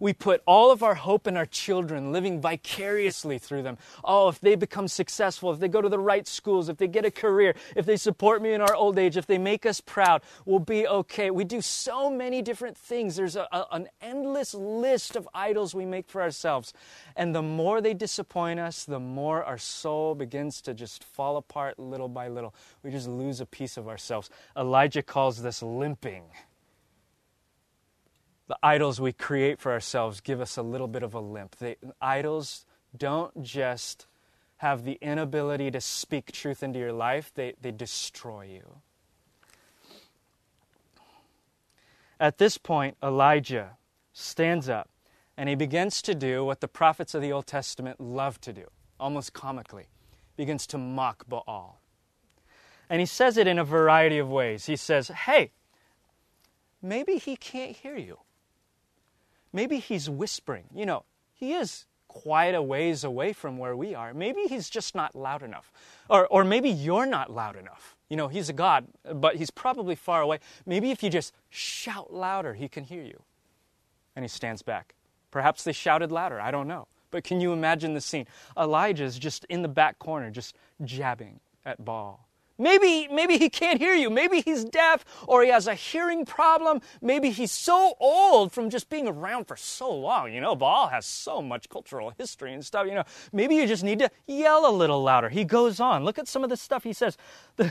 We 0.00 0.12
put 0.12 0.42
all 0.46 0.70
of 0.70 0.82
our 0.82 0.94
hope 0.94 1.26
in 1.26 1.36
our 1.36 1.46
children, 1.46 2.12
living 2.12 2.40
vicariously 2.40 3.38
through 3.38 3.62
them. 3.62 3.78
Oh, 4.04 4.28
if 4.28 4.40
they 4.40 4.54
become 4.54 4.88
successful, 4.88 5.52
if 5.52 5.60
they 5.60 5.68
go 5.68 5.80
to 5.80 5.88
the 5.88 5.98
right 5.98 6.26
schools, 6.26 6.68
if 6.68 6.76
they 6.76 6.88
get 6.88 7.04
a 7.04 7.10
career, 7.10 7.54
if 7.74 7.86
they 7.86 7.96
support 7.96 8.42
me 8.42 8.52
in 8.52 8.60
our 8.60 8.74
old 8.74 8.98
age, 8.98 9.16
if 9.16 9.26
they 9.26 9.38
make 9.38 9.66
us 9.66 9.80
proud, 9.80 10.22
we'll 10.44 10.58
be 10.58 10.86
okay. 10.86 11.30
We 11.30 11.44
do 11.44 11.60
so 11.60 12.10
many 12.10 12.42
different 12.42 12.76
things. 12.76 13.16
There's 13.16 13.36
a, 13.36 13.46
a, 13.52 13.66
an 13.72 13.88
endless 14.00 14.54
list 14.54 15.16
of 15.16 15.28
idols 15.34 15.74
we 15.74 15.86
make 15.86 16.08
for 16.08 16.22
ourselves. 16.22 16.72
And 17.16 17.34
the 17.34 17.42
more 17.42 17.80
they 17.80 17.94
disappoint 17.94 18.60
us, 18.60 18.84
the 18.84 19.00
more 19.00 19.44
our 19.44 19.58
soul 19.58 20.14
begins 20.14 20.60
to 20.62 20.74
just 20.74 21.04
fall 21.04 21.36
apart 21.36 21.78
little 21.78 22.08
by 22.08 22.28
little. 22.28 22.54
We 22.82 22.90
just 22.90 23.08
lose 23.08 23.40
a 23.40 23.46
piece 23.46 23.76
of 23.76 23.88
ourselves. 23.88 24.30
Elijah 24.56 25.02
calls 25.02 25.42
this 25.42 25.62
limping 25.62 26.24
the 28.48 28.58
idols 28.62 29.00
we 29.00 29.12
create 29.12 29.60
for 29.60 29.72
ourselves 29.72 30.20
give 30.20 30.40
us 30.40 30.56
a 30.56 30.62
little 30.62 30.88
bit 30.88 31.02
of 31.02 31.14
a 31.14 31.20
limp. 31.20 31.56
The 31.56 31.76
idols 32.00 32.64
don't 32.96 33.42
just 33.42 34.06
have 34.58 34.84
the 34.84 34.98
inability 35.02 35.70
to 35.70 35.80
speak 35.80 36.32
truth 36.32 36.62
into 36.62 36.78
your 36.78 36.92
life, 36.92 37.30
they, 37.34 37.54
they 37.60 37.70
destroy 37.70 38.44
you. 38.44 38.78
At 42.18 42.38
this 42.38 42.56
point, 42.56 42.96
Elijah 43.02 43.76
stands 44.14 44.68
up 44.68 44.88
and 45.36 45.48
he 45.50 45.54
begins 45.54 46.00
to 46.02 46.14
do 46.14 46.44
what 46.44 46.60
the 46.60 46.68
prophets 46.68 47.14
of 47.14 47.20
the 47.20 47.30
Old 47.30 47.46
Testament 47.46 48.00
love 48.00 48.40
to 48.40 48.52
do, 48.52 48.64
almost 48.98 49.34
comically. 49.34 49.88
begins 50.36 50.66
to 50.68 50.78
mock 50.78 51.28
Baal. 51.28 51.80
And 52.88 53.00
he 53.00 53.06
says 53.06 53.36
it 53.36 53.46
in 53.46 53.58
a 53.58 53.64
variety 53.64 54.16
of 54.16 54.30
ways. 54.30 54.66
He 54.66 54.76
says, 54.76 55.08
Hey, 55.08 55.50
maybe 56.80 57.18
he 57.18 57.36
can't 57.36 57.76
hear 57.76 57.96
you. 57.96 58.18
Maybe 59.52 59.78
he's 59.78 60.08
whispering. 60.08 60.64
You 60.74 60.86
know, 60.86 61.04
he 61.34 61.54
is 61.54 61.86
quite 62.08 62.54
a 62.54 62.62
ways 62.62 63.04
away 63.04 63.32
from 63.32 63.58
where 63.58 63.76
we 63.76 63.94
are. 63.94 64.14
Maybe 64.14 64.42
he's 64.48 64.70
just 64.70 64.94
not 64.94 65.14
loud 65.14 65.42
enough. 65.42 65.70
Or, 66.08 66.26
or 66.28 66.44
maybe 66.44 66.70
you're 66.70 67.06
not 67.06 67.30
loud 67.30 67.56
enough. 67.56 67.94
You 68.08 68.16
know, 68.16 68.28
he's 68.28 68.48
a 68.48 68.52
God, 68.52 68.86
but 69.14 69.36
he's 69.36 69.50
probably 69.50 69.94
far 69.94 70.22
away. 70.22 70.38
Maybe 70.64 70.90
if 70.90 71.02
you 71.02 71.10
just 71.10 71.34
shout 71.50 72.12
louder, 72.12 72.54
he 72.54 72.68
can 72.68 72.84
hear 72.84 73.02
you. 73.02 73.22
And 74.14 74.24
he 74.24 74.28
stands 74.28 74.62
back. 74.62 74.94
Perhaps 75.30 75.64
they 75.64 75.72
shouted 75.72 76.10
louder. 76.10 76.40
I 76.40 76.50
don't 76.50 76.68
know. 76.68 76.86
But 77.10 77.24
can 77.24 77.40
you 77.40 77.52
imagine 77.52 77.94
the 77.94 78.00
scene? 78.00 78.26
Elijah's 78.58 79.18
just 79.18 79.44
in 79.44 79.62
the 79.62 79.68
back 79.68 79.98
corner, 79.98 80.30
just 80.30 80.56
jabbing 80.84 81.40
at 81.64 81.84
Baal. 81.84 82.25
Maybe, 82.58 83.08
maybe 83.08 83.38
he 83.38 83.50
can't 83.50 83.78
hear 83.78 83.94
you. 83.94 84.08
Maybe 84.08 84.40
he's 84.40 84.64
deaf 84.64 85.04
or 85.26 85.42
he 85.42 85.50
has 85.50 85.66
a 85.66 85.74
hearing 85.74 86.24
problem. 86.24 86.80
Maybe 87.02 87.30
he's 87.30 87.52
so 87.52 87.94
old 88.00 88.52
from 88.52 88.70
just 88.70 88.88
being 88.88 89.06
around 89.06 89.46
for 89.46 89.56
so 89.56 89.92
long. 89.94 90.32
You 90.32 90.40
know, 90.40 90.56
Baal 90.56 90.88
has 90.88 91.04
so 91.04 91.42
much 91.42 91.68
cultural 91.68 92.12
history 92.18 92.54
and 92.54 92.64
stuff. 92.64 92.86
You 92.86 92.94
know, 92.94 93.04
maybe 93.32 93.56
you 93.56 93.66
just 93.66 93.84
need 93.84 93.98
to 93.98 94.10
yell 94.26 94.68
a 94.68 94.72
little 94.72 95.02
louder. 95.02 95.28
He 95.28 95.44
goes 95.44 95.80
on. 95.80 96.04
Look 96.04 96.18
at 96.18 96.28
some 96.28 96.44
of 96.44 96.50
the 96.50 96.56
stuff 96.56 96.84
he 96.84 96.92
says. 96.92 97.16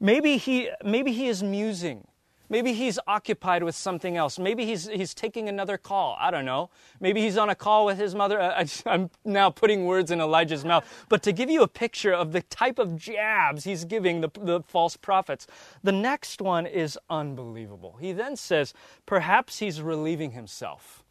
maybe 0.00 0.38
he, 0.38 0.70
maybe 0.82 1.12
he 1.12 1.28
is 1.28 1.42
musing. 1.42 2.06
Maybe 2.48 2.72
he's 2.72 2.98
occupied 3.06 3.64
with 3.64 3.74
something 3.74 4.16
else. 4.16 4.38
Maybe 4.38 4.64
he's, 4.64 4.86
he's 4.86 5.14
taking 5.14 5.48
another 5.48 5.76
call. 5.76 6.16
I 6.20 6.30
don't 6.30 6.44
know. 6.44 6.70
Maybe 7.00 7.20
he's 7.20 7.36
on 7.36 7.50
a 7.50 7.54
call 7.54 7.86
with 7.86 7.98
his 7.98 8.14
mother. 8.14 8.40
I, 8.40 8.66
am 8.86 9.10
now 9.24 9.50
putting 9.50 9.84
words 9.84 10.10
in 10.10 10.20
Elijah's 10.20 10.64
mouth. 10.64 10.84
But 11.08 11.22
to 11.24 11.32
give 11.32 11.50
you 11.50 11.62
a 11.62 11.68
picture 11.68 12.12
of 12.12 12.32
the 12.32 12.42
type 12.42 12.78
of 12.78 12.96
jabs 12.96 13.64
he's 13.64 13.84
giving 13.84 14.20
the, 14.20 14.30
the 14.40 14.60
false 14.62 14.96
prophets, 14.96 15.46
the 15.82 15.92
next 15.92 16.40
one 16.40 16.66
is 16.66 16.98
unbelievable. 17.10 17.96
He 18.00 18.12
then 18.12 18.36
says, 18.36 18.72
perhaps 19.06 19.58
he's 19.58 19.82
relieving 19.82 20.30
himself. 20.30 21.02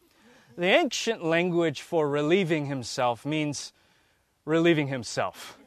The 0.58 0.68
ancient 0.68 1.24
language 1.24 1.82
for 1.82 2.08
relieving 2.08 2.68
himself 2.68 3.26
means 3.26 3.74
relieving 4.46 4.88
himself. 4.88 5.58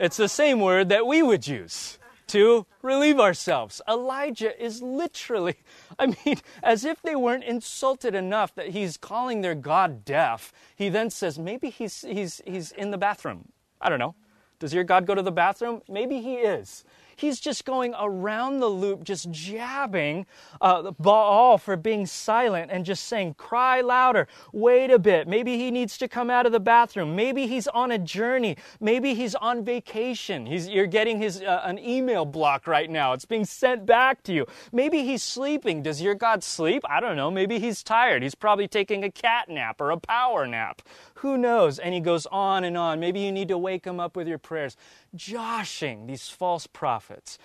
It's 0.00 0.16
the 0.16 0.28
same 0.28 0.60
word 0.60 0.88
that 0.88 1.06
we 1.06 1.22
would 1.22 1.46
use 1.46 1.97
to 2.28 2.66
relieve 2.82 3.18
ourselves. 3.18 3.80
Elijah 3.88 4.60
is 4.62 4.82
literally, 4.82 5.56
I 5.98 6.06
mean, 6.06 6.38
as 6.62 6.84
if 6.84 7.02
they 7.02 7.16
weren't 7.16 7.44
insulted 7.44 8.14
enough 8.14 8.54
that 8.54 8.68
he's 8.68 8.96
calling 8.96 9.40
their 9.40 9.54
God 9.54 10.04
deaf, 10.04 10.52
he 10.76 10.88
then 10.88 11.10
says, 11.10 11.38
maybe 11.38 11.70
he's, 11.70 12.02
he's, 12.02 12.40
he's 12.46 12.72
in 12.72 12.90
the 12.90 12.98
bathroom. 12.98 13.48
I 13.80 13.88
don't 13.88 13.98
know. 13.98 14.14
Does 14.58 14.74
your 14.74 14.84
God 14.84 15.06
go 15.06 15.14
to 15.14 15.22
the 15.22 15.32
bathroom? 15.32 15.82
Maybe 15.88 16.20
he 16.20 16.34
is. 16.34 16.84
He's 17.18 17.40
just 17.40 17.64
going 17.64 17.96
around 17.98 18.60
the 18.60 18.68
loop, 18.68 19.02
just 19.02 19.28
jabbing 19.32 20.24
uh, 20.60 20.92
Baal 21.00 21.58
for 21.58 21.76
being 21.76 22.06
silent 22.06 22.70
and 22.70 22.84
just 22.84 23.06
saying, 23.06 23.34
cry 23.34 23.80
louder, 23.80 24.28
wait 24.52 24.92
a 24.92 25.00
bit. 25.00 25.26
Maybe 25.26 25.58
he 25.58 25.72
needs 25.72 25.98
to 25.98 26.06
come 26.06 26.30
out 26.30 26.46
of 26.46 26.52
the 26.52 26.60
bathroom. 26.60 27.16
Maybe 27.16 27.48
he's 27.48 27.66
on 27.66 27.90
a 27.90 27.98
journey. 27.98 28.56
Maybe 28.78 29.14
he's 29.14 29.34
on 29.34 29.64
vacation. 29.64 30.46
He's, 30.46 30.68
you're 30.68 30.86
getting 30.86 31.20
his, 31.20 31.42
uh, 31.42 31.62
an 31.64 31.80
email 31.80 32.24
block 32.24 32.68
right 32.68 32.88
now. 32.88 33.14
It's 33.14 33.24
being 33.24 33.44
sent 33.44 33.84
back 33.84 34.22
to 34.22 34.32
you. 34.32 34.46
Maybe 34.70 35.02
he's 35.02 35.24
sleeping. 35.24 35.82
Does 35.82 36.00
your 36.00 36.14
God 36.14 36.44
sleep? 36.44 36.84
I 36.88 37.00
don't 37.00 37.16
know. 37.16 37.32
Maybe 37.32 37.58
he's 37.58 37.82
tired. 37.82 38.22
He's 38.22 38.36
probably 38.36 38.68
taking 38.68 39.02
a 39.02 39.10
cat 39.10 39.48
nap 39.48 39.80
or 39.80 39.90
a 39.90 39.98
power 39.98 40.46
nap. 40.46 40.82
Who 41.14 41.36
knows? 41.36 41.80
And 41.80 41.92
he 41.92 42.00
goes 42.00 42.26
on 42.26 42.62
and 42.62 42.76
on. 42.76 43.00
Maybe 43.00 43.18
you 43.18 43.32
need 43.32 43.48
to 43.48 43.58
wake 43.58 43.84
him 43.84 43.98
up 43.98 44.14
with 44.14 44.28
your 44.28 44.38
prayers 44.38 44.76
joshing 45.14 46.06
these 46.06 46.28
false 46.28 46.66
prophets. 46.66 47.38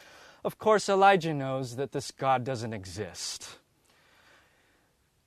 Of 0.44 0.58
course, 0.58 0.90
Elijah 0.90 1.34
knows 1.34 1.76
that 1.78 1.92
this 1.92 2.12
God 2.12 2.44
doesn't 2.44 2.74
exist. 2.74 3.58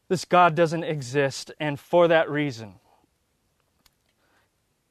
This 0.08 0.24
God 0.24 0.54
doesn't 0.54 0.84
exist, 0.84 1.50
and 1.58 1.80
for 1.80 2.06
that 2.08 2.30
reason, 2.30 2.74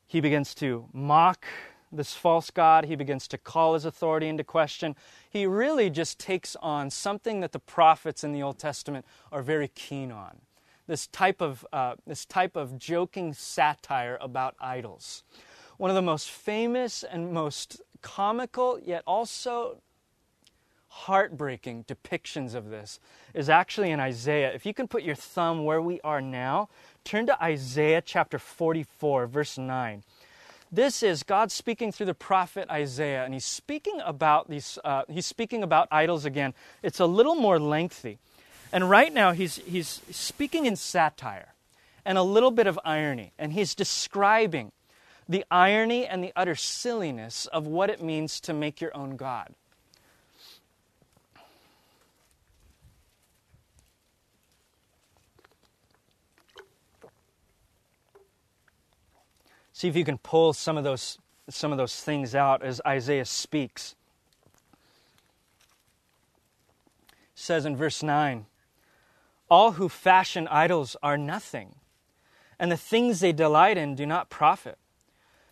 he 0.08 0.19
begins 0.19 0.53
to 0.55 0.88
mock 0.91 1.45
this 1.91 2.13
false 2.13 2.49
God. 2.49 2.86
He 2.86 2.95
begins 2.95 3.27
to 3.29 3.38
call 3.38 3.75
his 3.75 3.86
authority 3.86 4.27
into 4.27 4.43
question. 4.43 4.95
He 5.29 5.45
really 5.45 5.89
just 5.89 6.19
takes 6.19 6.58
on 6.58 6.89
something 6.89 7.39
that 7.39 7.53
the 7.53 7.60
prophets 7.60 8.23
in 8.23 8.34
the 8.34 8.43
Old 8.43 8.60
Testament 8.60 9.05
are 9.31 9.41
very 9.41 9.69
keen 9.69 10.12
on 10.12 10.41
this 10.88 11.08
type 11.08 11.41
of, 11.41 11.65
uh, 11.73 11.95
this 12.05 12.25
type 12.25 12.55
of 12.55 12.77
joking 12.77 13.34
satire 13.34 14.17
about 14.21 14.55
idols 14.60 15.23
one 15.77 15.89
of 15.89 15.95
the 15.95 16.01
most 16.01 16.29
famous 16.29 17.03
and 17.03 17.31
most 17.31 17.81
comical, 18.01 18.79
yet 18.83 19.03
also 19.05 19.77
heartbreaking 20.88 21.83
depictions 21.83 22.55
of 22.55 22.69
this 22.69 22.99
is 23.33 23.49
actually 23.49 23.91
in 23.91 23.99
Isaiah. 23.99 24.51
If 24.53 24.65
you 24.65 24.73
can 24.73 24.88
put 24.88 25.03
your 25.03 25.15
thumb 25.15 25.65
where 25.65 25.81
we 25.81 25.99
are 26.01 26.21
now, 26.21 26.69
turn 27.03 27.25
to 27.25 27.43
Isaiah 27.43 28.01
chapter 28.01 28.39
44, 28.39 29.27
verse 29.27 29.57
9. 29.57 30.03
This 30.71 31.03
is 31.03 31.23
God 31.23 31.51
speaking 31.51 31.91
through 31.91 32.07
the 32.07 32.13
prophet 32.13 32.69
Isaiah, 32.69 33.23
and 33.25 33.33
he's 33.33 33.45
speaking 33.45 34.01
about 34.05 34.49
these. 34.49 34.79
Uh, 34.83 35.03
he's 35.09 35.25
speaking 35.25 35.63
about 35.63 35.88
idols 35.91 36.25
again. 36.25 36.53
It's 36.81 36.99
a 36.99 37.05
little 37.05 37.35
more 37.35 37.59
lengthy, 37.59 38.17
and 38.73 38.89
right 38.89 39.13
now 39.13 39.31
he's 39.31 39.57
he's 39.57 40.01
speaking 40.11 40.65
in 40.65 40.75
satire 40.75 41.53
and 42.03 42.17
a 42.17 42.23
little 42.23 42.51
bit 42.51 42.67
of 42.67 42.79
irony, 42.83 43.31
and 43.38 43.53
he's 43.53 43.75
describing 43.75 44.71
the 45.27 45.43
irony 45.49 46.05
and 46.05 46.23
the 46.23 46.31
utter 46.35 46.55
silliness 46.55 47.47
of 47.47 47.65
what 47.65 47.89
it 47.89 48.01
means 48.01 48.39
to 48.41 48.53
make 48.53 48.79
your 48.79 48.95
own 48.95 49.15
God. 49.15 49.53
See 59.73 59.89
if 59.89 59.95
you 59.97 60.05
can 60.05 60.17
pull 60.17 60.53
some 60.53 60.77
of 60.77 60.85
those, 60.85 61.17
some 61.49 61.73
of 61.73 61.77
those 61.77 61.99
things 61.99 62.33
out 62.33 62.63
as 62.63 62.79
Isaiah 62.88 63.25
speaks. 63.25 63.93
It 67.11 67.17
says 67.35 67.65
in 67.65 67.75
verse 67.75 68.01
9 68.01 68.45
All 69.49 69.73
who 69.73 69.89
fashion 69.89 70.47
idols 70.47 70.95
are 71.03 71.17
nothing, 71.17 71.75
and 72.57 72.71
the 72.71 72.77
things 72.77 73.19
they 73.19 73.33
delight 73.33 73.77
in 73.77 73.95
do 73.95 74.05
not 74.05 74.29
profit. 74.29 74.77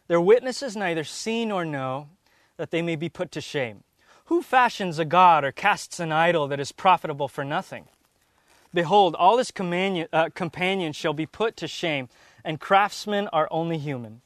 Their 0.07 0.21
witnesses 0.21 0.75
neither 0.75 1.03
see 1.03 1.45
nor 1.45 1.65
know 1.65 2.09
that 2.57 2.71
they 2.71 2.81
may 2.81 2.95
be 2.95 3.09
put 3.09 3.31
to 3.31 3.41
shame. 3.41 3.83
Who 4.25 4.41
fashions 4.41 4.99
a 4.99 5.05
god 5.05 5.43
or 5.43 5.51
casts 5.51 5.99
an 5.99 6.11
idol 6.11 6.47
that 6.47 6.59
is 6.59 6.71
profitable 6.71 7.27
for 7.27 7.43
nothing? 7.43 7.85
Behold, 8.73 9.15
all 9.15 9.37
his 9.37 9.51
uh, 9.51 10.29
companions 10.33 10.95
shall 10.95 11.13
be 11.13 11.25
put 11.25 11.55
to 11.57 11.67
shame, 11.67 12.09
and 12.43 12.59
craftsmen 12.59 13.27
are 13.27 13.47
only 13.51 13.77
human. 13.77 14.21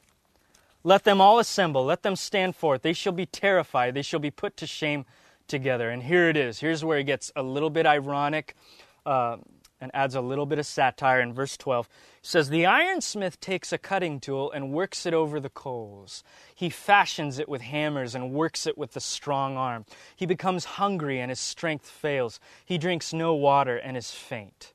Let 0.84 1.04
them 1.04 1.20
all 1.20 1.38
assemble, 1.38 1.84
let 1.84 2.04
them 2.04 2.16
stand 2.16 2.56
forth. 2.56 2.82
They 2.82 2.94
shall 2.94 3.12
be 3.12 3.26
terrified, 3.26 3.94
they 3.94 4.02
shall 4.02 4.22
be 4.22 4.32
put 4.32 4.56
to 4.58 4.68
shame 4.68 5.06
together. 5.48 5.90
And 5.90 6.04
here 6.04 6.30
it 6.30 6.38
is. 6.38 6.60
Here's 6.60 6.86
where 6.86 7.00
it 7.00 7.06
gets 7.06 7.32
a 7.36 7.44
little 7.44 7.70
bit 7.70 7.86
ironic. 7.86 8.56
Uh, 9.06 9.38
and 9.80 9.92
adds 9.94 10.16
a 10.16 10.22
little 10.22 10.46
bit 10.46 10.60
of 10.60 10.66
satire 10.66 11.22
in 11.22 11.34
verse 11.34 11.58
12. 11.58 11.88
He 12.22 12.28
says, 12.28 12.50
The 12.50 12.66
ironsmith 12.66 13.40
takes 13.40 13.72
a 13.72 13.78
cutting 13.78 14.20
tool 14.20 14.52
and 14.52 14.74
works 14.74 15.06
it 15.06 15.14
over 15.14 15.40
the 15.40 15.50
coals. 15.50 16.24
He 16.56 16.70
fashions 16.70 17.40
it 17.40 17.48
with 17.48 17.62
hammers 17.62 18.16
and 18.16 18.34
works 18.34 18.66
it 18.66 18.78
with 18.78 18.94
the 18.94 19.00
strong 19.00 19.58
arm. 19.58 19.86
He 20.16 20.26
becomes 20.26 20.66
hungry 20.66 21.20
and 21.20 21.30
his 21.30 21.40
strength 21.40 21.90
fails. 21.90 22.40
He 22.66 22.78
drinks 22.78 23.14
no 23.14 23.34
water 23.36 23.78
and 23.78 23.96
is 23.96 24.12
faint. 24.12 24.74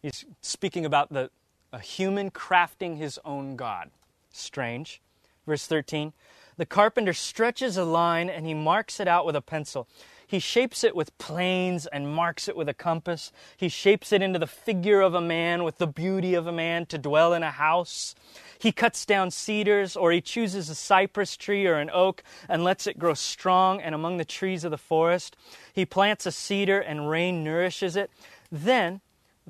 He's 0.00 0.24
speaking 0.40 0.84
about 0.84 1.12
the, 1.12 1.30
a 1.72 1.78
human 1.78 2.30
crafting 2.30 2.96
his 2.96 3.20
own 3.24 3.56
God. 3.56 3.90
Strange. 4.30 5.00
Verse 5.46 5.66
13 5.66 6.12
The 6.56 6.66
carpenter 6.66 7.12
stretches 7.12 7.76
a 7.76 7.84
line 7.84 8.28
and 8.28 8.46
he 8.46 8.54
marks 8.54 9.00
it 9.00 9.08
out 9.08 9.26
with 9.26 9.36
a 9.36 9.40
pencil. 9.40 9.88
He 10.32 10.38
shapes 10.38 10.82
it 10.82 10.96
with 10.96 11.18
planes 11.18 11.84
and 11.84 12.10
marks 12.10 12.48
it 12.48 12.56
with 12.56 12.66
a 12.66 12.72
compass. 12.72 13.32
He 13.54 13.68
shapes 13.68 14.12
it 14.12 14.22
into 14.22 14.38
the 14.38 14.46
figure 14.46 15.02
of 15.02 15.12
a 15.12 15.20
man 15.20 15.62
with 15.62 15.76
the 15.76 15.86
beauty 15.86 16.32
of 16.32 16.46
a 16.46 16.52
man 16.52 16.86
to 16.86 16.96
dwell 16.96 17.34
in 17.34 17.42
a 17.42 17.50
house. 17.50 18.14
He 18.58 18.72
cuts 18.72 19.04
down 19.04 19.30
cedars, 19.30 19.94
or 19.94 20.10
he 20.10 20.22
chooses 20.22 20.70
a 20.70 20.74
cypress 20.74 21.36
tree 21.36 21.66
or 21.66 21.74
an 21.74 21.90
oak 21.92 22.22
and 22.48 22.64
lets 22.64 22.86
it 22.86 22.98
grow 22.98 23.12
strong 23.12 23.82
and 23.82 23.94
among 23.94 24.16
the 24.16 24.24
trees 24.24 24.64
of 24.64 24.70
the 24.70 24.78
forest. 24.78 25.36
He 25.70 25.84
plants 25.84 26.24
a 26.24 26.32
cedar 26.32 26.80
and 26.80 27.10
rain 27.10 27.44
nourishes 27.44 27.94
it. 27.94 28.10
Then, 28.50 29.02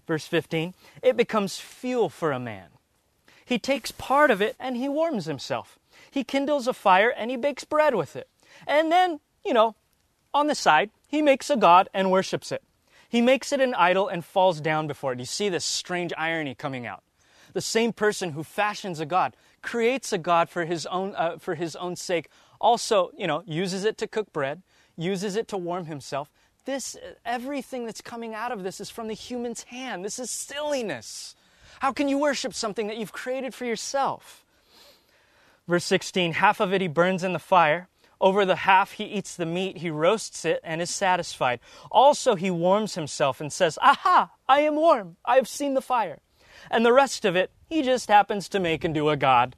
verse 0.05 0.27
15, 0.27 0.75
it 1.01 1.17
becomes 1.17 1.61
fuel 1.61 2.09
for 2.09 2.33
a 2.33 2.41
man. 2.41 2.71
He 3.45 3.61
takes 3.61 3.93
part 3.93 4.33
of 4.33 4.43
it 4.43 4.57
and 4.59 4.77
he 4.77 4.89
warms 4.89 5.27
himself. 5.27 5.79
He 6.11 6.25
kindles 6.25 6.67
a 6.67 6.75
fire 6.75 7.11
and 7.11 7.31
he 7.31 7.37
bakes 7.37 7.63
bread 7.63 7.95
with 7.95 8.17
it. 8.17 8.29
And 8.67 8.91
then, 8.91 9.21
you 9.45 9.55
know, 9.55 9.77
on 10.35 10.47
the 10.47 10.55
side, 10.55 10.91
he 11.07 11.23
makes 11.23 11.51
a 11.51 11.57
god 11.57 11.89
and 11.93 12.11
worships 12.11 12.53
it. 12.53 12.63
He 13.09 13.21
makes 13.21 13.53
it 13.53 13.61
an 13.61 13.75
idol 13.75 14.09
and 14.09 14.25
falls 14.25 14.61
down 14.61 14.87
before 14.87 15.13
it. 15.13 15.19
You 15.19 15.27
see 15.27 15.49
this 15.51 15.65
strange 15.65 16.13
irony 16.17 16.55
coming 16.55 16.87
out. 16.87 17.03
The 17.53 17.61
same 17.61 17.93
person 17.93 18.31
who 18.31 18.43
fashions 18.43 19.01
a 19.01 19.07
god 19.07 19.37
creates 19.61 20.13
a 20.13 20.19
god 20.19 20.49
for 20.49 20.65
his 20.65 20.87
own 20.87 21.15
uh, 21.15 21.37
for 21.39 21.55
his 21.55 21.77
own 21.77 21.97
sake. 21.97 22.29
Also, 22.61 23.11
you 23.17 23.27
know, 23.27 23.43
uses 23.47 23.85
it 23.85 23.99
to 23.99 24.07
cook 24.07 24.33
bread, 24.33 24.63
uses 24.97 25.37
it 25.37 25.49
to 25.49 25.59
warm 25.59 25.85
himself. 25.85 26.31
This 26.65 26.97
everything 27.25 27.85
that's 27.85 28.01
coming 28.01 28.35
out 28.35 28.53
of 28.53 28.63
this 28.63 28.81
is 28.81 28.89
from 28.89 29.09
the 29.09 29.15
human's 29.15 29.65
hand. 29.65 30.05
This 30.05 30.19
is 30.19 30.31
silliness. 30.31 31.37
How 31.81 31.93
can 31.93 32.09
you 32.09 32.17
worship 32.17 32.55
something 32.55 32.87
that 32.87 32.97
you've 32.97 33.13
created 33.13 33.53
for 33.53 33.65
yourself? 33.65 34.45
Verse 35.69 35.85
16, 35.85 36.35
half 36.35 36.61
of 36.61 36.73
it 36.73 36.81
he 36.81 36.89
burns 36.89 37.23
in 37.23 37.33
the 37.33 37.39
fire 37.39 37.89
over 38.23 38.47
the 38.47 38.55
half 38.55 38.93
he 38.93 39.05
eats 39.05 39.35
the 39.35 39.45
meat, 39.45 39.79
he 39.79 39.91
roasts 39.91 40.45
it 40.45 40.61
and 40.63 40.81
is 40.81 40.91
satisfied. 40.91 41.59
Also, 41.91 42.37
he 42.37 42.53
warms 42.53 42.95
himself 42.95 43.41
and 43.41 43.53
says, 43.53 43.81
Aha, 43.83 44.31
I 44.49 44.61
am 44.61 44.77
warm. 44.77 45.17
I 45.25 45.35
have 45.35 45.49
seen 45.49 45.75
the 45.75 45.83
fire. 45.83 46.21
And 46.71 46.87
the 46.87 46.93
rest 46.93 47.25
of 47.25 47.35
it, 47.35 47.51
he 47.69 47.83
just 47.83 48.09
happens 48.09 48.49
to 48.51 48.61
make 48.61 48.85
into 48.85 49.11
a 49.11 49.17
god, 49.17 49.57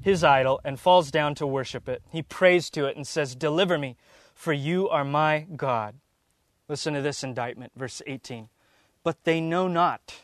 his 0.00 0.22
idol, 0.22 0.60
and 0.64 0.78
falls 0.78 1.10
down 1.10 1.34
to 1.34 1.46
worship 1.46 1.88
it. 1.88 2.02
He 2.08 2.22
prays 2.22 2.70
to 2.70 2.86
it 2.86 2.94
and 2.94 3.04
says, 3.04 3.34
Deliver 3.34 3.76
me, 3.78 3.96
for 4.32 4.52
you 4.52 4.88
are 4.88 5.04
my 5.04 5.46
God. 5.56 5.96
Listen 6.68 6.94
to 6.94 7.02
this 7.02 7.24
indictment, 7.24 7.72
verse 7.74 8.00
18. 8.06 8.48
But 9.02 9.24
they 9.24 9.40
know 9.40 9.66
not, 9.66 10.14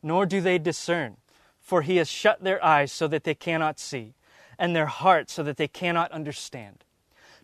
nor 0.00 0.26
do 0.26 0.40
they 0.40 0.58
discern, 0.58 1.16
for 1.60 1.82
he 1.82 1.96
has 1.96 2.08
shut 2.08 2.44
their 2.44 2.64
eyes 2.64 2.92
so 2.92 3.08
that 3.08 3.24
they 3.24 3.34
cannot 3.34 3.80
see, 3.80 4.14
and 4.60 4.76
their 4.76 4.86
hearts 4.86 5.32
so 5.32 5.42
that 5.42 5.56
they 5.56 5.68
cannot 5.68 6.12
understand 6.12 6.84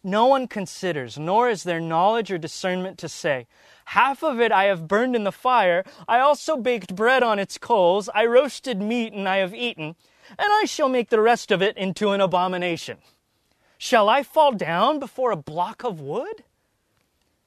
no 0.02 0.26
one 0.26 0.48
considers, 0.48 1.18
nor 1.18 1.48
is 1.48 1.64
there 1.64 1.80
knowledge 1.80 2.30
or 2.30 2.38
discernment 2.38 2.98
to 2.98 3.08
say, 3.08 3.46
Half 3.87 4.22
of 4.22 4.40
it 4.40 4.52
I 4.52 4.64
have 4.64 4.88
burned 4.88 5.16
in 5.16 5.24
the 5.24 5.32
fire, 5.32 5.84
I 6.06 6.20
also 6.20 6.56
baked 6.56 6.94
bread 6.94 7.22
on 7.22 7.38
its 7.38 7.58
coals, 7.58 8.08
I 8.14 8.26
roasted 8.26 8.80
meat 8.80 9.12
and 9.12 9.28
I 9.28 9.38
have 9.38 9.54
eaten, 9.54 9.96
and 10.30 10.48
I 10.52 10.64
shall 10.66 10.88
make 10.88 11.08
the 11.08 11.20
rest 11.20 11.50
of 11.50 11.62
it 11.62 11.76
into 11.76 12.11
an 12.11 12.20
abomination. 12.20 12.98
Shall 13.78 14.08
I 14.08 14.22
fall 14.22 14.52
down 14.52 14.98
before 14.98 15.30
a 15.30 15.37
block 15.37 15.84
of 15.84 16.00
wood? 16.00 16.44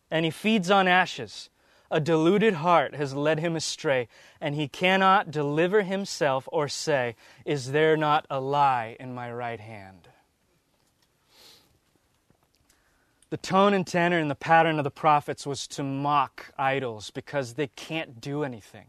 And 0.10 0.26
he 0.26 0.32
feeds 0.32 0.72
on 0.72 0.88
ashes. 0.88 1.50
A 1.92 2.00
deluded 2.00 2.56
heart 2.56 2.96
has 2.96 3.14
led 3.14 3.40
him 3.40 3.56
astray, 3.56 4.08
and 4.40 4.56
he 4.56 4.70
cannot 4.70 5.30
deliver 5.30 5.82
himself 5.82 6.48
or 6.52 6.70
say, 6.70 7.16
Is 7.46 7.74
there 7.74 7.98
not 7.98 8.26
a 8.30 8.40
lie 8.40 8.96
in 8.98 9.14
my 9.14 9.32
right 9.32 9.60
hand? 9.60 10.08
The 13.32 13.38
tone 13.38 13.74
and 13.74 13.88
tenor 13.88 14.20
and 14.20 14.30
the 14.30 14.36
pattern 14.36 14.78
of 14.78 14.84
the 14.84 14.92
prophets 14.92 15.48
was 15.48 15.66
to 15.70 15.84
mock 15.84 16.52
idols 16.58 17.12
because 17.12 17.54
they 17.54 17.68
can't 17.68 18.20
do 18.20 18.44
anything. 18.44 18.88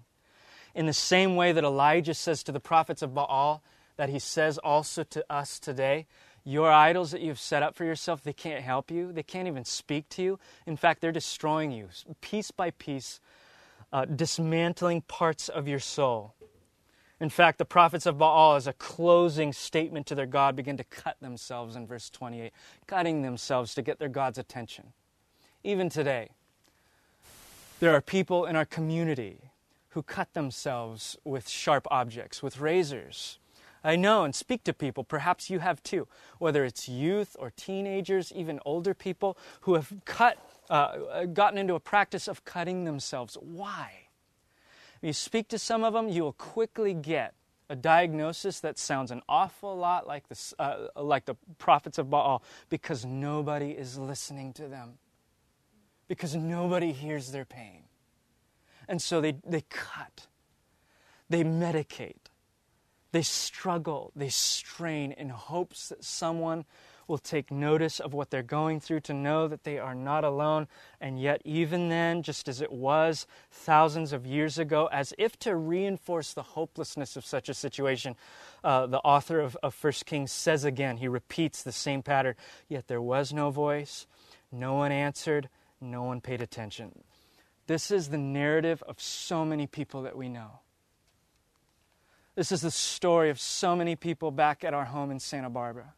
In 0.74 0.86
the 0.86 0.92
same 0.92 1.36
way 1.36 1.52
that 1.52 1.62
Elijah 1.62 2.12
says 2.12 2.42
to 2.42 2.52
the 2.52 2.58
prophets 2.58 3.02
of 3.02 3.14
Baal, 3.14 3.62
that 3.96 4.08
he 4.08 4.18
says 4.18 4.58
also 4.58 5.04
to 5.04 5.24
us 5.30 5.60
today, 5.60 6.06
your 6.42 6.72
idols 6.72 7.12
that 7.12 7.20
you've 7.20 7.38
set 7.38 7.62
up 7.62 7.76
for 7.76 7.84
yourself, 7.84 8.24
they 8.24 8.32
can't 8.32 8.64
help 8.64 8.90
you. 8.90 9.12
They 9.12 9.22
can't 9.22 9.46
even 9.46 9.64
speak 9.64 10.08
to 10.10 10.22
you. 10.24 10.40
In 10.66 10.76
fact, 10.76 11.02
they're 11.02 11.12
destroying 11.12 11.70
you 11.70 11.90
piece 12.20 12.50
by 12.50 12.72
piece, 12.72 13.20
uh, 13.92 14.06
dismantling 14.06 15.02
parts 15.02 15.48
of 15.48 15.68
your 15.68 15.78
soul. 15.78 16.34
In 17.22 17.30
fact, 17.30 17.58
the 17.58 17.64
prophets 17.64 18.04
of 18.04 18.18
Baal, 18.18 18.56
as 18.56 18.66
a 18.66 18.72
closing 18.72 19.52
statement 19.52 20.08
to 20.08 20.16
their 20.16 20.26
God, 20.26 20.56
begin 20.56 20.76
to 20.76 20.82
cut 20.82 21.16
themselves 21.20 21.76
in 21.76 21.86
verse 21.86 22.10
28, 22.10 22.52
cutting 22.88 23.22
themselves 23.22 23.76
to 23.76 23.82
get 23.82 24.00
their 24.00 24.08
God's 24.08 24.38
attention. 24.38 24.92
Even 25.62 25.88
today, 25.88 26.30
there 27.78 27.94
are 27.94 28.00
people 28.00 28.44
in 28.44 28.56
our 28.56 28.64
community 28.64 29.52
who 29.90 30.02
cut 30.02 30.34
themselves 30.34 31.16
with 31.22 31.48
sharp 31.48 31.86
objects, 31.92 32.42
with 32.42 32.58
razors. 32.58 33.38
I 33.84 33.94
know 33.94 34.24
and 34.24 34.34
speak 34.34 34.64
to 34.64 34.72
people, 34.72 35.04
perhaps 35.04 35.48
you 35.48 35.60
have 35.60 35.80
too, 35.84 36.08
whether 36.40 36.64
it's 36.64 36.88
youth 36.88 37.36
or 37.38 37.52
teenagers, 37.52 38.32
even 38.32 38.58
older 38.64 38.94
people 38.94 39.38
who 39.60 39.74
have 39.74 39.92
cut, 40.04 40.38
uh, 40.68 41.26
gotten 41.26 41.56
into 41.56 41.74
a 41.74 41.80
practice 41.80 42.26
of 42.26 42.44
cutting 42.44 42.82
themselves. 42.82 43.38
Why? 43.40 44.01
You 45.02 45.12
speak 45.12 45.48
to 45.48 45.58
some 45.58 45.84
of 45.84 45.92
them, 45.92 46.08
you 46.08 46.22
will 46.22 46.32
quickly 46.32 46.94
get 46.94 47.34
a 47.68 47.76
diagnosis 47.76 48.60
that 48.60 48.78
sounds 48.78 49.10
an 49.10 49.22
awful 49.28 49.76
lot 49.76 50.06
like 50.06 50.28
the, 50.28 50.54
uh, 50.58 51.02
like 51.02 51.24
the 51.24 51.34
prophets 51.58 51.98
of 51.98 52.10
Baal 52.10 52.42
because 52.68 53.04
nobody 53.04 53.70
is 53.70 53.98
listening 53.98 54.52
to 54.54 54.68
them, 54.68 54.98
because 56.06 56.36
nobody 56.36 56.92
hears 56.92 57.32
their 57.32 57.44
pain. 57.44 57.84
And 58.88 59.00
so 59.00 59.20
they, 59.20 59.36
they 59.46 59.62
cut, 59.70 60.26
they 61.30 61.44
medicate, 61.44 62.28
they 63.12 63.22
struggle, 63.22 64.12
they 64.14 64.28
strain 64.28 65.12
in 65.12 65.30
hopes 65.30 65.88
that 65.88 66.04
someone 66.04 66.64
will 67.08 67.18
take 67.18 67.50
notice 67.50 68.00
of 68.00 68.14
what 68.14 68.30
they're 68.30 68.42
going 68.42 68.80
through 68.80 69.00
to 69.00 69.14
know 69.14 69.48
that 69.48 69.64
they 69.64 69.78
are 69.78 69.94
not 69.94 70.24
alone. 70.24 70.68
And 71.00 71.20
yet, 71.20 71.42
even 71.44 71.88
then, 71.88 72.22
just 72.22 72.48
as 72.48 72.60
it 72.60 72.72
was 72.72 73.26
thousands 73.50 74.12
of 74.12 74.26
years 74.26 74.58
ago, 74.58 74.88
as 74.92 75.12
if 75.18 75.38
to 75.40 75.56
reinforce 75.56 76.32
the 76.32 76.42
hopelessness 76.42 77.16
of 77.16 77.24
such 77.24 77.48
a 77.48 77.54
situation, 77.54 78.16
uh, 78.64 78.86
the 78.86 79.00
author 79.00 79.40
of, 79.40 79.56
of 79.62 79.76
1 79.82 79.92
Kings 80.04 80.32
says 80.32 80.64
again, 80.64 80.98
he 80.98 81.08
repeats 81.08 81.62
the 81.62 81.72
same 81.72 82.02
pattern. 82.02 82.34
Yet 82.68 82.88
there 82.88 83.02
was 83.02 83.32
no 83.32 83.50
voice, 83.50 84.06
no 84.50 84.74
one 84.74 84.92
answered, 84.92 85.48
no 85.80 86.04
one 86.04 86.20
paid 86.20 86.40
attention. 86.40 87.02
This 87.66 87.90
is 87.90 88.08
the 88.08 88.18
narrative 88.18 88.82
of 88.86 89.00
so 89.00 89.44
many 89.44 89.66
people 89.66 90.02
that 90.02 90.16
we 90.16 90.28
know. 90.28 90.60
This 92.34 92.50
is 92.50 92.62
the 92.62 92.70
story 92.70 93.30
of 93.30 93.38
so 93.38 93.76
many 93.76 93.94
people 93.94 94.30
back 94.30 94.64
at 94.64 94.72
our 94.72 94.86
home 94.86 95.10
in 95.10 95.18
Santa 95.18 95.50
Barbara. 95.50 95.92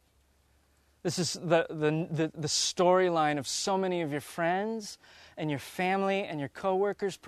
This 1.05 1.19
is 1.19 1.33
the, 1.33 1.67
the, 1.69 2.07
the, 2.09 2.31
the 2.35 2.47
storyline 2.47 3.37
of 3.37 3.47
so 3.47 3.77
many 3.77 4.01
of 4.01 4.11
your 4.11 4.21
friends 4.21 4.97
and 5.37 5.51
your 5.51 5.59
family 5.59 6.23
and 6.23 6.39
your 6.39 6.49
coworkers. 6.49 7.19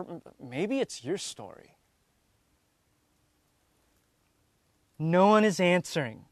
Maybe 0.43 0.79
it's 0.79 1.03
your 1.03 1.19
story. 1.19 1.75
No 4.97 5.27
one 5.27 5.45
is 5.45 5.59
answering. 5.59 6.25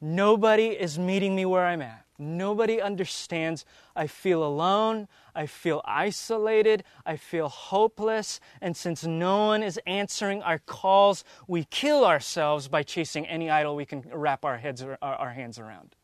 Nobody 0.00 0.68
is 0.68 0.98
meeting 0.98 1.36
me 1.36 1.44
where 1.44 1.66
I'm 1.66 1.82
at. 1.82 2.06
Nobody 2.18 2.80
understands. 2.80 3.66
I 3.94 4.06
feel 4.06 4.42
alone. 4.42 5.08
I 5.34 5.44
feel 5.44 5.82
isolated. 5.84 6.84
I 7.04 7.16
feel 7.18 7.50
hopeless. 7.50 8.40
And 8.62 8.74
since 8.74 9.04
no 9.04 9.48
one 9.48 9.62
is 9.62 9.78
answering 9.86 10.42
our 10.42 10.60
calls, 10.60 11.22
we 11.46 11.64
kill 11.64 12.02
ourselves 12.02 12.66
by 12.68 12.82
chasing 12.82 13.26
any 13.26 13.50
idol 13.50 13.76
we 13.76 13.84
can 13.84 14.04
wrap 14.10 14.46
our, 14.46 14.56
heads, 14.56 14.82
or 14.82 14.96
our 15.02 15.32
hands 15.34 15.58
around. 15.58 15.94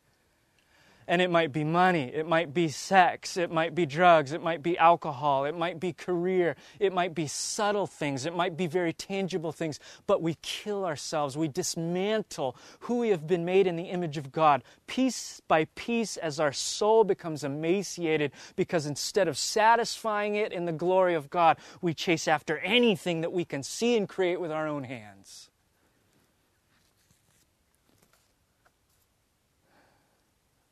And 1.11 1.21
it 1.21 1.29
might 1.29 1.53
be 1.53 1.65
money, 1.65 2.13
it 2.15 2.25
might 2.25 2.55
be 2.55 2.69
sex, 2.69 3.37
it 3.37 3.51
might 3.51 3.75
be 3.75 3.85
drugs, 3.85 4.31
it 4.31 4.41
might 4.41 4.63
be 4.63 4.79
alcohol, 4.79 5.45
it 5.45 5.59
might 5.59 5.81
be 5.81 5.93
career, 5.93 6.55
it 6.79 6.93
might 6.93 7.17
be 7.17 7.27
subtle 7.27 7.89
things, 7.89 8.27
it 8.27 8.37
might 8.37 8.57
be 8.57 8.69
very 8.69 8.93
tangible 8.93 9.51
things, 9.51 9.81
but 10.07 10.23
we 10.23 10.37
kill 10.41 10.85
ourselves. 10.85 11.37
We 11.37 11.49
dismantle 11.49 12.55
who 12.79 12.99
we 12.99 13.09
have 13.09 13.27
been 13.27 13.45
made 13.45 13.67
in 13.67 13.75
the 13.75 13.91
image 13.91 14.19
of 14.19 14.31
God, 14.31 14.63
piece 14.87 15.43
by 15.49 15.65
piece, 15.75 16.17
as 16.17 16.39
our 16.39 16.53
soul 16.53 17.03
becomes 17.03 17.43
emaciated, 17.43 18.31
because 18.55 18.87
instead 18.87 19.27
of 19.27 19.37
satisfying 19.37 20.37
it 20.37 20.53
in 20.53 20.65
the 20.65 20.71
glory 20.71 21.15
of 21.15 21.29
God, 21.29 21.59
we 21.83 21.93
chase 21.93 22.29
after 22.29 22.59
anything 22.59 23.23
that 23.23 23.33
we 23.33 23.45
can 23.45 23.65
see 23.65 23.97
and 23.97 24.09
create 24.09 24.41
with 24.41 24.53
our 24.53 24.69
own 24.69 24.85
hands. 24.85 25.50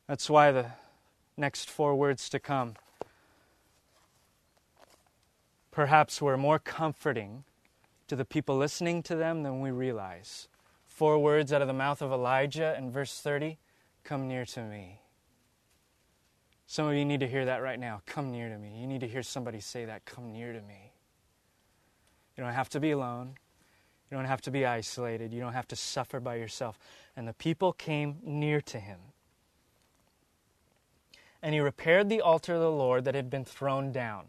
That's 0.09 0.27
why 0.27 0.51
the 0.51 0.65
next 1.37 1.69
four 1.69 1.93
words 1.93 2.29
to 2.29 2.39
come 2.39 2.73
perhaps 5.69 6.19
were 6.19 6.35
more 6.35 6.57
comforting 6.57 7.43
to 8.07 8.15
the 8.15 8.25
people 8.25 8.57
listening 8.57 9.03
to 9.03 9.15
them 9.15 9.43
than 9.43 9.61
we 9.61 9.69
realize. 9.69 10.47
Four 10.87 11.19
words 11.19 11.53
out 11.53 11.61
of 11.61 11.67
the 11.67 11.75
mouth 11.75 12.01
of 12.01 12.11
Elijah 12.11 12.75
in 12.75 12.89
verse 12.89 13.21
30 13.21 13.59
Come 14.03 14.27
near 14.27 14.45
to 14.45 14.63
me. 14.63 14.99
Some 16.65 16.87
of 16.87 16.95
you 16.95 17.05
need 17.05 17.19
to 17.19 17.27
hear 17.27 17.45
that 17.45 17.61
right 17.61 17.79
now. 17.79 18.01
Come 18.07 18.31
near 18.31 18.49
to 18.49 18.57
me. 18.57 18.79
You 18.81 18.87
need 18.87 19.01
to 19.01 19.07
hear 19.07 19.21
somebody 19.21 19.59
say 19.59 19.85
that. 19.85 20.05
Come 20.05 20.33
near 20.33 20.53
to 20.53 20.61
me. 20.61 20.91
You 22.35 22.43
don't 22.43 22.53
have 22.53 22.69
to 22.69 22.79
be 22.79 22.89
alone. 22.89 23.35
You 24.09 24.17
don't 24.17 24.25
have 24.25 24.41
to 24.41 24.49
be 24.49 24.65
isolated. 24.65 25.31
You 25.31 25.39
don't 25.39 25.53
have 25.53 25.67
to 25.67 25.75
suffer 25.75 26.19
by 26.19 26.37
yourself. 26.37 26.79
And 27.15 27.27
the 27.27 27.33
people 27.33 27.73
came 27.73 28.17
near 28.23 28.59
to 28.61 28.79
him. 28.79 28.97
And 31.41 31.53
he 31.53 31.59
repaired 31.59 32.09
the 32.09 32.21
altar 32.21 32.55
of 32.55 32.61
the 32.61 32.71
Lord 32.71 33.05
that 33.05 33.15
had 33.15 33.29
been 33.29 33.45
thrown 33.45 33.91
down. 33.91 34.25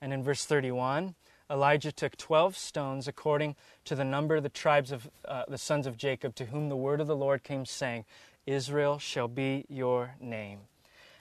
And 0.00 0.12
in 0.12 0.22
verse 0.24 0.44
31, 0.44 1.14
Elijah 1.50 1.92
took 1.92 2.16
12 2.16 2.56
stones 2.56 3.06
according 3.06 3.56
to 3.84 3.94
the 3.94 4.04
number 4.04 4.36
of 4.36 4.42
the 4.42 4.48
tribes 4.48 4.90
of 4.90 5.08
uh, 5.26 5.44
the 5.48 5.58
sons 5.58 5.86
of 5.86 5.96
Jacob, 5.96 6.34
to 6.36 6.46
whom 6.46 6.68
the 6.68 6.76
word 6.76 7.00
of 7.00 7.06
the 7.06 7.16
Lord 7.16 7.44
came, 7.44 7.66
saying, 7.66 8.04
Israel 8.46 8.98
shall 8.98 9.28
be 9.28 9.66
your 9.68 10.14
name. 10.18 10.60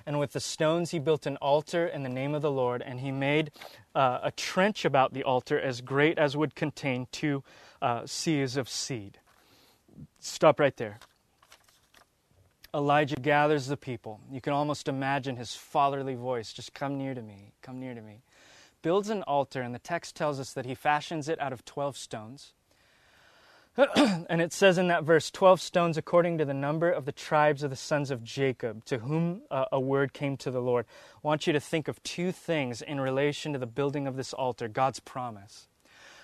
And 0.06 0.20
with 0.20 0.34
the 0.34 0.40
stones 0.40 0.92
he 0.92 1.00
built 1.00 1.26
an 1.26 1.38
altar 1.38 1.86
in 1.86 2.04
the 2.04 2.10
name 2.10 2.34
of 2.34 2.42
the 2.42 2.52
Lord, 2.52 2.82
and 2.82 3.00
he 3.00 3.12
made 3.12 3.52
uh, 3.94 4.20
a 4.24 4.32
trench 4.32 4.86
about 4.86 5.14
the 5.14 5.24
altar 5.24 5.60
as 5.60 5.82
great 5.82 6.18
as 6.18 6.36
would 6.36 6.56
contain 6.56 7.08
two 7.12 7.44
uh, 7.82 8.02
seahs 8.02 8.58
of 8.58 8.68
seed. 8.68 9.20
Stop 10.20 10.60
right 10.60 10.76
there. 10.78 11.00
Elijah 12.74 13.18
gathers 13.18 13.68
the 13.68 13.78
people. 13.78 14.22
You 14.32 14.40
can 14.40 14.54
almost 14.54 14.88
imagine 14.88 15.36
his 15.36 15.56
fatherly 15.56 16.16
voice 16.16 16.54
just 16.54 16.74
come 16.74 16.98
near 16.98 17.14
to 17.14 17.22
me, 17.22 17.54
come 17.62 17.80
near 17.80 17.94
to 17.94 18.02
me. 18.02 18.22
Builds 18.82 19.10
an 19.10 19.24
altar, 19.24 19.62
and 19.62 19.76
the 19.76 19.80
text 19.80 20.16
tells 20.16 20.40
us 20.40 20.54
that 20.54 20.66
he 20.66 20.74
fashions 20.74 21.28
it 21.28 21.40
out 21.40 21.54
of 21.54 21.66
12 21.66 21.98
stones. 21.98 22.54
and 23.96 24.42
it 24.42 24.52
says 24.52 24.78
in 24.78 24.88
that 24.88 25.04
verse 25.04 25.32
12 25.32 25.62
stones 25.62 25.98
according 25.98 26.38
to 26.38 26.46
the 26.46 26.54
number 26.54 26.90
of 26.90 27.06
the 27.06 27.12
tribes 27.12 27.64
of 27.64 27.70
the 27.70 27.76
sons 27.76 28.10
of 28.10 28.24
Jacob, 28.24 28.84
to 28.86 29.00
whom 29.00 29.42
uh, 29.52 29.66
a 29.72 29.80
word 29.80 30.14
came 30.14 30.36
to 30.38 30.52
the 30.52 30.62
Lord. 30.62 30.86
I 31.16 31.28
want 31.28 31.48
you 31.48 31.54
to 31.54 31.60
think 31.60 31.88
of 31.88 32.02
two 32.04 32.32
things 32.32 32.82
in 32.82 33.00
relation 33.00 33.54
to 33.54 33.60
the 33.60 33.68
building 33.68 34.08
of 34.08 34.16
this 34.16 34.34
altar 34.34 34.68
God's 34.68 35.00
promise 35.00 35.68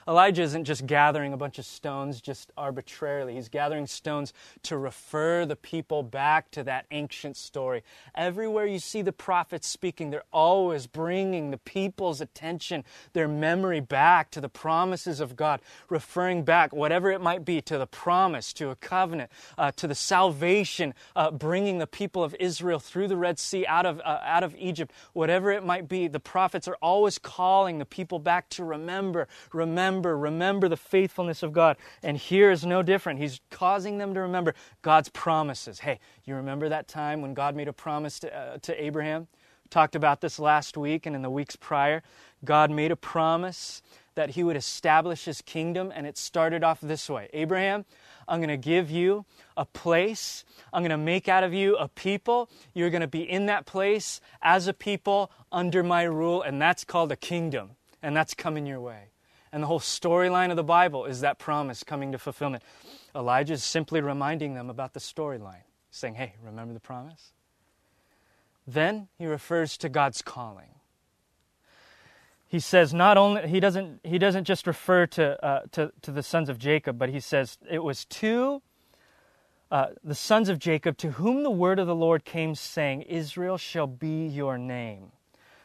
Elijah 0.07 0.43
isn't 0.43 0.63
just 0.63 0.87
gathering 0.87 1.33
a 1.33 1.37
bunch 1.37 1.59
of 1.59 1.65
stones 1.65 2.21
just 2.21 2.53
arbitrarily. 2.57 3.35
He's 3.35 3.49
gathering 3.49 3.87
stones 3.87 4.31
to 4.63 4.77
refer 4.77 5.45
the 5.45 5.57
people 5.57 6.01
back 6.01 6.49
to 6.51 6.63
that 6.63 6.85
ancient 6.91 7.35
story. 7.35 7.83
Everywhere 8.15 8.65
you 8.65 8.79
see 8.79 9.01
the 9.01 9.11
prophets 9.11 9.67
speaking, 9.67 10.09
they're 10.09 10.23
always 10.31 10.87
bringing 10.87 11.51
the 11.51 11.57
people's 11.57 12.21
attention, 12.21 12.85
their 13.11 13.27
memory 13.27 13.81
back 13.81 14.31
to 14.31 14.39
the 14.39 14.47
promises 14.47 15.19
of 15.19 15.35
God, 15.35 15.59
referring 15.89 16.43
back, 16.43 16.71
whatever 16.71 17.11
it 17.11 17.19
might 17.19 17.43
be, 17.43 17.61
to 17.63 17.77
the 17.77 17.87
promise, 17.87 18.53
to 18.53 18.69
a 18.69 18.75
covenant, 18.75 19.29
uh, 19.57 19.71
to 19.75 19.87
the 19.87 19.95
salvation, 19.95 20.93
uh, 21.17 21.31
bringing 21.31 21.79
the 21.79 21.87
people 21.87 22.23
of 22.23 22.33
Israel 22.39 22.79
through 22.79 23.09
the 23.09 23.17
Red 23.17 23.39
Sea 23.39 23.65
out 23.65 23.85
of, 23.85 23.99
uh, 23.99 24.19
out 24.23 24.43
of 24.43 24.55
Egypt, 24.57 24.93
whatever 25.11 25.51
it 25.51 25.65
might 25.65 25.89
be. 25.89 26.07
The 26.07 26.21
prophets 26.21 26.65
are 26.69 26.77
always 26.81 27.19
calling 27.19 27.77
the 27.77 27.85
people 27.85 28.19
back 28.19 28.47
to 28.51 28.63
remember, 28.63 29.27
remember 29.51 29.96
remember, 29.97 30.17
remember 30.17 30.69
the 30.69 30.77
faithfulness 30.77 31.43
of 31.43 31.53
God. 31.53 31.77
And 32.03 32.17
here 32.17 32.51
is 32.51 32.65
no 32.65 32.83
different. 32.83 33.19
He's 33.19 33.39
causing 33.49 33.97
them 33.97 34.13
to 34.13 34.21
remember 34.21 34.53
God's 34.81 35.09
promises. 35.09 35.79
Hey, 35.79 35.99
you 36.25 36.35
remember 36.35 36.69
that 36.69 36.87
time 36.87 37.21
when 37.21 37.33
God 37.33 37.55
made 37.55 37.67
a 37.67 37.73
promise 37.73 38.19
to, 38.19 38.35
uh, 38.35 38.57
to 38.61 38.83
Abraham? 38.83 39.27
Talked 39.69 39.95
about 39.95 40.21
this 40.21 40.39
last 40.39 40.77
week 40.77 41.05
and 41.05 41.15
in 41.15 41.21
the 41.21 41.29
weeks 41.29 41.55
prior. 41.55 42.01
God 42.45 42.71
made 42.71 42.91
a 42.91 42.95
promise 42.95 43.81
that 44.15 44.31
he 44.31 44.43
would 44.43 44.55
establish 44.55 45.25
his 45.25 45.41
kingdom, 45.41 45.91
and 45.93 46.07
it 46.07 46.17
started 46.17 46.63
off 46.63 46.79
this 46.81 47.09
way 47.09 47.29
Abraham, 47.33 47.85
I'm 48.27 48.39
going 48.39 48.49
to 48.49 48.57
give 48.57 48.89
you 48.89 49.25
a 49.55 49.65
place. 49.65 50.43
I'm 50.71 50.81
going 50.81 50.89
to 50.91 50.97
make 50.97 51.27
out 51.27 51.43
of 51.43 51.53
you 51.53 51.75
a 51.77 51.87
people. 51.87 52.49
You're 52.73 52.89
going 52.89 53.01
to 53.01 53.07
be 53.07 53.29
in 53.29 53.45
that 53.47 53.65
place 53.65 54.21
as 54.41 54.67
a 54.67 54.73
people 54.73 55.31
under 55.51 55.83
my 55.83 56.03
rule, 56.03 56.41
and 56.41 56.61
that's 56.61 56.83
called 56.83 57.11
a 57.11 57.15
kingdom. 57.15 57.71
And 58.01 58.15
that's 58.15 58.33
coming 58.33 58.65
your 58.65 58.79
way. 58.79 59.09
And 59.57 59.63
the 59.63 59.67
whole 59.67 59.79
storyline 59.79 60.51
of 60.51 60.55
the 60.55 60.63
Bible 60.63 61.05
is 61.05 61.21
that 61.21 61.39
promise 61.39 61.83
coming 61.83 62.11
to 62.11 62.19
fulfillment. 62.19 62.61
Elijah 63.15 63.53
is 63.53 63.63
simply 63.63 64.01
reminding 64.01 64.53
them 64.53 64.69
about 64.69 64.93
the 64.93 64.99
storyline, 64.99 65.63
saying, 65.89 66.13
Hey, 66.13 66.35
remember 66.45 66.75
the 66.75 66.79
promise? 66.79 67.31
Then 68.67 69.07
he 69.17 69.25
refers 69.25 69.75
to 69.77 69.89
God's 69.89 70.21
calling. 70.21 70.75
He 72.47 72.59
says 72.59 72.93
not 72.93 73.17
only 73.17 73.47
he 73.47 73.59
doesn't 73.59 74.01
he 74.03 74.19
doesn't 74.19 74.43
just 74.43 74.67
refer 74.67 75.07
to 75.07 75.43
uh, 75.43 75.61
to, 75.71 75.91
to 76.03 76.11
the 76.11 76.21
sons 76.21 76.49
of 76.49 76.59
Jacob, 76.59 76.99
but 76.99 77.09
he 77.09 77.19
says 77.19 77.57
it 77.67 77.83
was 77.83 78.05
to 78.05 78.61
uh, 79.71 79.87
the 80.03 80.13
sons 80.13 80.49
of 80.49 80.59
Jacob 80.59 80.97
to 80.97 81.13
whom 81.13 81.41
the 81.41 81.49
word 81.49 81.79
of 81.79 81.87
the 81.87 81.95
Lord 81.95 82.25
came, 82.25 82.53
saying, 82.53 83.01
Israel 83.01 83.57
shall 83.57 83.87
be 83.87 84.27
your 84.27 84.59
name. 84.59 85.13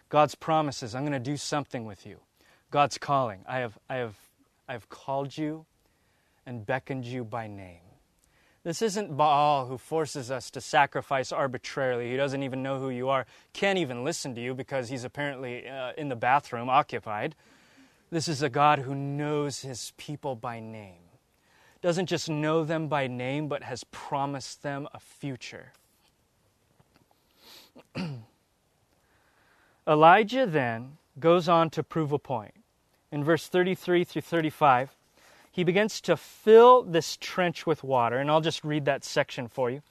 God's 0.09 0.35
promises, 0.35 0.95
I'm 0.95 1.03
going 1.03 1.13
to 1.13 1.19
do 1.19 1.37
something 1.37 1.85
with 1.85 2.07
you. 2.07 2.21
God's 2.73 2.99
calling. 2.99 3.45
I 3.47 3.59
have, 3.59 3.79
I 3.89 3.97
have, 3.97 4.17
I 4.67 4.73
have 4.73 4.89
called 4.89 5.37
you 5.37 5.67
and 6.47 6.67
beckoned 6.67 7.05
you 7.05 7.23
by 7.23 7.47
name. 7.47 7.83
This 8.65 8.81
isn't 8.81 9.17
Baal 9.17 9.67
who 9.67 9.77
forces 9.77 10.31
us 10.31 10.51
to 10.53 10.61
sacrifice 10.61 11.33
arbitrarily. 11.33 12.11
He 12.11 12.17
doesn't 12.17 12.43
even 12.43 12.63
know 12.63 12.79
who 12.81 12.89
you 12.89 13.11
are, 13.11 13.27
can't 13.53 13.79
even 13.79 14.05
listen 14.05 14.35
to 14.37 14.41
you 14.41 14.55
because 14.55 14.89
he's 14.89 15.05
apparently 15.05 15.69
uh, 15.69 15.93
in 15.99 16.09
the 16.09 16.17
bathroom 16.17 16.71
occupied. 16.71 17.35
This 18.11 18.27
is 18.27 18.41
a 18.41 18.49
God 18.49 18.79
who 18.81 18.95
knows 18.95 19.61
his 19.61 19.93
people 19.99 20.35
by 20.35 20.59
name. 20.59 21.03
Doesn't 21.83 22.07
just 22.07 22.31
know 22.31 22.65
them 22.65 22.89
by 22.89 23.07
name, 23.07 23.49
but 23.49 23.65
has 23.65 23.85
promised 23.85 24.63
them 24.63 24.89
a 24.95 25.01
future. 25.01 25.73
Elijah 29.87 30.47
then 30.47 30.97
goes 31.19 31.49
on 31.49 31.69
to 31.71 31.83
prove 31.83 32.13
a 32.13 32.19
point 32.19 32.55
in 33.12 33.22
verse 33.22 33.46
33 33.46 34.03
through 34.05 34.22
35, 34.22 34.96
he 35.53 35.62
begins 35.62 36.01
to 36.01 36.16
fill 36.16 36.83
this 36.83 37.18
trench 37.18 37.66
with 37.66 37.85
water. 37.85 38.16
And 38.16 38.31
I'll 38.31 38.40
just 38.40 38.64
read 38.64 38.87
that 38.87 39.05
section 39.05 39.46
for 39.46 39.70
you. 39.70 39.83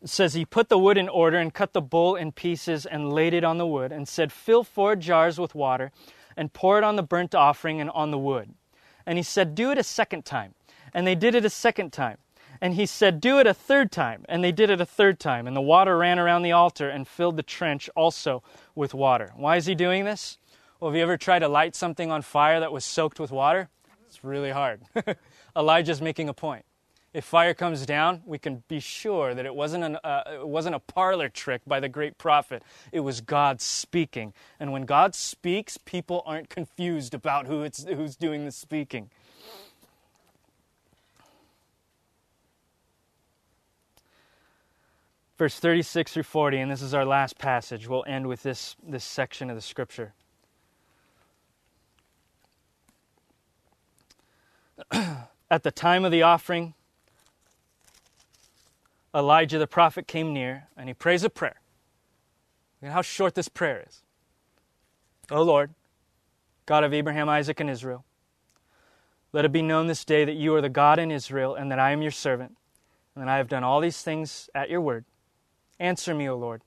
It 0.00 0.08
says, 0.08 0.34
He 0.34 0.44
put 0.44 0.68
the 0.68 0.78
wood 0.78 0.96
in 0.96 1.08
order 1.08 1.36
and 1.36 1.52
cut 1.52 1.72
the 1.72 1.82
bull 1.82 2.14
in 2.14 2.32
pieces 2.32 2.86
and 2.86 3.12
laid 3.12 3.34
it 3.34 3.44
on 3.44 3.58
the 3.58 3.66
wood, 3.66 3.92
and 3.92 4.08
said, 4.08 4.32
Fill 4.32 4.64
four 4.64 4.96
jars 4.96 5.38
with 5.38 5.54
water 5.54 5.90
and 6.36 6.52
pour 6.52 6.78
it 6.78 6.84
on 6.84 6.96
the 6.96 7.02
burnt 7.02 7.34
offering 7.34 7.80
and 7.80 7.90
on 7.90 8.12
the 8.12 8.18
wood. 8.18 8.54
And 9.04 9.18
he 9.18 9.22
said, 9.22 9.54
Do 9.54 9.72
it 9.72 9.78
a 9.78 9.82
second 9.82 10.24
time. 10.24 10.54
And 10.94 11.06
they 11.06 11.16
did 11.16 11.34
it 11.34 11.44
a 11.44 11.50
second 11.50 11.92
time. 11.92 12.18
And 12.60 12.74
he 12.74 12.86
said, 12.86 13.20
Do 13.20 13.38
it 13.40 13.46
a 13.46 13.54
third 13.54 13.90
time. 13.90 14.24
And 14.28 14.44
they 14.44 14.52
did 14.52 14.70
it 14.70 14.80
a 14.80 14.86
third 14.86 15.18
time. 15.18 15.46
And 15.46 15.56
the 15.56 15.60
water 15.60 15.98
ran 15.98 16.18
around 16.18 16.42
the 16.42 16.52
altar 16.52 16.88
and 16.88 17.06
filled 17.06 17.36
the 17.36 17.42
trench 17.42 17.90
also 17.96 18.42
with 18.74 18.94
water. 18.94 19.32
Why 19.34 19.56
is 19.56 19.66
he 19.66 19.74
doing 19.74 20.04
this? 20.04 20.38
Well, 20.80 20.90
have 20.90 20.96
you 20.96 21.02
ever 21.02 21.18
tried 21.18 21.40
to 21.40 21.48
light 21.48 21.76
something 21.76 22.10
on 22.10 22.22
fire 22.22 22.58
that 22.60 22.72
was 22.72 22.86
soaked 22.86 23.20
with 23.20 23.30
water? 23.30 23.68
It's 24.06 24.24
really 24.24 24.50
hard. 24.50 24.80
Elijah's 25.56 26.00
making 26.00 26.30
a 26.30 26.32
point. 26.32 26.64
If 27.12 27.26
fire 27.26 27.52
comes 27.52 27.84
down, 27.84 28.22
we 28.24 28.38
can 28.38 28.62
be 28.66 28.80
sure 28.80 29.34
that 29.34 29.44
it 29.44 29.54
wasn't, 29.54 29.84
an, 29.84 29.98
uh, 30.02 30.22
it 30.32 30.48
wasn't 30.48 30.76
a 30.76 30.78
parlor 30.78 31.28
trick 31.28 31.60
by 31.66 31.80
the 31.80 31.88
great 31.90 32.16
prophet. 32.16 32.62
It 32.92 33.00
was 33.00 33.20
God 33.20 33.60
speaking. 33.60 34.32
And 34.58 34.72
when 34.72 34.86
God 34.86 35.14
speaks, 35.14 35.76
people 35.76 36.22
aren't 36.24 36.48
confused 36.48 37.12
about 37.12 37.46
who 37.46 37.62
it's, 37.62 37.84
who's 37.84 38.16
doing 38.16 38.46
the 38.46 38.52
speaking. 38.52 39.10
verse 45.36 45.58
36 45.58 46.12
through 46.12 46.22
40, 46.22 46.58
and 46.58 46.70
this 46.70 46.82
is 46.82 46.92
our 46.92 47.06
last 47.06 47.38
passage. 47.38 47.88
We'll 47.88 48.04
end 48.06 48.26
with 48.26 48.42
this, 48.42 48.76
this 48.86 49.04
section 49.04 49.48
of 49.48 49.56
the 49.56 49.62
scripture. 49.62 50.12
At 55.50 55.62
the 55.62 55.70
time 55.70 56.04
of 56.04 56.12
the 56.12 56.22
offering, 56.22 56.74
Elijah 59.14 59.58
the 59.58 59.66
prophet 59.66 60.06
came 60.06 60.32
near 60.32 60.68
and 60.76 60.88
he 60.88 60.94
prays 60.94 61.24
a 61.24 61.30
prayer. 61.30 61.60
Look 62.80 62.92
how 62.92 63.02
short 63.02 63.34
this 63.34 63.48
prayer 63.48 63.84
is. 63.86 64.02
O 65.30 65.42
Lord, 65.42 65.74
God 66.66 66.84
of 66.84 66.94
Abraham, 66.94 67.28
Isaac, 67.28 67.60
and 67.60 67.68
Israel, 67.68 68.04
let 69.32 69.44
it 69.44 69.52
be 69.52 69.62
known 69.62 69.86
this 69.86 70.04
day 70.04 70.24
that 70.24 70.34
you 70.34 70.54
are 70.54 70.60
the 70.60 70.68
God 70.68 70.98
in 70.98 71.10
Israel 71.10 71.54
and 71.54 71.70
that 71.70 71.78
I 71.78 71.92
am 71.92 72.02
your 72.02 72.10
servant, 72.10 72.56
and 73.14 73.22
that 73.22 73.28
I 73.28 73.36
have 73.36 73.48
done 73.48 73.64
all 73.64 73.80
these 73.80 74.02
things 74.02 74.48
at 74.54 74.70
your 74.70 74.80
word. 74.80 75.04
Answer 75.78 76.14
me, 76.14 76.28
O 76.28 76.36
Lord. 76.36 76.62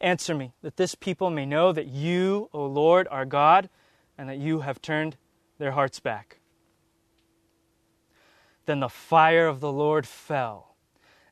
Answer 0.00 0.34
me, 0.34 0.52
that 0.62 0.76
this 0.76 0.94
people 0.94 1.30
may 1.30 1.44
know 1.44 1.72
that 1.72 1.86
you, 1.86 2.48
O 2.52 2.64
Lord, 2.64 3.06
are 3.10 3.24
God, 3.24 3.68
and 4.16 4.28
that 4.28 4.38
you 4.38 4.60
have 4.60 4.80
turned 4.80 5.16
their 5.58 5.72
hearts 5.72 6.00
back. 6.00 6.39
Then 8.70 8.78
the 8.78 8.88
fire 8.88 9.48
of 9.48 9.58
the 9.58 9.72
Lord 9.72 10.06
fell 10.06 10.76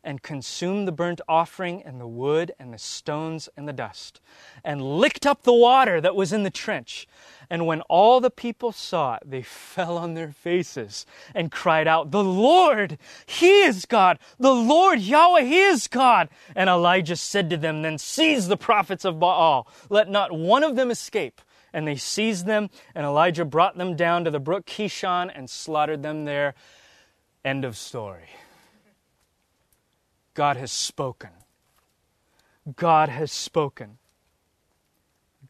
and 0.02 0.24
consumed 0.24 0.88
the 0.88 0.92
burnt 0.92 1.20
offering 1.28 1.84
and 1.84 2.00
the 2.00 2.06
wood 2.08 2.50
and 2.58 2.74
the 2.74 2.78
stones 2.78 3.48
and 3.56 3.68
the 3.68 3.72
dust, 3.72 4.20
and 4.64 4.82
licked 4.82 5.24
up 5.24 5.44
the 5.44 5.52
water 5.52 6.00
that 6.00 6.16
was 6.16 6.32
in 6.32 6.42
the 6.42 6.50
trench. 6.50 7.06
And 7.48 7.64
when 7.64 7.82
all 7.82 8.20
the 8.20 8.28
people 8.28 8.72
saw 8.72 9.14
it, 9.14 9.22
they 9.24 9.42
fell 9.42 9.96
on 9.96 10.14
their 10.14 10.32
faces 10.32 11.06
and 11.32 11.52
cried 11.52 11.86
out, 11.86 12.10
The 12.10 12.24
Lord, 12.24 12.98
He 13.24 13.62
is 13.62 13.84
God! 13.84 14.18
The 14.40 14.52
Lord 14.52 14.98
Yahweh, 14.98 15.42
He 15.42 15.60
is 15.60 15.86
God! 15.86 16.28
And 16.56 16.68
Elijah 16.68 17.14
said 17.14 17.48
to 17.50 17.56
them, 17.56 17.82
Then 17.82 17.98
seize 17.98 18.48
the 18.48 18.56
prophets 18.56 19.04
of 19.04 19.20
Baal, 19.20 19.68
let 19.88 20.10
not 20.10 20.32
one 20.32 20.64
of 20.64 20.74
them 20.74 20.90
escape. 20.90 21.40
And 21.72 21.86
they 21.86 21.94
seized 21.94 22.46
them, 22.46 22.70
and 22.96 23.06
Elijah 23.06 23.44
brought 23.44 23.78
them 23.78 23.94
down 23.94 24.24
to 24.24 24.30
the 24.32 24.40
brook 24.40 24.66
Kishon 24.66 25.30
and 25.32 25.48
slaughtered 25.48 26.02
them 26.02 26.24
there. 26.24 26.56
End 27.44 27.64
of 27.64 27.76
story. 27.76 28.28
God 30.34 30.56
has 30.56 30.72
spoken. 30.72 31.30
God 32.76 33.08
has 33.08 33.32
spoken. 33.32 33.98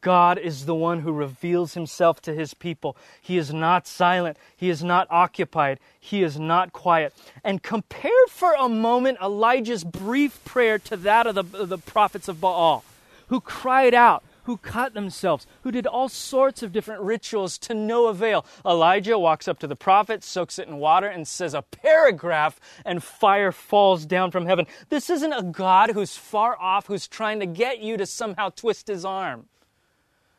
God 0.01 0.39
is 0.39 0.67
the 0.67 0.75
one 0.75 1.01
who 1.01 1.13
reveals 1.13 1.75
himself 1.75 2.21
to 2.23 2.35
his 2.35 2.55
people. 2.55 2.97
He 3.21 3.37
is 3.37 3.53
not 3.53 3.87
silent. 3.87 4.37
He 4.57 4.71
is 4.71 4.85
not 4.85 5.09
occupied. 5.11 5.81
He 5.99 6.23
is 6.23 6.39
not 6.39 6.73
quiet. 6.73 7.13
And 7.43 7.63
compare 7.63 8.27
for 8.31 8.55
a 8.55 8.69
moment 8.69 9.19
Elijah's 9.21 9.83
brief 9.83 10.45
prayer 10.45 10.79
to 10.81 10.97
that 10.99 11.27
of 11.27 11.35
the, 11.35 11.67
the 11.67 11.79
prophets 11.79 12.29
of 12.29 12.41
Baal, 12.41 12.85
who 13.27 13.41
cried 13.41 13.95
out, 13.95 14.23
who 14.49 14.57
cut 14.57 14.95
themselves, 14.95 15.47
who 15.61 15.71
did 15.71 15.87
all 15.87 16.09
sorts 16.09 16.63
of 16.63 16.73
different 16.73 17.03
rituals 17.03 17.59
to 17.59 17.75
no 17.75 18.07
avail. 18.07 18.47
Elijah 18.65 19.19
walks 19.19 19.47
up 19.47 19.59
to 19.59 19.67
the 19.67 19.77
prophet, 19.77 20.25
soaks 20.25 20.59
it 20.59 20.67
in 20.67 20.79
water, 20.79 21.07
and 21.07 21.29
says 21.29 21.53
a 21.53 21.61
paragraph, 21.61 22.59
and 22.83 23.05
fire 23.05 23.53
falls 23.53 24.07
down 24.07 24.31
from 24.31 24.47
heaven. 24.47 24.67
This 24.89 25.11
isn't 25.11 25.35
a 25.35 25.43
God 25.43 25.91
who's 25.91 26.17
far 26.17 26.59
off, 26.59 26.87
who's 26.87 27.07
trying 27.07 27.41
to 27.41 27.47
get 27.47 27.81
you 27.81 27.99
to 27.99 28.07
somehow 28.07 28.49
twist 28.49 28.89
his 28.89 29.05
arm. 29.05 29.51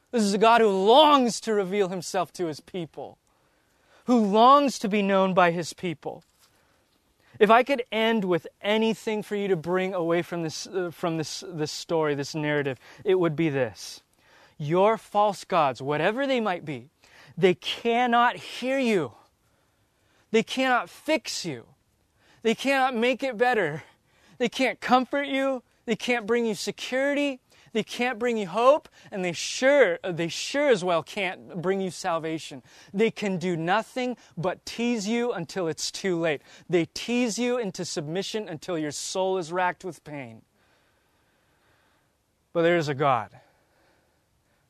This 0.10 0.24
is 0.24 0.34
a 0.34 0.40
God 0.40 0.62
who 0.62 0.70
longs 0.70 1.40
to 1.42 1.54
reveal 1.54 1.90
himself 1.90 2.34
to 2.34 2.48
his 2.48 2.62
people, 2.62 3.20
who 4.06 4.26
longs 4.26 4.80
to 4.80 4.90
be 4.90 5.04
known 5.04 5.36
by 5.36 5.52
his 5.52 5.74
people. 5.74 6.24
If 7.40 7.50
I 7.50 7.64
could 7.64 7.84
end 7.90 8.26
with 8.26 8.48
anything 8.62 9.24
for 9.24 9.36
you 9.38 9.48
to 9.48 9.56
bring 9.56 9.94
away 9.94 10.22
from 10.22 10.44
this, 10.44 10.68
uh, 10.68 10.92
from 10.92 11.18
this, 11.18 11.42
this 11.48 11.72
story, 11.72 12.14
this 12.14 12.36
narrative, 12.36 12.78
it 13.06 13.16
would 13.16 13.36
be 13.36 13.50
this. 13.50 14.04
Your 14.58 14.98
false 14.98 15.46
gods, 15.46 15.82
whatever 15.82 16.28
they 16.28 16.42
might 16.42 16.66
be, 16.66 16.90
they 17.38 17.54
cannot 17.54 18.36
hear 18.36 18.78
you. 18.78 19.14
They 20.32 20.44
cannot 20.44 20.90
fix 20.90 21.46
you. 21.46 21.66
They 22.44 22.56
cannot 22.56 22.94
make 22.94 23.24
it 23.24 23.38
better. 23.38 23.84
They 24.38 24.50
can't 24.50 24.82
comfort 24.82 25.28
you. 25.28 25.64
They 25.86 25.96
can't 25.96 26.28
bring 26.28 26.46
you 26.46 26.56
security. 26.56 27.40
They 27.74 27.84
can't 27.84 28.20
bring 28.20 28.38
you 28.38 28.48
hope, 28.48 28.90
and 29.12 29.24
they 29.24 29.32
sure, 29.32 30.00
they 30.04 30.28
sure 30.28 30.70
as 30.70 30.84
well 30.84 31.04
can't 31.04 31.62
bring 31.62 31.82
you 31.82 31.92
salvation. 31.92 32.64
They 32.94 33.12
can 33.12 33.38
do 33.38 33.56
nothing 33.56 34.18
but 34.38 34.66
tease 34.66 35.08
you 35.08 35.32
until 35.32 35.68
it's 35.68 35.92
too 35.92 36.20
late. 36.20 36.42
They 36.70 36.86
tease 36.86 37.38
you 37.38 37.58
into 37.58 37.86
submission 37.86 38.48
until 38.48 38.78
your 38.78 38.92
soul 38.92 39.38
is 39.38 39.52
racked 39.52 39.86
with 39.86 40.04
pain. 40.04 40.42
But 42.54 42.64
there 42.64 42.78
is 42.78 42.88
a 42.88 42.96
God, 42.96 43.30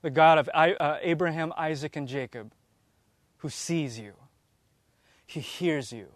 the 0.01 0.09
God 0.09 0.37
of 0.37 0.49
uh, 0.53 0.97
Abraham, 1.01 1.53
Isaac, 1.57 1.95
and 1.95 2.07
Jacob, 2.07 2.51
who 3.37 3.49
sees 3.49 3.97
you, 3.97 4.13
He 5.25 5.39
hears 5.39 5.93
you, 5.93 6.07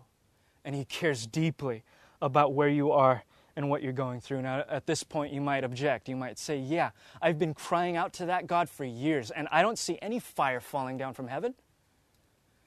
and 0.66 0.76
He 0.76 0.84
cares 0.84 1.26
deeply 1.26 1.84
about 2.22 2.54
where 2.54 2.70
you 2.70 2.92
are 2.92 3.24
and 3.56 3.70
what 3.70 3.84
you're 3.84 3.94
going 3.94 4.20
through. 4.20 4.42
Now, 4.42 4.64
at 4.68 4.86
this 4.86 5.04
point, 5.04 5.34
you 5.34 5.42
might 5.42 5.64
object. 5.64 6.10
You 6.10 6.16
might 6.16 6.40
say, 6.40 6.58
Yeah, 6.58 6.92
I've 7.22 7.38
been 7.38 7.54
crying 7.54 7.98
out 7.98 8.14
to 8.14 8.26
that 8.26 8.48
God 8.48 8.70
for 8.70 8.84
years, 8.84 9.32
and 9.32 9.48
I 9.52 9.62
don't 9.62 9.78
see 9.78 10.00
any 10.02 10.20
fire 10.20 10.60
falling 10.60 10.98
down 10.98 11.14
from 11.14 11.28
heaven. 11.28 11.54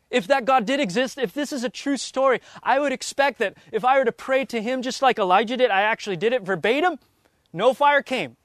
If 0.09 0.28
that 0.28 0.45
God 0.45 0.66
did 0.66 0.78
exist, 0.78 1.18
if 1.18 1.34
this 1.34 1.53
is 1.53 1.64
a 1.64 1.68
true 1.68 1.97
story, 1.97 2.41
I 2.62 2.78
would 2.78 2.93
expect 2.93 3.39
that 3.41 3.55
if 3.72 3.84
I 3.84 3.99
were 3.99 4.05
to 4.05 4.12
pray 4.12 4.45
to 4.47 4.62
Him 4.62 4.82
just 4.82 5.03
like 5.03 5.18
Elijah 5.18 5.57
did, 5.57 5.70
I 5.70 5.82
actually 5.82 6.16
did 6.16 6.32
it 6.32 6.43
verbatim, 6.43 6.99
no 7.53 7.74
fire 7.74 8.03
came. 8.03 8.37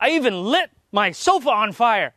I 0.00 0.10
even 0.10 0.44
lit 0.44 0.70
my 0.92 1.10
sofa 1.10 1.50
on 1.50 1.72
fire, 1.72 2.14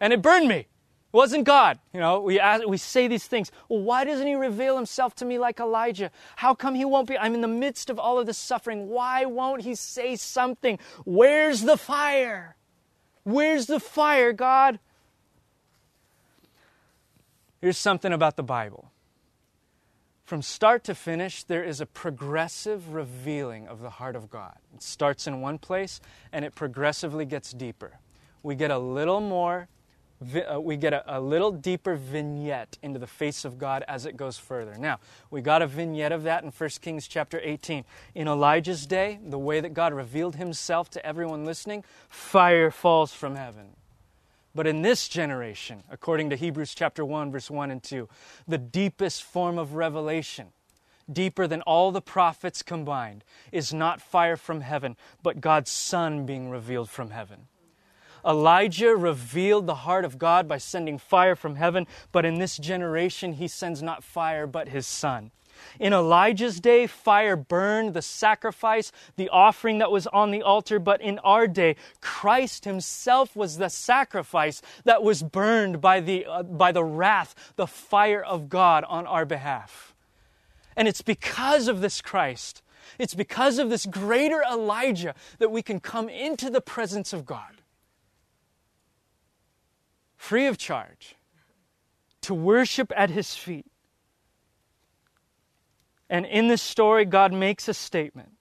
and 0.00 0.12
it 0.12 0.22
burned 0.22 0.48
me 0.48 0.66
wasn't 1.14 1.44
God. 1.44 1.78
You 1.92 2.00
know, 2.00 2.20
we, 2.20 2.40
ask, 2.40 2.66
we 2.66 2.76
say 2.76 3.06
these 3.06 3.26
things. 3.26 3.52
Well, 3.68 3.80
why 3.80 4.04
doesn't 4.04 4.26
He 4.26 4.34
reveal 4.34 4.76
Himself 4.76 5.14
to 5.16 5.24
me 5.24 5.38
like 5.38 5.60
Elijah? 5.60 6.10
How 6.36 6.54
come 6.54 6.74
He 6.74 6.84
won't 6.84 7.08
be? 7.08 7.16
I'm 7.16 7.34
in 7.34 7.40
the 7.40 7.48
midst 7.48 7.88
of 7.88 8.00
all 8.00 8.18
of 8.18 8.26
this 8.26 8.36
suffering. 8.36 8.88
Why 8.88 9.24
won't 9.24 9.62
He 9.62 9.76
say 9.76 10.16
something? 10.16 10.78
Where's 11.04 11.62
the 11.62 11.76
fire? 11.76 12.56
Where's 13.22 13.66
the 13.66 13.78
fire, 13.78 14.32
God? 14.32 14.80
Here's 17.60 17.78
something 17.78 18.12
about 18.12 18.36
the 18.36 18.42
Bible. 18.42 18.90
From 20.24 20.42
start 20.42 20.84
to 20.84 20.94
finish, 20.94 21.44
there 21.44 21.62
is 21.62 21.80
a 21.80 21.86
progressive 21.86 22.92
revealing 22.92 23.68
of 23.68 23.80
the 23.80 23.90
heart 23.90 24.16
of 24.16 24.30
God. 24.30 24.56
It 24.74 24.82
starts 24.82 25.26
in 25.26 25.40
one 25.40 25.58
place 25.58 26.00
and 26.32 26.44
it 26.44 26.54
progressively 26.54 27.24
gets 27.24 27.52
deeper. 27.52 27.98
We 28.42 28.54
get 28.54 28.70
a 28.70 28.78
little 28.78 29.20
more 29.20 29.68
Uh, 30.22 30.60
we 30.60 30.76
get 30.76 30.92
a, 30.92 31.18
a, 31.18 31.20
little 31.20 31.50
deeper 31.50 31.96
vignette 31.96 32.78
into 32.82 32.98
the 32.98 33.06
face 33.06 33.44
of 33.44 33.58
God 33.58 33.84
as 33.88 34.06
it 34.06 34.16
goes 34.16 34.38
further. 34.38 34.74
Now, 34.78 35.00
we 35.30 35.42
got 35.42 35.60
a 35.60 35.66
vignette 35.66 36.12
of 36.12 36.22
that 36.22 36.44
in 36.44 36.50
1 36.50 36.70
Kings 36.80 37.08
chapter 37.08 37.40
18. 37.42 37.84
In 38.14 38.28
Elijah's 38.28 38.86
day, 38.86 39.18
the 39.22 39.38
way 39.38 39.60
that 39.60 39.74
God 39.74 39.92
revealed 39.92 40.36
himself 40.36 40.88
to 40.90 41.04
everyone 41.04 41.44
listening, 41.44 41.84
fire 42.08 42.70
falls 42.70 43.12
from 43.12 43.34
heaven. 43.34 43.70
But 44.54 44.68
in 44.68 44.82
this 44.82 45.08
generation, 45.08 45.82
according 45.90 46.30
to 46.30 46.36
Hebrews 46.36 46.74
chapter 46.74 47.04
1 47.04 47.32
verse 47.32 47.50
1 47.50 47.70
and 47.72 47.82
2, 47.82 48.08
the 48.46 48.58
deepest 48.58 49.24
form 49.24 49.58
of 49.58 49.74
revelation, 49.74 50.52
deeper 51.12 51.48
than 51.48 51.60
all 51.62 51.90
the 51.90 52.00
prophets 52.00 52.62
combined, 52.62 53.24
is 53.50 53.74
not 53.74 54.00
fire 54.00 54.36
from 54.36 54.60
heaven, 54.60 54.96
but 55.24 55.40
God's 55.40 55.72
son 55.72 56.24
being 56.24 56.50
revealed 56.50 56.88
from 56.88 57.10
heaven. 57.10 57.48
Elijah 58.26 58.96
revealed 58.96 59.66
the 59.66 59.74
heart 59.74 60.04
of 60.04 60.18
God 60.18 60.48
by 60.48 60.58
sending 60.58 60.98
fire 60.98 61.36
from 61.36 61.56
heaven, 61.56 61.86
but 62.12 62.24
in 62.24 62.38
this 62.38 62.56
generation, 62.56 63.34
he 63.34 63.48
sends 63.48 63.82
not 63.82 64.02
fire, 64.02 64.46
but 64.46 64.68
his 64.68 64.86
son. 64.86 65.30
In 65.78 65.92
Elijah's 65.92 66.60
day, 66.60 66.86
fire 66.86 67.36
burned 67.36 67.94
the 67.94 68.02
sacrifice, 68.02 68.92
the 69.16 69.28
offering 69.28 69.78
that 69.78 69.90
was 69.90 70.06
on 70.08 70.30
the 70.30 70.42
altar, 70.42 70.78
but 70.78 71.00
in 71.00 71.18
our 71.20 71.46
day, 71.46 71.76
Christ 72.00 72.64
himself 72.64 73.34
was 73.34 73.58
the 73.58 73.68
sacrifice 73.68 74.62
that 74.84 75.02
was 75.02 75.22
burned 75.22 75.80
by 75.80 76.00
the, 76.00 76.26
uh, 76.26 76.42
by 76.42 76.72
the 76.72 76.84
wrath, 76.84 77.34
the 77.56 77.66
fire 77.66 78.22
of 78.22 78.48
God 78.48 78.84
on 78.84 79.06
our 79.06 79.24
behalf. 79.24 79.94
And 80.76 80.88
it's 80.88 81.02
because 81.02 81.68
of 81.68 81.80
this 81.80 82.00
Christ, 82.00 82.62
it's 82.98 83.14
because 83.14 83.58
of 83.58 83.70
this 83.70 83.86
greater 83.86 84.42
Elijah 84.42 85.14
that 85.38 85.50
we 85.50 85.62
can 85.62 85.80
come 85.80 86.08
into 86.08 86.50
the 86.50 86.60
presence 86.60 87.12
of 87.12 87.24
God 87.26 87.53
free 90.24 90.46
of 90.46 90.56
charge, 90.56 91.16
to 92.22 92.32
worship 92.32 92.90
at 92.96 93.10
his 93.10 93.34
feet. 93.34 93.66
And 96.08 96.24
in 96.24 96.48
this 96.48 96.62
story, 96.62 97.04
God 97.04 97.32
makes 97.32 97.68
a 97.68 97.74
statement. 97.74 98.32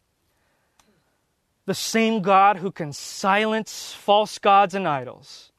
The 1.65 1.73
same 1.73 2.21
God 2.21 2.57
who 2.57 2.71
can 2.71 2.93
silence 2.93 3.93
false 3.93 4.39
gods 4.39 4.73
and 4.73 4.87
idols 4.87 5.51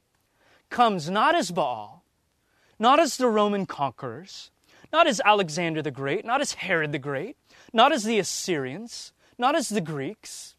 comes 0.70 1.11
not 1.11 1.35
as 1.35 1.51
Baal, 1.51 2.03
not 2.79 2.99
as 3.01 3.16
the 3.16 3.29
Roman 3.29 3.66
conquerors, 3.66 4.51
not 4.93 5.07
as 5.07 5.20
Alexander 5.25 5.83
the 5.83 5.91
Great, 5.91 6.25
not 6.25 6.41
as 6.41 6.55
Herod 6.55 6.93
the 6.93 6.99
Great, 6.99 7.37
not 7.72 7.93
as 7.93 8.05
the 8.05 8.18
Assyrians, 8.18 9.12
not 9.37 9.55
as 9.55 9.68
the 9.68 9.81
Greeks. 9.83 10.57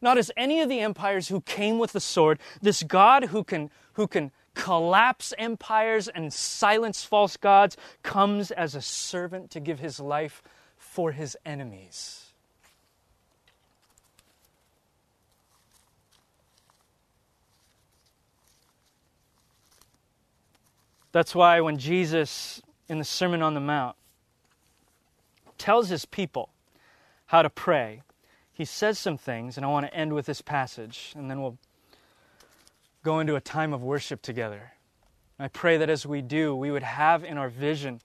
not 0.00 0.18
as 0.18 0.30
any 0.36 0.60
of 0.60 0.68
the 0.68 0.80
empires 0.80 1.28
who 1.28 1.40
came 1.42 1.78
with 1.78 1.92
the 1.92 2.00
sword. 2.00 2.38
This 2.60 2.82
God 2.82 3.26
who 3.26 3.44
can, 3.44 3.70
who 3.94 4.06
can 4.06 4.30
collapse 4.58 5.32
empires 5.38 6.08
and 6.08 6.32
silence 6.32 7.04
false 7.04 7.36
gods 7.36 7.76
comes 8.02 8.50
as 8.50 8.74
a 8.74 8.82
servant 8.82 9.52
to 9.52 9.60
give 9.60 9.78
his 9.78 10.00
life 10.00 10.42
for 10.76 11.12
his 11.12 11.36
enemies. 11.46 12.32
That's 21.12 21.36
why 21.36 21.60
when 21.60 21.78
Jesus, 21.78 22.60
in 22.88 22.98
the 22.98 23.04
Sermon 23.04 23.42
on 23.42 23.54
the 23.54 23.60
Mount, 23.60 23.94
tells 25.56 25.88
his 25.88 26.04
people 26.04 26.50
how 27.26 27.42
to 27.42 27.50
pray, 27.50 28.02
he 28.52 28.64
says 28.64 28.98
some 28.98 29.18
things, 29.18 29.56
and 29.56 29.64
I 29.64 29.68
want 29.68 29.86
to 29.86 29.94
end 29.94 30.14
with 30.14 30.26
this 30.26 30.42
passage, 30.42 31.12
and 31.16 31.30
then 31.30 31.40
we'll 31.40 31.58
go 33.02 33.20
into 33.20 33.36
a 33.36 33.40
time 33.40 33.72
of 33.72 33.82
worship 33.82 34.22
together. 34.22 34.72
I 35.38 35.48
pray 35.48 35.76
that 35.76 35.88
as 35.88 36.04
we 36.04 36.20
do, 36.20 36.54
we 36.54 36.70
would 36.70 36.82
have 36.82 37.22
in 37.22 37.38
our 37.38 37.48
vision 37.48 38.00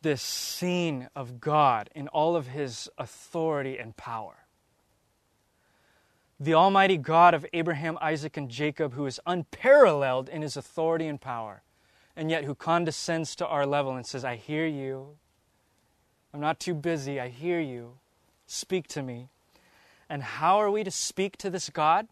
this 0.00 0.22
scene 0.22 1.08
of 1.14 1.40
God 1.40 1.90
in 1.94 2.08
all 2.08 2.34
of 2.34 2.48
his 2.48 2.88
authority 2.98 3.78
and 3.78 3.96
power. 3.96 4.46
The 6.40 6.54
Almighty 6.54 6.96
God 6.96 7.34
of 7.34 7.46
Abraham, 7.52 7.96
Isaac, 8.00 8.36
and 8.36 8.48
Jacob, 8.48 8.94
who 8.94 9.06
is 9.06 9.20
unparalleled 9.26 10.28
in 10.28 10.42
his 10.42 10.56
authority 10.56 11.06
and 11.06 11.20
power, 11.20 11.62
and 12.16 12.30
yet 12.30 12.44
who 12.44 12.54
condescends 12.54 13.36
to 13.36 13.46
our 13.46 13.64
level 13.64 13.94
and 13.94 14.04
says, 14.04 14.24
I 14.24 14.36
hear 14.36 14.66
you. 14.66 15.16
I'm 16.34 16.40
not 16.40 16.58
too 16.58 16.74
busy. 16.74 17.20
I 17.20 17.28
hear 17.28 17.60
you. 17.60 17.98
Speak 18.46 18.88
to 18.88 19.02
me. 19.02 19.28
And 20.08 20.22
how 20.22 20.56
are 20.58 20.70
we 20.70 20.82
to 20.82 20.90
speak 20.90 21.36
to 21.38 21.50
this 21.50 21.70
God? 21.70 22.08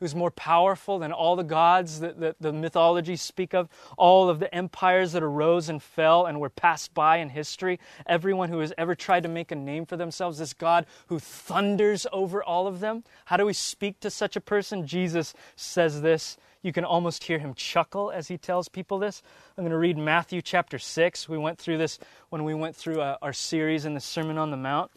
Who's 0.00 0.14
more 0.14 0.30
powerful 0.30 0.98
than 0.98 1.12
all 1.12 1.36
the 1.36 1.44
gods 1.44 2.00
that, 2.00 2.18
that, 2.18 2.36
the 2.40 2.52
mythologies 2.52 3.20
speak 3.20 3.54
of, 3.54 3.68
all 3.98 4.28
of 4.28 4.40
the 4.40 4.52
empires 4.54 5.12
that 5.12 5.22
arose 5.22 5.68
and 5.68 5.82
fell 5.82 6.26
and 6.26 6.40
were 6.40 6.48
passed 6.48 6.92
by 6.94 7.18
in 7.18 7.28
history, 7.28 7.78
everyone 8.06 8.48
who 8.48 8.58
has 8.60 8.72
ever 8.78 8.94
tried 8.94 9.22
to 9.22 9.28
make 9.28 9.52
a 9.52 9.54
name 9.54 9.84
for 9.84 9.96
themselves, 9.96 10.38
this 10.38 10.54
God 10.54 10.86
who 11.08 11.18
thunders 11.18 12.06
over 12.12 12.42
all 12.42 12.66
of 12.66 12.80
them. 12.80 13.04
How 13.26 13.36
do 13.36 13.44
we 13.44 13.52
speak 13.52 14.00
to 14.00 14.10
such 14.10 14.36
a 14.36 14.40
person? 14.40 14.86
Jesus 14.86 15.34
says 15.54 16.00
this. 16.00 16.38
You 16.62 16.72
can 16.72 16.84
almost 16.84 17.24
hear 17.24 17.38
him 17.38 17.54
chuckle 17.54 18.10
as 18.10 18.28
he 18.28 18.36
tells 18.36 18.68
people 18.68 18.98
this. 18.98 19.22
I'm 19.56 19.64
going 19.64 19.70
to 19.70 19.78
read 19.78 19.96
Matthew 19.96 20.42
chapter 20.42 20.78
6. 20.78 21.28
We 21.28 21.38
went 21.38 21.58
through 21.58 21.78
this 21.78 21.98
when 22.28 22.44
we 22.44 22.54
went 22.54 22.76
through 22.76 23.00
uh, 23.00 23.16
our 23.22 23.32
series 23.32 23.86
in 23.86 23.94
the 23.94 24.00
Sermon 24.00 24.36
on 24.36 24.50
the 24.50 24.56
Mount. 24.58 24.90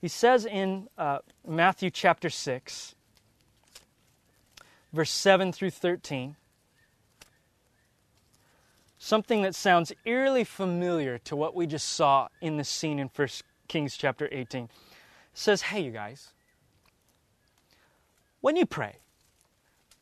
He 0.00 0.08
says 0.08 0.44
in 0.44 0.88
uh, 0.98 1.18
Matthew 1.46 1.90
chapter 1.90 2.28
6, 2.28 2.95
verse 4.96 5.10
7 5.10 5.52
through 5.52 5.70
13. 5.70 6.36
Something 8.98 9.42
that 9.42 9.54
sounds 9.54 9.92
eerily 10.04 10.42
familiar 10.42 11.18
to 11.18 11.36
what 11.36 11.54
we 11.54 11.66
just 11.66 11.90
saw 11.90 12.28
in 12.40 12.56
the 12.56 12.64
scene 12.64 12.98
in 12.98 13.10
1 13.14 13.28
Kings 13.68 13.96
chapter 13.96 14.28
18. 14.32 14.64
It 14.64 14.70
says, 15.34 15.62
Hey, 15.62 15.82
you 15.82 15.90
guys, 15.92 16.32
when 18.40 18.56
you 18.56 18.64
pray, 18.64 18.96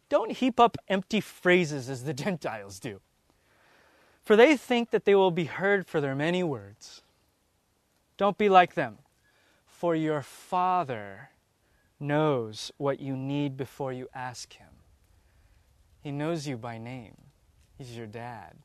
don't 0.09 0.31
heap 0.31 0.61
up 0.61 0.79
empty 0.89 1.21
phrases 1.21 1.91
as 1.91 2.05
the 2.05 2.15
Gentiles 2.25 2.79
do, 2.79 3.01
for 4.23 4.37
they 4.37 4.57
think 4.57 4.91
that 4.91 5.05
they 5.05 5.17
will 5.17 5.33
be 5.33 5.45
heard 5.45 5.87
for 5.87 6.01
their 6.01 6.15
many 6.15 6.45
words. 6.45 7.03
Don't 8.17 8.39
be 8.39 8.49
like 8.49 8.75
them, 8.75 8.99
for 9.67 9.97
your 9.97 10.23
Father 10.23 11.31
knows 11.99 12.71
what 12.77 13.01
you 13.01 13.17
need 13.17 13.57
before 13.57 13.93
you 13.93 14.09
ask 14.15 14.53
Him. 14.53 14.74
He 16.05 16.13
knows 16.13 16.47
you 16.47 16.59
by 16.59 16.77
name, 16.77 17.17
He's 17.79 17.97
your 17.97 18.07
dad. 18.07 18.59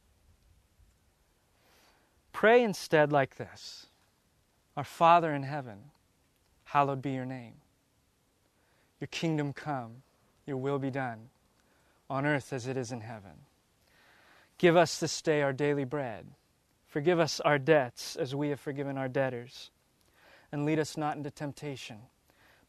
Pray 2.33 2.61
instead 2.61 3.13
like 3.13 3.37
this 3.37 3.87
Our 4.75 4.83
Father 4.83 5.33
in 5.33 5.43
heaven, 5.43 5.91
hallowed 6.65 7.01
be 7.01 7.11
your 7.11 7.25
name. 7.25 7.53
Your 8.99 9.07
kingdom 9.07 9.53
come, 9.53 10.03
your 10.45 10.57
will 10.57 10.79
be 10.79 10.91
done, 10.91 11.29
on 12.09 12.25
earth 12.25 12.51
as 12.51 12.67
it 12.67 12.75
is 12.75 12.91
in 12.91 12.99
heaven. 12.99 13.45
Give 14.57 14.75
us 14.75 14.99
this 14.99 15.21
day 15.21 15.41
our 15.41 15.53
daily 15.53 15.85
bread. 15.85 16.25
Forgive 16.89 17.21
us 17.21 17.39
our 17.39 17.57
debts 17.57 18.17
as 18.17 18.35
we 18.35 18.49
have 18.49 18.59
forgiven 18.59 18.97
our 18.97 19.07
debtors. 19.07 19.71
And 20.51 20.65
lead 20.65 20.79
us 20.79 20.97
not 20.97 21.15
into 21.15 21.31
temptation, 21.31 21.99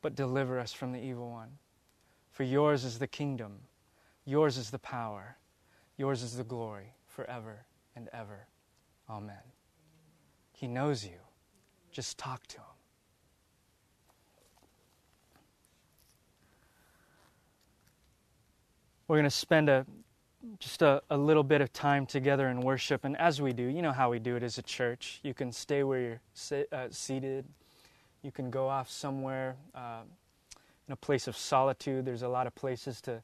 but 0.01 0.15
deliver 0.15 0.61
us 0.61 0.73
from 0.73 0.93
the 0.93 1.03
evil 1.03 1.29
one. 1.29 1.59
For 2.31 2.45
yours 2.45 2.85
is 2.85 3.01
the 3.01 3.09
kingdom 3.09 3.63
Yours 4.25 4.57
is 4.57 4.71
the 4.71 4.79
power, 4.79 5.37
yours 5.97 6.23
is 6.23 6.37
the 6.37 6.45
glory 6.45 6.95
forever 7.07 7.65
and 7.97 8.09
ever. 8.13 8.47
Amen. 9.09 9.37
He 10.53 10.69
knows 10.69 11.05
you. 11.05 11.19
Just 11.91 12.19
talk 12.19 12.47
to 12.49 12.59
him. 12.59 12.65
We're 19.09 19.17
going 19.17 19.25
to 19.25 19.31
spend 19.31 19.69
a 19.69 19.85
just 20.59 20.83
a, 20.83 21.03
a 21.11 21.17
little 21.17 21.43
bit 21.43 21.61
of 21.61 21.73
time 21.73 22.07
together 22.07 22.49
in 22.49 22.61
worship. 22.61 23.05
And 23.05 23.17
as 23.19 23.43
we 23.43 23.53
do, 23.53 23.65
you 23.65 23.83
know 23.83 23.93
how 23.93 24.11
we 24.11 24.19
do 24.19 24.37
it 24.37 24.43
as 24.43 24.57
a 24.59 24.63
church. 24.63 25.21
You 25.23 25.35
can 25.35 25.53
stay 25.53 25.83
where 25.83 26.01
you're 26.01 26.21
sit, 26.33 26.73
uh, 26.73 26.89
seated. 26.91 27.45
You 28.23 28.31
can 28.33 28.51
go 28.51 28.69
off 28.69 28.91
somewhere 28.91 29.57
uh, 29.75 30.03
in 30.87 30.93
a 30.93 30.97
place 30.97 31.27
of 31.29 31.37
solitude. 31.37 32.05
There's 32.05 32.23
a 32.23 32.29
lot 32.29 32.47
of 32.47 32.55
places 32.55 33.01
to 33.03 33.23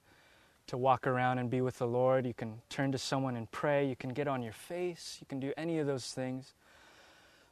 to 0.67 0.77
walk 0.77 1.07
around 1.07 1.39
and 1.39 1.49
be 1.49 1.61
with 1.61 1.79
the 1.79 1.87
Lord. 1.87 2.27
You 2.27 2.35
can 2.35 2.61
turn 2.69 2.93
to 2.93 2.99
someone 2.99 3.37
and 3.37 3.51
pray. 3.51 3.87
You 3.87 3.97
can 3.97 4.11
get 4.11 4.29
on 4.29 4.43
your 4.43 4.53
face. 4.53 5.19
You 5.21 5.27
can 5.27 5.41
do 5.41 5.53
any 5.57 5.79
of 5.79 5.87
those 5.87 6.13
things. 6.13 6.55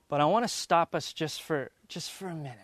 But 0.09 0.21
I 0.21 0.25
want 0.27 0.45
to 0.45 0.49
stop 0.49 0.95
us 0.95 1.12
just 1.12 1.43
for 1.43 1.71
just 1.89 2.11
for 2.11 2.29
a 2.29 2.35
minute. 2.35 2.59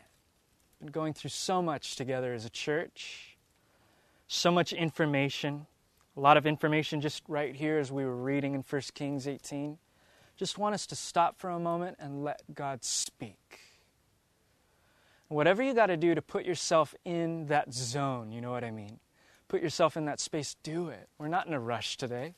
We've 0.81 0.87
Been 0.87 0.93
going 0.93 1.13
through 1.15 1.31
so 1.31 1.63
much 1.63 1.97
together 1.97 2.33
as 2.33 2.45
a 2.45 2.51
church. 2.51 3.37
So 4.29 4.51
much 4.51 4.73
information. 4.73 5.67
A 6.17 6.21
lot 6.21 6.37
of 6.37 6.47
information 6.47 7.01
just 7.01 7.23
right 7.29 7.55
here 7.55 7.79
as 7.79 7.91
we 7.91 8.05
were 8.05 8.17
reading 8.17 8.55
in 8.55 8.65
1 8.69 8.83
Kings 8.95 9.27
18. 9.27 9.79
Just 10.37 10.59
want 10.59 10.75
us 10.75 10.87
to 10.87 10.97
stop 10.97 11.39
for 11.39 11.51
a 11.51 11.59
moment 11.59 11.97
and 12.01 12.25
let 12.25 12.43
God 12.55 12.83
speak. 12.85 13.61
Whatever 15.29 15.63
you 15.63 15.75
got 15.75 15.87
to 15.87 15.97
do 15.97 16.15
to 16.15 16.23
put 16.23 16.45
yourself 16.45 16.95
in 17.05 17.47
that 17.47 17.73
zone, 17.73 18.33
you 18.33 18.41
know 18.41 18.51
what 18.51 18.65
I 18.65 18.71
mean? 18.71 18.99
Put 19.51 19.63
yourself 19.63 19.97
in 19.97 20.05
that 20.05 20.21
space, 20.21 20.57
do 20.63 20.89
it. 20.89 21.09
We're 21.19 21.29
not 21.29 21.49
in 21.49 21.53
a 21.53 21.61
rush 21.61 21.97
today. 21.97 22.35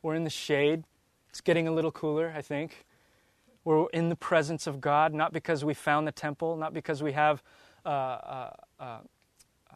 We're 0.00 0.14
in 0.14 0.24
the 0.24 0.30
shade. 0.30 0.84
It's 1.28 1.42
getting 1.42 1.68
a 1.68 1.72
little 1.72 1.92
cooler, 1.92 2.32
I 2.34 2.40
think. 2.40 2.86
We're 3.64 3.86
in 3.90 4.08
the 4.08 4.16
presence 4.16 4.66
of 4.66 4.80
God, 4.80 5.12
not 5.12 5.34
because 5.34 5.62
we 5.62 5.74
found 5.74 6.08
the 6.08 6.12
temple, 6.12 6.56
not 6.56 6.72
because 6.72 7.02
we 7.02 7.12
have 7.12 7.42
uh, 7.84 7.88
uh, 7.88 8.50
uh, 8.80 8.98
uh, 9.70 9.74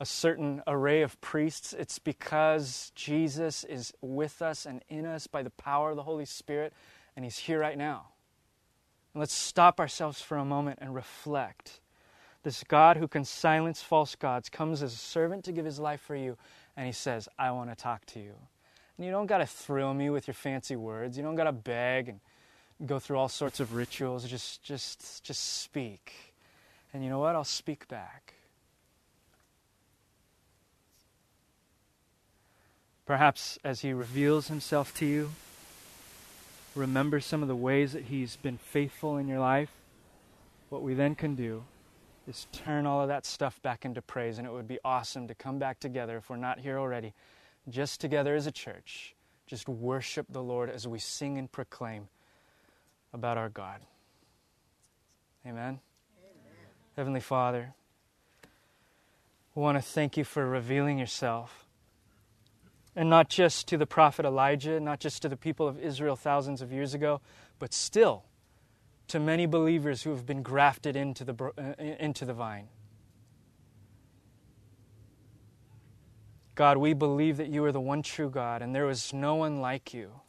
a 0.00 0.04
certain 0.04 0.60
array 0.66 1.02
of 1.02 1.18
priests. 1.20 1.72
It's 1.72 2.00
because 2.00 2.90
Jesus 2.96 3.62
is 3.62 3.94
with 4.00 4.42
us 4.42 4.66
and 4.66 4.84
in 4.88 5.06
us 5.06 5.28
by 5.28 5.44
the 5.44 5.50
power 5.50 5.90
of 5.90 5.96
the 5.96 6.02
Holy 6.02 6.26
Spirit, 6.26 6.74
and 7.14 7.24
He's 7.24 7.38
here 7.38 7.60
right 7.60 7.78
now. 7.78 8.08
And 9.14 9.20
let's 9.20 9.34
stop 9.34 9.78
ourselves 9.78 10.20
for 10.20 10.36
a 10.36 10.44
moment 10.44 10.80
and 10.82 10.96
reflect 10.96 11.80
this 12.42 12.64
God 12.64 12.96
who 12.96 13.06
can 13.06 13.24
silence 13.24 13.82
false 13.82 14.14
gods 14.14 14.48
comes 14.48 14.82
as 14.82 14.94
a 14.94 14.96
servant 14.96 15.44
to 15.44 15.52
give 15.52 15.64
his 15.64 15.78
life 15.78 16.00
for 16.00 16.16
you, 16.16 16.36
and 16.76 16.86
he 16.86 16.92
says, 16.92 17.28
I 17.38 17.50
want 17.50 17.70
to 17.70 17.76
talk 17.76 18.06
to 18.06 18.20
you. 18.20 18.34
And 18.96 19.06
you 19.06 19.12
don't 19.12 19.26
got 19.26 19.38
to 19.38 19.46
thrill 19.46 19.92
me 19.92 20.10
with 20.10 20.26
your 20.26 20.34
fancy 20.34 20.76
words. 20.76 21.16
You 21.16 21.22
don't 21.22 21.34
got 21.34 21.44
to 21.44 21.52
beg 21.52 22.08
and 22.08 22.20
go 22.86 22.98
through 22.98 23.18
all 23.18 23.28
sorts 23.28 23.60
of 23.60 23.74
rituals. 23.74 24.26
Just, 24.26 24.62
just, 24.62 25.22
just 25.22 25.60
speak. 25.60 26.34
And 26.92 27.04
you 27.04 27.10
know 27.10 27.18
what? 27.18 27.34
I'll 27.34 27.44
speak 27.44 27.88
back. 27.88 28.34
Perhaps 33.06 33.58
as 33.64 33.80
he 33.80 33.92
reveals 33.92 34.48
himself 34.48 34.94
to 34.98 35.06
you, 35.06 35.30
remember 36.74 37.20
some 37.20 37.42
of 37.42 37.48
the 37.48 37.56
ways 37.56 37.92
that 37.92 38.04
he's 38.04 38.36
been 38.36 38.56
faithful 38.56 39.16
in 39.16 39.28
your 39.28 39.40
life. 39.40 39.70
What 40.68 40.82
we 40.82 40.94
then 40.94 41.14
can 41.14 41.34
do 41.34 41.64
is 42.30 42.46
turn 42.52 42.86
all 42.86 43.02
of 43.02 43.08
that 43.08 43.26
stuff 43.26 43.60
back 43.60 43.84
into 43.84 44.00
praise. 44.00 44.38
And 44.38 44.46
it 44.46 44.52
would 44.52 44.68
be 44.68 44.78
awesome 44.84 45.28
to 45.28 45.34
come 45.34 45.58
back 45.58 45.80
together, 45.80 46.16
if 46.16 46.30
we're 46.30 46.36
not 46.36 46.60
here 46.60 46.78
already, 46.78 47.12
just 47.68 48.00
together 48.00 48.34
as 48.34 48.46
a 48.46 48.52
church, 48.52 49.14
just 49.46 49.68
worship 49.68 50.26
the 50.30 50.42
Lord 50.42 50.70
as 50.70 50.88
we 50.88 50.98
sing 50.98 51.36
and 51.36 51.50
proclaim 51.50 52.08
about 53.12 53.36
our 53.36 53.48
God. 53.48 53.80
Amen. 55.44 55.56
Amen. 55.58 55.80
Heavenly 56.96 57.20
Father, 57.20 57.74
we 59.54 59.62
want 59.62 59.76
to 59.76 59.82
thank 59.82 60.16
you 60.16 60.24
for 60.24 60.46
revealing 60.46 60.98
yourself. 60.98 61.66
And 62.94 63.10
not 63.10 63.28
just 63.28 63.68
to 63.68 63.76
the 63.76 63.86
prophet 63.86 64.24
Elijah, 64.24 64.78
not 64.78 65.00
just 65.00 65.22
to 65.22 65.28
the 65.28 65.36
people 65.36 65.66
of 65.66 65.80
Israel 65.80 66.16
thousands 66.16 66.62
of 66.62 66.72
years 66.72 66.94
ago, 66.94 67.20
but 67.58 67.72
still 67.72 68.24
to 69.10 69.20
many 69.20 69.46
believers 69.46 70.02
who 70.02 70.10
have 70.10 70.24
been 70.24 70.42
grafted 70.42 70.96
into 70.96 71.24
the, 71.24 71.34
uh, 71.58 71.82
into 71.82 72.24
the 72.24 72.34
vine. 72.34 72.68
God, 76.54 76.76
we 76.76 76.92
believe 76.92 77.38
that 77.38 77.48
you 77.48 77.64
are 77.64 77.72
the 77.72 77.80
one 77.80 78.02
true 78.02 78.30
God 78.30 78.62
and 78.62 78.74
there 78.74 78.88
is 78.88 79.12
no 79.12 79.34
one 79.34 79.60
like 79.60 79.94
you. 79.94 80.20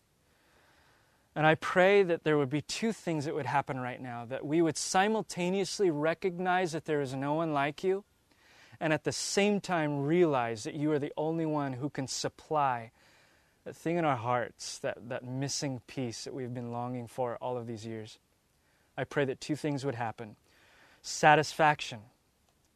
And 1.36 1.46
I 1.46 1.56
pray 1.56 2.04
that 2.04 2.24
there 2.24 2.38
would 2.38 2.50
be 2.50 2.62
two 2.62 2.92
things 2.92 3.26
that 3.26 3.36
would 3.36 3.46
happen 3.46 3.80
right 3.80 4.02
now 4.02 4.26
that 4.26 4.46
we 4.46 4.62
would 4.62 4.78
simultaneously 4.78 5.90
recognize 5.90 6.74
that 6.74 6.86
there 6.86 7.02
is 7.02 7.14
no 7.14 7.34
one 7.34 7.54
like 7.54 7.84
you, 7.84 8.04
and 8.80 8.92
at 8.92 9.04
the 9.04 9.12
same 9.12 9.62
time 9.62 10.02
realize 10.02 10.64
that 10.64 10.74
you 10.74 10.92
are 10.92 11.00
the 11.00 11.14
only 11.16 11.46
one 11.46 11.74
who 11.74 11.90
can 11.90 12.08
supply 12.08 12.92
that 13.64 13.76
thing 13.76 13.98
in 13.98 14.06
our 14.06 14.18
hearts, 14.18 14.80
that, 14.80 14.98
that 15.08 15.24
missing 15.24 15.82
piece 15.88 16.24
that 16.24 16.34
we've 16.34 16.54
been 16.54 16.72
longing 16.72 17.08
for 17.08 17.38
all 17.38 17.58
of 17.58 17.68
these 17.68 17.86
years. 17.86 18.20
I 19.02 19.04
pray 19.04 19.26
that 19.26 19.41
two 19.41 19.56
things 19.56 19.84
would 19.84 19.95
happen 19.95 20.36
satisfaction 21.02 22.02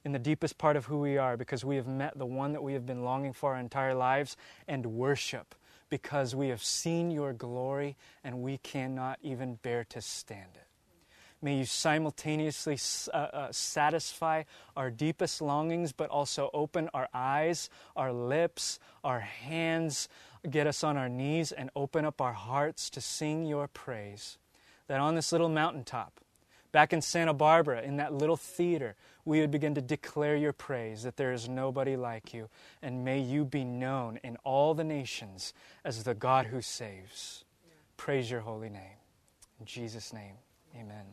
in 0.03 0.11
the 0.11 0.17
deepest 0.17 0.57
part 0.57 0.75
of 0.75 0.85
who 0.85 0.99
we 0.99 1.19
are 1.19 1.37
because 1.37 1.63
we 1.63 1.75
have 1.75 1.85
met 1.85 2.17
the 2.17 2.25
one 2.25 2.53
that 2.53 2.63
we 2.63 2.73
have 2.73 2.83
been 2.83 3.03
longing 3.03 3.31
for 3.31 3.53
our 3.53 3.59
entire 3.59 3.93
lives, 3.93 4.35
and 4.67 4.85
worship 4.87 5.53
because 5.87 6.33
we 6.33 6.47
have 6.47 6.63
seen 6.63 7.11
your 7.11 7.31
glory 7.31 7.95
and 8.23 8.41
we 8.41 8.57
cannot 8.57 9.19
even 9.21 9.59
bear 9.61 9.83
to 9.83 10.01
stand 10.01 10.49
it. 10.55 10.65
May 11.43 11.59
you 11.59 11.65
simultaneously 11.65 12.79
uh, 13.13 13.17
uh, 13.17 13.51
satisfy 13.51 14.43
our 14.75 14.89
deepest 14.89 15.43
longings, 15.43 15.91
but 15.91 16.09
also 16.09 16.49
open 16.55 16.89
our 16.95 17.07
eyes, 17.13 17.69
our 17.95 18.11
lips, 18.11 18.79
our 19.03 19.19
hands, 19.19 20.09
get 20.49 20.65
us 20.65 20.83
on 20.83 20.97
our 20.97 21.09
knees, 21.09 21.51
and 21.51 21.69
open 21.75 22.03
up 22.03 22.19
our 22.19 22.33
hearts 22.33 22.89
to 22.91 23.01
sing 23.01 23.45
your 23.45 23.67
praise. 23.67 24.39
That 24.87 24.99
on 24.99 25.15
this 25.15 25.31
little 25.31 25.49
mountaintop, 25.49 26.19
back 26.71 26.93
in 26.93 27.01
Santa 27.01 27.33
Barbara, 27.33 27.81
in 27.81 27.97
that 27.97 28.13
little 28.13 28.37
theater, 28.37 28.95
we 29.23 29.39
would 29.41 29.51
begin 29.51 29.73
to 29.75 29.81
declare 29.81 30.35
your 30.35 30.53
praise, 30.53 31.03
that 31.03 31.17
there 31.17 31.33
is 31.33 31.49
nobody 31.49 31.95
like 31.95 32.33
you. 32.33 32.49
And 32.81 33.03
may 33.03 33.19
you 33.19 33.45
be 33.45 33.63
known 33.63 34.19
in 34.23 34.37
all 34.43 34.73
the 34.73 34.83
nations 34.83 35.53
as 35.83 36.03
the 36.03 36.13
God 36.13 36.47
who 36.47 36.61
saves. 36.61 37.43
Praise 37.97 38.29
your 38.29 38.41
holy 38.41 38.69
name. 38.69 38.99
In 39.59 39.65
Jesus' 39.65 40.13
name, 40.13 40.35
amen. 40.75 41.05